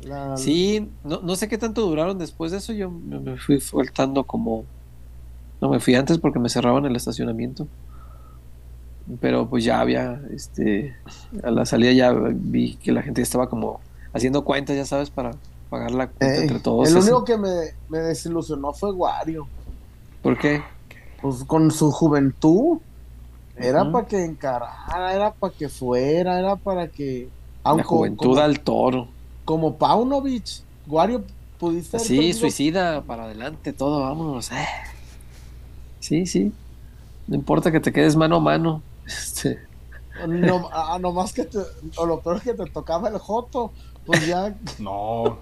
[0.04, 2.74] la- Sí, no, no sé qué tanto duraron después de eso.
[2.74, 4.66] Yo me me fui faltando como.
[5.62, 7.68] No me fui antes porque me cerraban el estacionamiento.
[9.20, 10.96] Pero pues ya había, este,
[11.44, 13.80] a la salida ya vi que la gente estaba como
[14.14, 15.32] haciendo cuentas, ya sabes, para
[15.72, 16.88] pagar la cuenta Ey, entre todos.
[16.90, 17.50] el único que me,
[17.90, 19.48] me desilusionó fue Wario.
[20.22, 20.62] ¿Por qué?
[21.22, 22.80] Pues con su juventud.
[23.56, 27.34] Era para que encarara, era para que fuera, era para que.
[27.64, 29.08] La aunque juventud como, al toro.
[29.46, 30.46] como Paunovic,
[30.88, 31.24] Wario
[31.60, 34.52] pudiste Sí, suicida, para adelante, todo, vámonos.
[34.52, 34.66] eh.
[36.00, 36.52] Sí, sí.
[37.28, 38.84] No importa que te quedes mano a mano.
[39.06, 39.60] Este,
[40.28, 41.60] No, ah, nomás que te,
[41.98, 43.72] o lo peor es que te tocaba el Joto,
[44.06, 45.40] pues ya, No.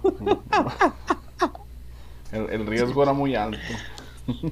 [2.31, 3.57] El, el riesgo era muy alto.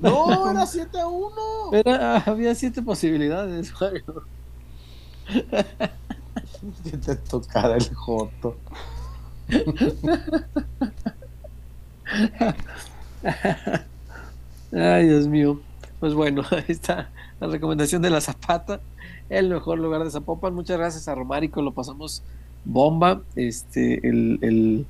[0.01, 1.35] no, era 7 a 1.
[1.73, 4.23] Era, había siete posibilidades, Mario.
[6.84, 8.57] Que te tocara el Joto.
[14.71, 15.59] Ay, Dios mío.
[15.99, 17.09] Pues bueno, ahí está
[17.39, 18.81] la recomendación de la Zapata,
[19.29, 20.53] el mejor lugar de Zapopan.
[20.53, 22.23] Muchas gracias a Romárico, lo pasamos
[22.68, 24.88] bomba este el, el,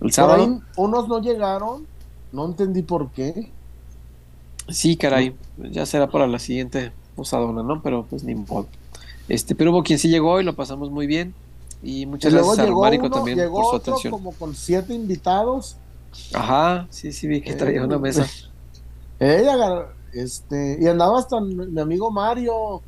[0.00, 0.44] el sábado.
[0.44, 1.88] ahí unos no llegaron,
[2.30, 3.56] no entendí por qué.
[4.68, 7.80] Sí, caray, ya será para la siguiente posadona, ¿no?
[7.82, 8.68] Pero pues ni modo.
[9.28, 11.34] Este, pero hubo quien sí llegó y lo pasamos muy bien.
[11.82, 14.10] Y Y muchas luego gracias a llegó Romárico uno, también llegó por su otro atención.
[14.10, 15.82] como con siete invitados.
[16.34, 18.26] Ajá, sí, sí, vi que traía una mesa.
[19.18, 22.84] Ella, agar- este, y andaba hasta mi mi amigo Mario,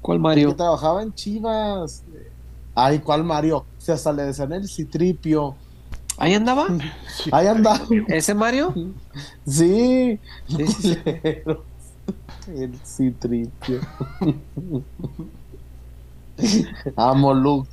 [0.00, 0.54] ¿Cuál que Mario?
[0.54, 2.04] trabajaba en Chivas.
[2.74, 3.64] Ay, ¿cuál Mario?
[3.78, 5.54] Se hasta le decían el citripio.
[6.18, 6.66] ¿Ahí andaba?
[7.32, 7.80] Ahí andaba.
[8.08, 8.72] ¿Ese Mario?
[9.46, 10.18] Sí.
[10.48, 10.98] Sí, sí, sí.
[11.04, 11.64] Pero-
[12.48, 13.80] El citripio.
[16.96, 17.70] Amo Luke.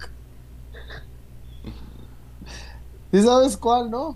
[3.11, 4.15] ¿Sí sabes cuál, no?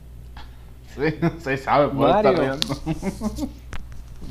[0.95, 1.01] Sí,
[1.43, 2.53] se sabe, puede Mario.
[2.53, 2.77] estar.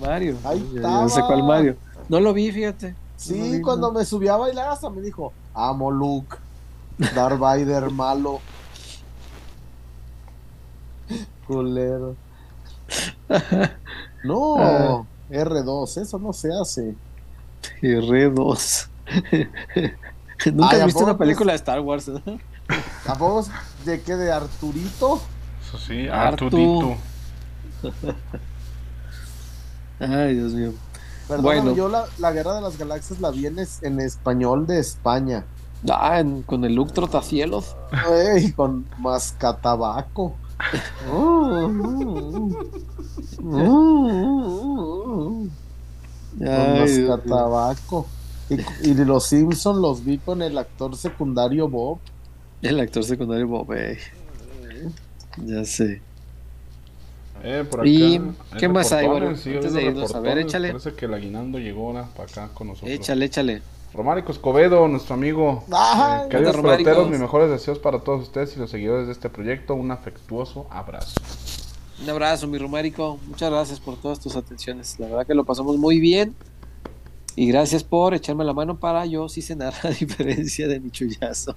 [0.00, 0.36] Mario.
[0.44, 1.26] Ahí Yo No sé estaba.
[1.26, 1.76] cuál Mario.
[2.08, 2.94] No lo vi, fíjate.
[3.16, 3.98] Sí, No vi, cuando no.
[3.98, 6.36] me subí a bailar hasta me dijo, amo Luke,
[7.14, 8.40] Darth Vader malo.
[11.46, 12.16] Culero.
[14.24, 15.02] No, Ah.
[15.30, 16.94] R2, eso no se hace.
[17.82, 18.88] R2.
[20.52, 22.08] Nunca has ¿a visto una película de Star Wars.
[22.08, 22.38] ¿eh?
[23.04, 23.50] ¿Tampoco es
[23.84, 24.14] de qué?
[24.16, 25.20] ¿De Arturito?
[25.66, 26.46] Eso sí, Artu.
[26.46, 26.96] Artudito.
[30.00, 30.72] Ay, Dios mío.
[31.28, 31.76] Perdóname, Bueno.
[31.76, 35.44] yo la, la Guerra de las Galaxias la vi en, es- en español de España.
[35.90, 37.76] Ah, en- con el look trotacielos.
[38.34, 40.34] Ey, con mascatabaco.
[46.38, 48.06] Con mascatabaco.
[48.48, 51.98] Y, y los Simpson los vi con el actor secundario Bob.
[52.60, 53.72] El actor secundario Bob.
[53.74, 53.98] eh.
[55.38, 56.02] Ya sé.
[57.44, 58.20] Eh, por acá, ¿Y
[58.58, 59.36] qué más hay, bueno?
[59.36, 60.46] sigue Antes de irnos, a ver, reportones.
[60.46, 60.68] échale.
[60.68, 62.90] Parece que el aguinaldo llegó ahora para acá con nosotros.
[62.90, 63.62] Échale, échale.
[63.92, 65.64] Romárico Escobedo, nuestro amigo.
[65.70, 69.28] Ay, Eh, queridos peloteros, mis mejores deseos para todos ustedes y los seguidores de este
[69.28, 69.74] proyecto.
[69.74, 71.20] Un afectuoso abrazo.
[72.02, 73.18] Un abrazo, mi Romárico.
[73.26, 74.98] Muchas gracias por todas tus atenciones.
[74.98, 76.34] La verdad que lo pasamos muy bien.
[77.34, 81.54] Y gracias por echarme la mano para yo sí cenar, a diferencia de mi chullazo.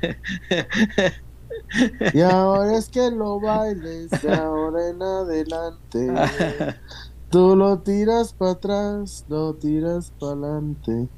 [2.14, 6.12] Y ahora es que lo bailes, de ahora en adelante.
[7.30, 11.08] Tú lo tiras para atrás, lo tiras para adelante.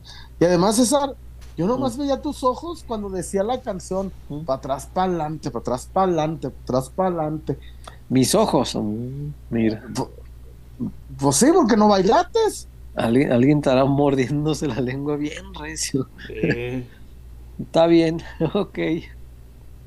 [0.40, 1.14] Y además, César,
[1.58, 4.44] yo nomás veía tus ojos cuando decía la canción, Mm.
[4.44, 7.58] para atrás, para adelante, para atrás, para adelante, para atrás, para adelante.
[8.08, 8.74] Mis ojos.
[8.74, 9.82] mm, Mira.
[11.18, 12.68] Pues sí, porque no bailates.
[12.94, 16.08] Alguien, alguien estará mordiéndose la lengua bien recio.
[17.58, 18.22] Está bien,
[18.54, 18.78] ok.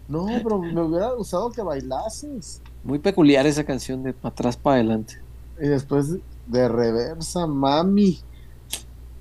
[0.09, 2.61] No, pero me hubiera gustado que bailases.
[2.83, 5.21] Muy peculiar esa canción de para atrás para adelante.
[5.61, 6.15] Y después
[6.47, 8.19] de reversa, mami.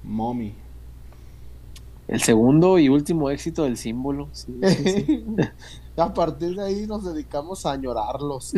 [0.02, 0.54] Mommy.
[2.08, 4.30] El segundo y último éxito del símbolo.
[4.32, 5.26] sí, sí, sí.
[5.98, 8.52] A partir de ahí nos dedicamos a añorarlos.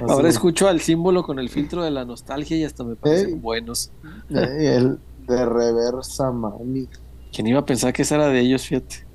[0.08, 3.34] Ahora escucho al símbolo con el filtro de la nostalgia y hasta me parecen Ey.
[3.36, 3.92] buenos.
[4.28, 4.98] eh, el
[5.28, 6.88] de reversa, mami.
[7.32, 9.09] ¿Quién iba a pensar que esa era de ellos, fíjate?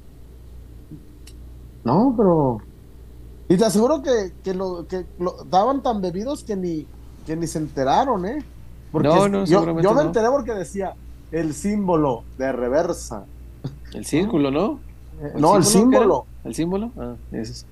[1.85, 2.67] No, pero.
[3.47, 6.87] Y te aseguro que, que lo que lo daban tan bebidos que ni,
[7.25, 8.43] que ni se enteraron, ¿eh?
[8.91, 10.01] Porque No, no, yo, yo me no.
[10.03, 10.97] enteré porque decía
[11.31, 13.29] el símbolo de reversa.
[13.93, 14.83] El círculo, ¿no?
[15.19, 16.93] Eh, ¿El no, el símbolo ¿El símbolo?
[16.97, 17.67] Ah, ese es.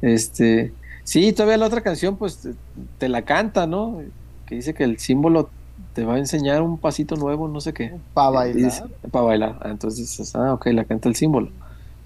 [0.00, 2.56] Este, sí, todavía la otra canción, pues te,
[2.98, 4.00] te la canta, ¿no?
[4.46, 5.54] Que dice que el símbolo
[5.92, 8.00] te va a enseñar un pasito nuevo, no sé qué.
[8.14, 8.90] Para bailar.
[9.10, 9.58] para bailar.
[9.62, 11.52] Ah, entonces dices, ah, ok, la canta el símbolo.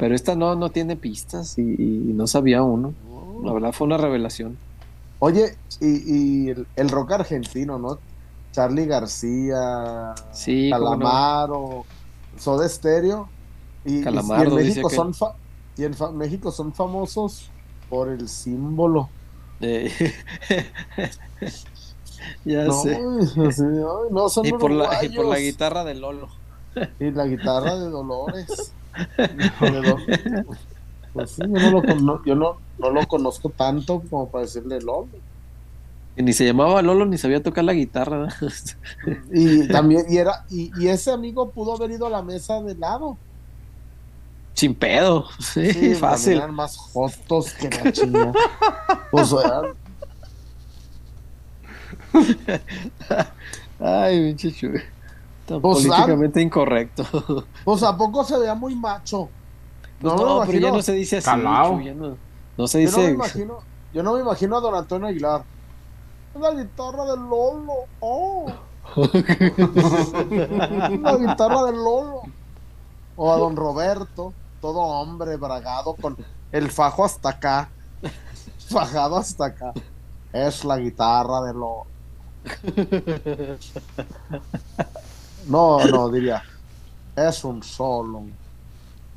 [0.02, 2.92] Pero esta no, no tiene pistas y, y no sabía uno.
[3.44, 4.58] La verdad fue una revelación.
[5.20, 8.00] Oye, y, y el, el rock argentino, ¿no?
[8.50, 10.76] Charlie García, Sí, no.
[10.78, 11.84] Calamaro,
[12.36, 13.28] Soda Stereo.
[13.84, 15.36] Y, y- y Calamardo, en dice México que- son fa-
[15.76, 17.48] y en fa- México son famosos
[17.88, 19.08] por el símbolo.
[19.60, 19.88] Eh,
[22.44, 23.00] ya No, sé.
[24.10, 26.28] no son Y por, la, y por la guitarra de Lolo.
[26.98, 28.72] Y la guitarra de Dolores.
[29.60, 30.04] Dol-
[31.12, 35.10] Pues sí, yo, no lo, yo no, no lo conozco tanto como para decirle Lolo.
[36.16, 38.28] Y ni se llamaba Lolo ni sabía tocar la guitarra.
[39.34, 42.74] Y también, y era, y, y ese amigo pudo haber ido a la mesa de
[42.76, 43.18] lado.
[44.54, 45.28] Sin pedo.
[45.40, 46.34] Sí, Sí, fácil.
[46.34, 48.32] Eran más jotos que la chinga.
[49.10, 49.32] Pues,
[53.80, 54.91] Ay, pinche.
[55.52, 57.04] Tan políticamente incorrecto.
[57.64, 59.28] pues a poco se veía muy macho.
[60.00, 61.26] Pues No, no, me pero ya no se dice así.
[61.26, 61.74] Calao.
[61.74, 62.16] Chuy, ya no,
[62.56, 63.14] no se Yo no me dice.
[63.14, 63.58] imagino,
[63.92, 65.44] yo no me imagino a Don Antonio Aguilar.
[66.40, 67.72] La guitarra del Lolo.
[68.00, 68.46] Oh.
[68.96, 69.06] la
[71.16, 72.22] guitarra del Lolo.
[73.16, 76.16] O a Don Roberto, todo hombre bragado con
[76.50, 77.68] el fajo hasta acá.
[78.70, 79.74] Fajado hasta acá.
[80.32, 81.84] Es la guitarra del Lolo.
[85.46, 86.42] No, no, diría.
[87.16, 88.24] Es un solo.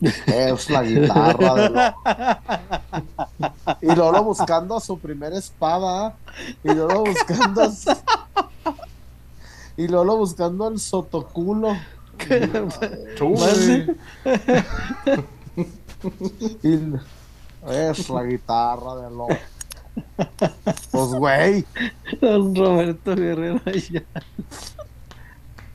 [0.02, 1.96] Es la guitarra de Lolo.
[3.82, 6.16] Y Lolo buscando su primera espada.
[6.64, 7.62] Y Lolo buscando.
[7.64, 7.70] a
[9.78, 11.76] Y Lolo buscando el sotoculo.
[16.64, 16.74] Y
[17.68, 19.38] es la guitarra de Lolo.
[20.92, 21.66] Pues, güey,
[22.22, 24.04] Don Roberto Guerrero allá.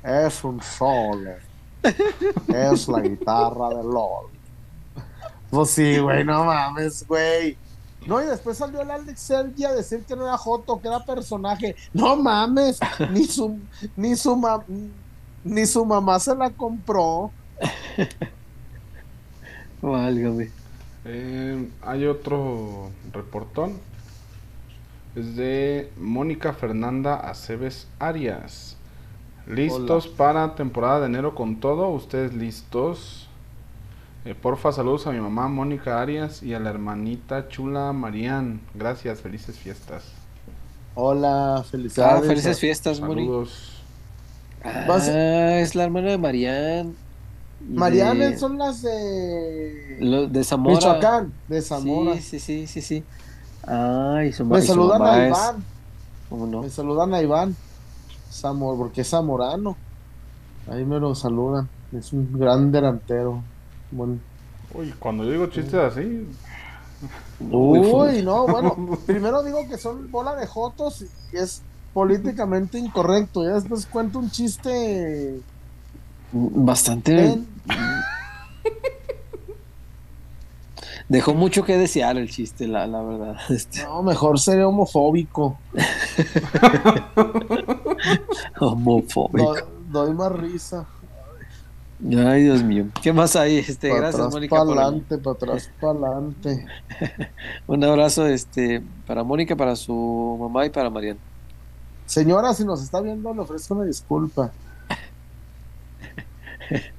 [0.03, 1.31] Es un solo.
[2.49, 4.27] Es la guitarra de LOL.
[5.51, 7.57] Pues sí, güey, no mames, güey.
[8.07, 11.05] No, y después salió el Alex Sergi a decir que no era Joto, que era
[11.05, 11.77] personaje.
[11.93, 12.79] No mames,
[13.11, 13.59] ni su,
[13.97, 14.65] ni su, ma-
[15.45, 17.31] ni su mamá se la compró.
[19.83, 20.51] Válgame.
[21.05, 23.79] Eh, hay otro reportón.
[25.15, 28.77] Es de Mónica Fernanda Aceves Arias.
[29.55, 31.89] ¿Listos para temporada de enero con todo?
[31.89, 33.29] ¿Ustedes listos?
[34.25, 38.61] Eh, porfa, saludos a mi mamá Mónica Arias y a la hermanita chula Marían.
[38.75, 40.05] Gracias, felices fiestas.
[40.95, 42.27] Hola, Ah, felicidades.
[42.27, 42.99] felices fiestas.
[42.99, 43.77] Saludos.
[44.87, 46.95] Vas- Ah, es la hermana de Marian.
[47.69, 50.77] Y Mariana de- son las de lo- de Zamora.
[50.77, 52.15] Michoacán, de Zamora.
[52.17, 53.05] Sí, sí, sí, sí, sí.
[53.67, 55.65] Ay, su, Me y su saludan mamá a es- Iván.
[56.29, 56.63] ¿Cómo no?
[56.63, 57.57] Me saludan a Iván.
[58.31, 59.77] Zamor, porque es zamorano.
[60.71, 61.69] Ahí me lo saludan.
[61.93, 63.43] Es un gran delantero.
[63.91, 64.19] Bueno.
[64.73, 66.27] Uy, cuando yo digo chistes así,
[67.41, 68.99] Uy, no, bueno.
[69.07, 71.63] Primero digo que son bola de jotos y es
[71.95, 73.43] políticamente incorrecto.
[73.45, 75.41] Ya después cuento un chiste.
[76.33, 77.15] Bastante.
[77.15, 77.47] bien.
[81.11, 83.37] Dejó mucho que desear el chiste, la, la verdad.
[83.51, 85.59] Este, No, mejor sería homofóbico.
[88.61, 89.55] homofóbico.
[89.55, 90.87] Do- doy más risa.
[92.17, 92.87] Ay, Dios mío.
[93.03, 93.59] ¿Qué más hay?
[93.59, 94.57] Este, gracias, atrás, Mónica.
[94.57, 96.67] para adelante, para atrás, para adelante.
[97.67, 101.21] Un abrazo este, para Mónica, para su mamá y para Mariana.
[102.07, 104.51] Señora, si nos está viendo, le ofrezco una disculpa.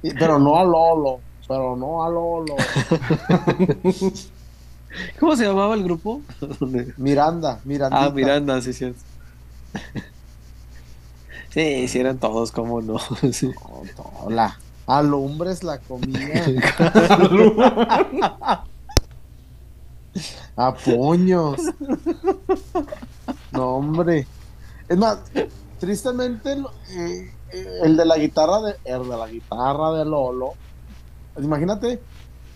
[0.02, 1.20] Pero no a Lolo.
[1.52, 2.56] Pero no a Lolo.
[5.20, 6.22] ¿Cómo se llamaba el grupo?
[6.96, 8.04] Miranda, Mirandita.
[8.06, 8.98] ah, Miranda, sí, cierto.
[11.50, 12.96] Sí, sí eran todos, cómo no.
[13.30, 13.50] Sí.
[13.98, 16.46] No, la alumbres la comida.
[20.56, 21.60] A puños.
[23.50, 24.26] No, hombre.
[24.88, 25.18] Es más,
[25.78, 30.54] tristemente, lo- eh, eh, el de la guitarra de, el de la guitarra de Lolo.
[31.38, 32.00] Imagínate.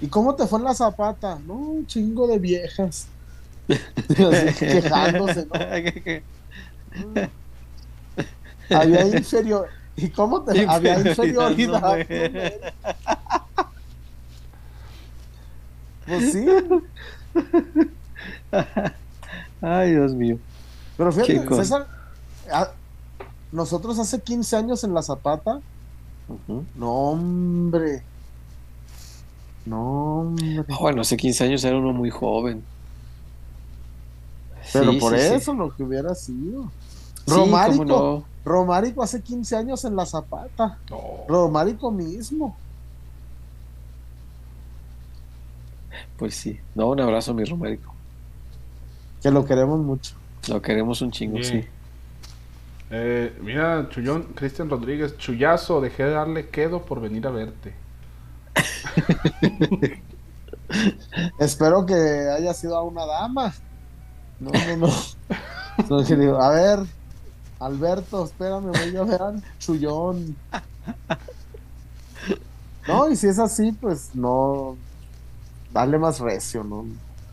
[0.00, 1.38] ¿Y cómo te fue en la zapata?
[1.46, 3.06] No, un chingo de viejas.
[3.68, 5.60] Así, quejándose, ¿no?
[8.76, 9.68] Había inferior.
[9.96, 11.80] ¿Y cómo te había Inferioridad, no,
[16.06, 16.46] Pues sí.
[19.60, 20.38] Ay, Dios mío.
[20.96, 21.54] Pero fíjate.
[21.56, 21.86] César,
[22.52, 22.72] a-
[23.52, 25.60] nosotros hace 15 años en la Zapata,
[26.74, 28.02] no hombre.
[29.66, 30.64] No hombre.
[30.68, 32.62] Ah, Bueno, hace 15 años era uno muy joven.
[34.72, 35.34] Pero Sí, por sí, sí.
[35.34, 36.70] eso lo que hubiera sido.
[37.26, 38.24] Romárico, no.
[38.44, 40.78] Romárico hace 15 años en la Zapata.
[40.90, 41.00] No.
[41.28, 42.56] Romárico mismo.
[46.16, 46.58] Pues sí.
[46.74, 47.92] No, un abrazo, mi Romérico.
[49.22, 50.14] Que lo queremos mucho.
[50.48, 51.64] Lo queremos un chingo, sí.
[52.90, 57.74] Eh, mira, Chullón, Cristian Rodríguez, chullazo, dejé de darle quedo por venir a verte.
[61.38, 63.54] Espero que haya sido a una dama.
[64.40, 64.88] No, no,
[66.18, 66.40] no.
[66.40, 66.80] A ver,
[67.60, 70.34] Alberto, espérame, voy a ver al chullón.
[72.86, 74.76] No, y si es así, pues no.
[75.72, 76.86] Dale más recio, ¿no?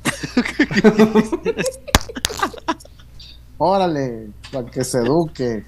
[3.57, 5.65] Órale, para que se eduque,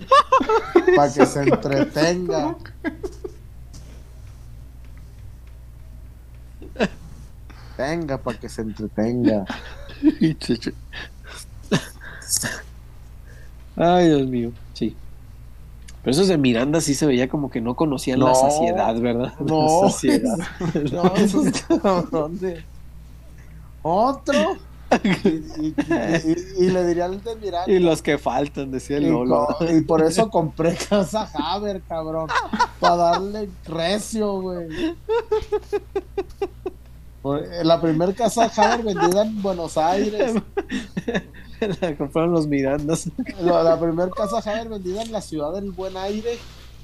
[0.96, 2.56] para que se entretenga.
[7.78, 9.46] Venga, para que se entretenga.
[13.76, 14.96] Ay, Dios mío, sí.
[16.04, 19.34] Pero esos de Miranda sí se veía como que no conocían la saciedad, ¿verdad?
[19.40, 19.84] No.
[19.84, 20.38] La saciedad.
[20.94, 21.48] No, esos.
[23.82, 24.58] Otro.
[25.04, 25.76] Y, y-
[26.26, 27.72] y- y le diría al de Miranda.
[27.72, 29.48] Y los que faltan, decía el Lolo.
[29.70, 32.30] y por eso compré casa Haber, cabrón.
[32.80, 34.96] Para darle recio, güey.
[37.26, 40.36] Por- La primera casa Haber vendida en Buenos Aires.
[41.82, 43.10] La compraron los Mirandas.
[43.42, 46.38] La, la primera casa Haber vendida en la ciudad del Buen Aire.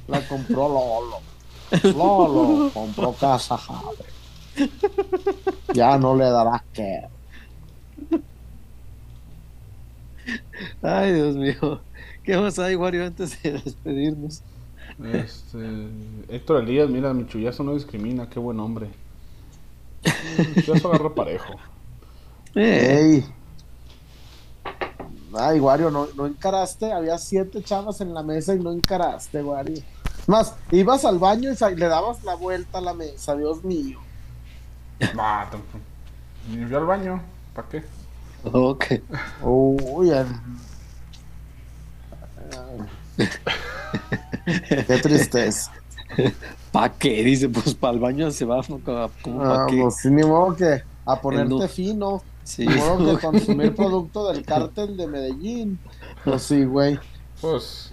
[0.07, 1.19] La compró Lolo.
[1.95, 4.69] Lolo compró casa Haber.
[5.75, 7.01] Ya no le darás que.
[10.81, 11.81] Ay, Dios mío.
[12.23, 14.41] ¿Qué más hay, Wario, antes de despedirnos?
[15.13, 15.59] Este,
[16.29, 18.89] Héctor Elías, mira, mi chullazo no discrimina, qué buen hombre.
[20.55, 21.53] Mi chullazo agarra parejo.
[22.55, 23.25] Eh, Ey.
[25.33, 26.91] Ay, Wario, no, no encaraste.
[26.91, 29.81] Había siete chavas en la mesa y no encaraste, Wario.
[30.27, 33.99] Más, ibas al baño y le dabas la vuelta a la mesa, Dios mío.
[35.15, 35.79] Nah, tampoco.
[36.49, 37.21] Ni fui al baño,
[37.53, 37.83] ¿para qué?
[38.43, 38.85] ok.
[39.43, 40.11] Uy,
[44.87, 45.71] Qué tristeza.
[46.71, 47.23] ¿Pa' qué?
[47.23, 48.79] Dice, pues para el baño se va como,
[49.21, 49.81] como Ah, pa' qué.
[49.81, 52.23] pues, ni modo que a ponerte no- fino.
[52.43, 52.65] Sí.
[52.65, 55.79] Ni modo que consumir producto del cártel de Medellín.
[56.23, 56.99] Pues sí, güey.
[57.39, 57.91] Pues,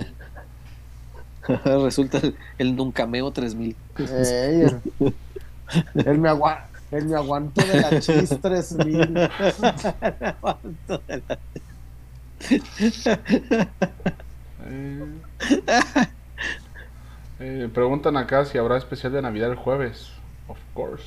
[1.64, 3.74] Resulta el, el Nuncameo 3000.
[3.98, 4.80] Ey, el,
[6.04, 9.28] el me agua- el me aguanto de la chis 3000.
[14.66, 16.08] eh,
[17.40, 20.08] eh, preguntan acá si habrá especial de Navidad el jueves.
[20.48, 21.04] Of course.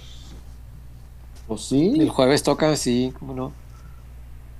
[1.47, 1.93] Pues sí.
[1.99, 3.51] El jueves toca, sí, cómo no.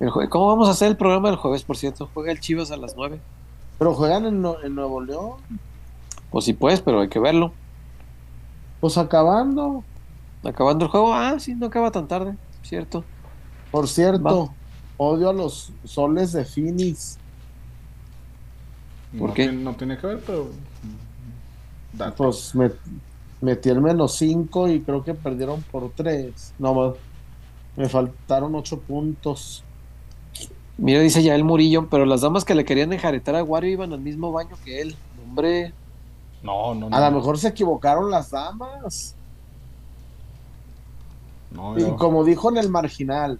[0.00, 2.08] El jue- ¿Cómo vamos a hacer el programa el jueves, por cierto?
[2.12, 3.20] Juega el Chivas a las 9.
[3.78, 5.34] Pero juegan en, Nue- en Nuevo León.
[6.30, 7.52] Pues sí, pues, pero hay que verlo.
[8.80, 9.84] Pues acabando.
[10.44, 13.04] Acabando el juego, ah, sí, no acaba tan tarde, cierto.
[13.70, 14.52] Por cierto, Va.
[14.96, 17.16] odio a los soles de Finis.
[19.16, 19.44] ¿Por no, qué?
[19.44, 20.48] Tiene, no tiene que ver, pero.
[21.92, 22.14] Date.
[22.16, 22.70] Pues me,
[23.40, 26.54] metí el menos 5 y creo que perdieron por 3.
[26.58, 26.94] No,
[27.76, 29.62] me faltaron 8 puntos.
[30.78, 33.92] Mira, dice ya el Murillo, pero las damas que le querían enjaretar a Wario iban
[33.92, 34.96] al mismo baño que él.
[35.22, 35.72] Hombre,
[36.42, 36.96] No, no, no.
[36.96, 39.14] A lo mejor se equivocaron las damas.
[41.50, 43.38] No, Y yo- como dijo en el marginal,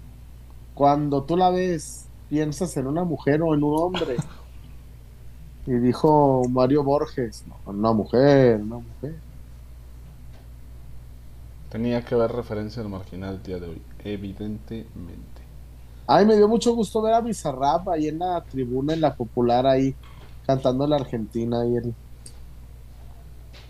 [0.74, 4.16] cuando tú la ves, piensas en una mujer o en un hombre.
[5.67, 9.15] Y dijo Mario Borges, no, una mujer, una mujer.
[11.71, 13.83] Tenía que haber referencia al marginal el día de hoy.
[14.05, 15.43] Evidentemente.
[16.07, 19.67] Ay, me dio mucho gusto ver a Bizarrap ahí en la tribuna, en la popular,
[19.67, 19.95] ahí
[20.45, 21.95] cantando la Argentina y el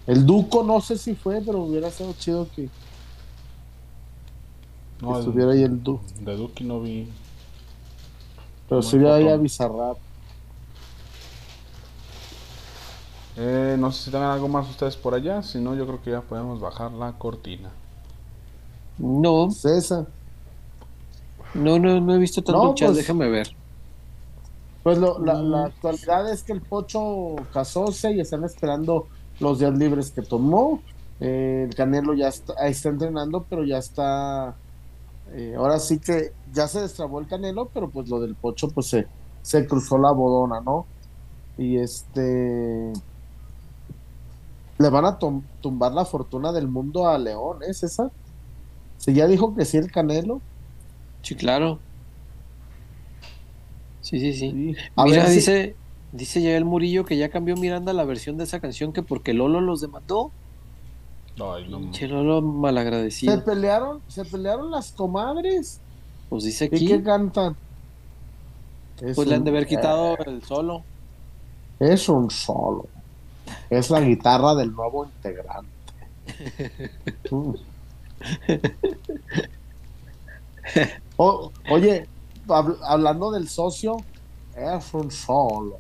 [0.07, 2.69] El Duco no sé si fue, pero hubiera sido chido que,
[5.19, 6.03] estuviera ahí el Duco.
[6.21, 7.09] de Duki no vi.
[8.69, 9.99] Pero sí vi ahí a Bizarrap.
[13.37, 15.43] Eh, no sé si tengan algo más ustedes por allá.
[15.43, 17.71] Si no, yo creo que ya podemos bajar la cortina.
[18.99, 20.07] No, César.
[21.55, 23.49] no, no, no he visto tanto No, chat, pues- déjame ver.
[24.83, 25.51] Pues lo- la, Mm.
[25.51, 29.07] la actualidad es que el Pocho casóse y están esperando
[29.41, 30.81] los días libres que tomó.
[31.21, 34.57] Eh, el Canelo ya está, ahí está entrenando, pero ya está.
[35.35, 38.89] eh, ahora sí que ya se destrabó el Canelo, pero pues lo del Pocho, pues
[38.89, 39.07] se,
[39.41, 40.85] se cruzó la bodona, ¿no?
[41.57, 42.93] Y este.
[44.79, 48.11] Le van a tum- tumbar la fortuna del mundo a León, ¿eh, César?
[48.99, 50.41] Si ya dijo que sí el Canelo.
[51.23, 51.79] Sí, claro.
[54.01, 54.51] Sí, sí, sí.
[54.51, 54.77] sí.
[54.97, 55.77] A Mira, ver si- dice,
[56.13, 59.33] dice ya el Murillo que ya cambió Miranda la versión de esa canción que porque
[59.33, 60.31] Lolo los demandó.
[61.41, 61.79] Ay, no.
[61.79, 63.45] Lolo Se malagradecido.
[63.45, 65.81] pelearon, se pelearon las comadres.
[66.29, 67.57] Pues dice ¿Y aquí, qué cantan?
[69.01, 70.83] Es pues le han de haber quitado el solo.
[71.81, 72.87] Es un solo.
[73.71, 75.69] Es la guitarra del nuevo integrante.
[77.31, 77.53] Mm.
[81.17, 82.07] O- oye,
[82.47, 83.97] hab- hablando del socio,
[84.57, 85.79] es un solo.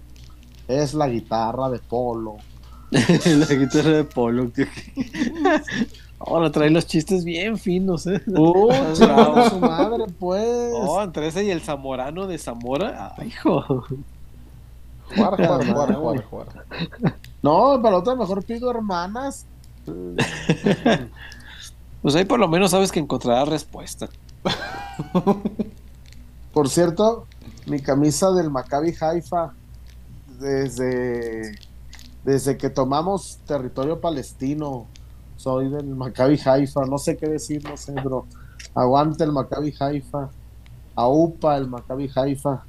[0.68, 2.36] Es la guitarra de Polo.
[2.90, 4.50] la guitarra de Polo.
[6.18, 8.20] Ahora trae los chistes bien finos, ¿eh?
[8.28, 8.68] ¡Uh,
[8.98, 9.50] Bravo.
[9.50, 10.72] su madre, pues!
[10.72, 13.12] Oh, entre ese y el Zamorano de Zamora.
[13.18, 13.62] Ay, hijo.
[15.14, 16.46] Jugar, jugar, jugar, jugar, jugar.
[17.42, 19.46] No, para otra mejor pido hermanas.
[22.02, 24.08] Pues ahí por lo menos sabes que encontrarás respuesta.
[26.52, 27.28] Por cierto,
[27.66, 29.54] mi camisa del Maccabi Haifa,
[30.40, 31.60] desde,
[32.24, 34.88] desde que tomamos territorio palestino,
[35.36, 38.26] soy del Maccabi Haifa, no sé qué decir, no sé, bro.
[38.74, 40.28] Aguante el Maccabi Haifa,
[40.96, 42.64] aupa el Maccabi Haifa,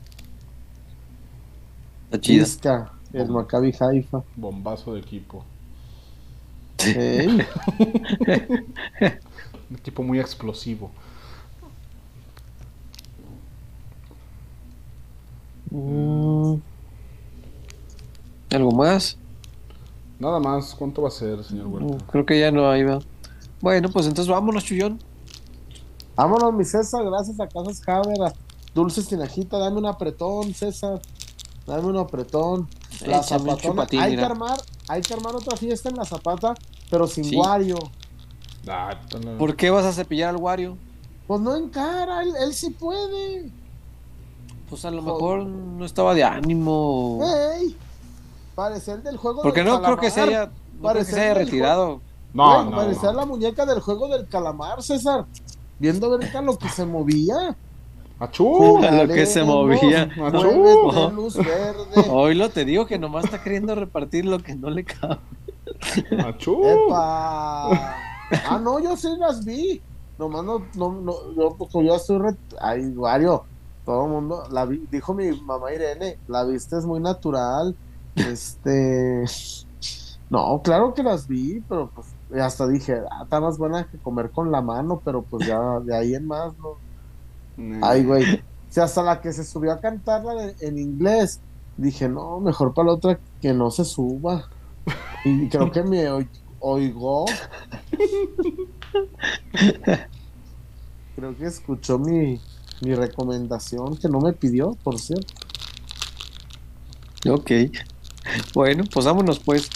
[0.00, 0.38] Está chida.
[2.26, 4.22] Isca el Maccabi Haifa.
[4.36, 5.44] Bombazo de equipo.
[6.78, 7.26] Ey,
[9.70, 10.90] Un equipo muy explosivo.
[15.70, 16.62] Mm.
[18.50, 19.18] ¿Algo más?
[20.18, 21.98] Nada más, ¿cuánto va a ser, señor Mm, Huerta?
[22.10, 22.98] Creo que ya no hay, va.
[23.60, 24.98] Bueno, pues entonces vámonos, Chuyón.
[26.16, 28.32] Vámonos, mi César, gracias a Casas Haber, a
[28.74, 31.00] Dulces Tinajita, dame un apretón, César,
[31.68, 32.68] dame un apretón.
[33.06, 34.58] La zapatona, chupatín, hay que armar,
[34.88, 36.54] hay que armar otra fiesta en la zapata,
[36.90, 37.36] pero sin Sí.
[37.36, 37.76] Wario.
[38.66, 38.98] Ah,
[39.38, 40.76] ¿Por qué vas a cepillar al Wario?
[41.26, 43.50] Pues no encara, él, él sí puede.
[44.68, 45.14] Pues a lo Joder.
[45.14, 47.20] mejor no estaba de ánimo.
[47.22, 47.76] ¡Ey!
[48.54, 50.40] Parece el del juego Porque del no creo que se calamar.
[50.42, 52.00] haya, no creo que Parece se haya retirado.
[52.34, 52.76] No, no.
[52.76, 53.18] parecía no.
[53.20, 55.26] la muñeca del juego del calamar, César.
[55.78, 57.56] Viendo ver que lo que se movía.
[58.20, 58.78] ¡Achú!
[58.78, 60.10] A lo que se movía.
[60.16, 62.08] Muévete, luz verde.
[62.10, 65.18] Hoy lo te digo que nomás está queriendo repartir lo que no le cabe.
[66.26, 66.60] ¡Achú!
[66.64, 67.96] ¡Epa!
[68.30, 69.80] Ah, no, yo sí las vi.
[70.18, 72.18] Nomás no, no, no yo, pues, yo estoy.
[72.18, 72.36] Re...
[72.60, 73.44] Ay, Wario,
[73.84, 74.42] todo el mundo.
[74.50, 77.76] La vi, dijo mi mamá Irene, la viste es muy natural.
[78.16, 79.24] Este.
[80.30, 82.08] No, claro que las vi, pero pues
[82.38, 85.96] hasta dije, ah, está más buena que comer con la mano, pero pues ya de
[85.96, 86.76] ahí en más, ¿no?
[87.82, 88.42] Ay, güey.
[88.70, 91.40] Si hasta la que se subió a cantarla de- en inglés,
[91.76, 94.48] dije, no, mejor para la otra que no se suba.
[95.24, 96.28] Y creo que me oi-
[96.60, 97.24] oigó.
[101.16, 102.40] Creo que escuchó mi,
[102.80, 105.34] mi recomendación, que no me pidió, por cierto.
[107.28, 107.50] Ok.
[108.54, 109.68] Bueno, pues vámonos pues.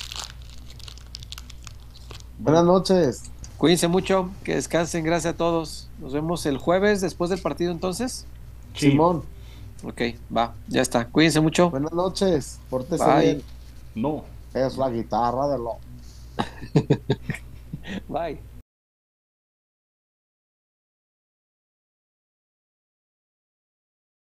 [2.38, 3.22] Buenas noches.
[3.58, 5.88] Cuídense mucho, que descansen, gracias a todos.
[6.02, 8.26] Nos vemos el jueves después del partido entonces.
[8.74, 8.90] Sí.
[8.90, 9.22] Simón,
[9.84, 10.00] Ok,
[10.36, 11.06] va, ya está.
[11.08, 11.70] Cuídense mucho.
[11.70, 12.58] buenas noches.
[12.68, 13.20] Pórtese Bye.
[13.22, 13.42] bien.
[13.94, 14.24] No.
[14.54, 15.78] Es la guitarra de lo.
[18.08, 18.38] Bye.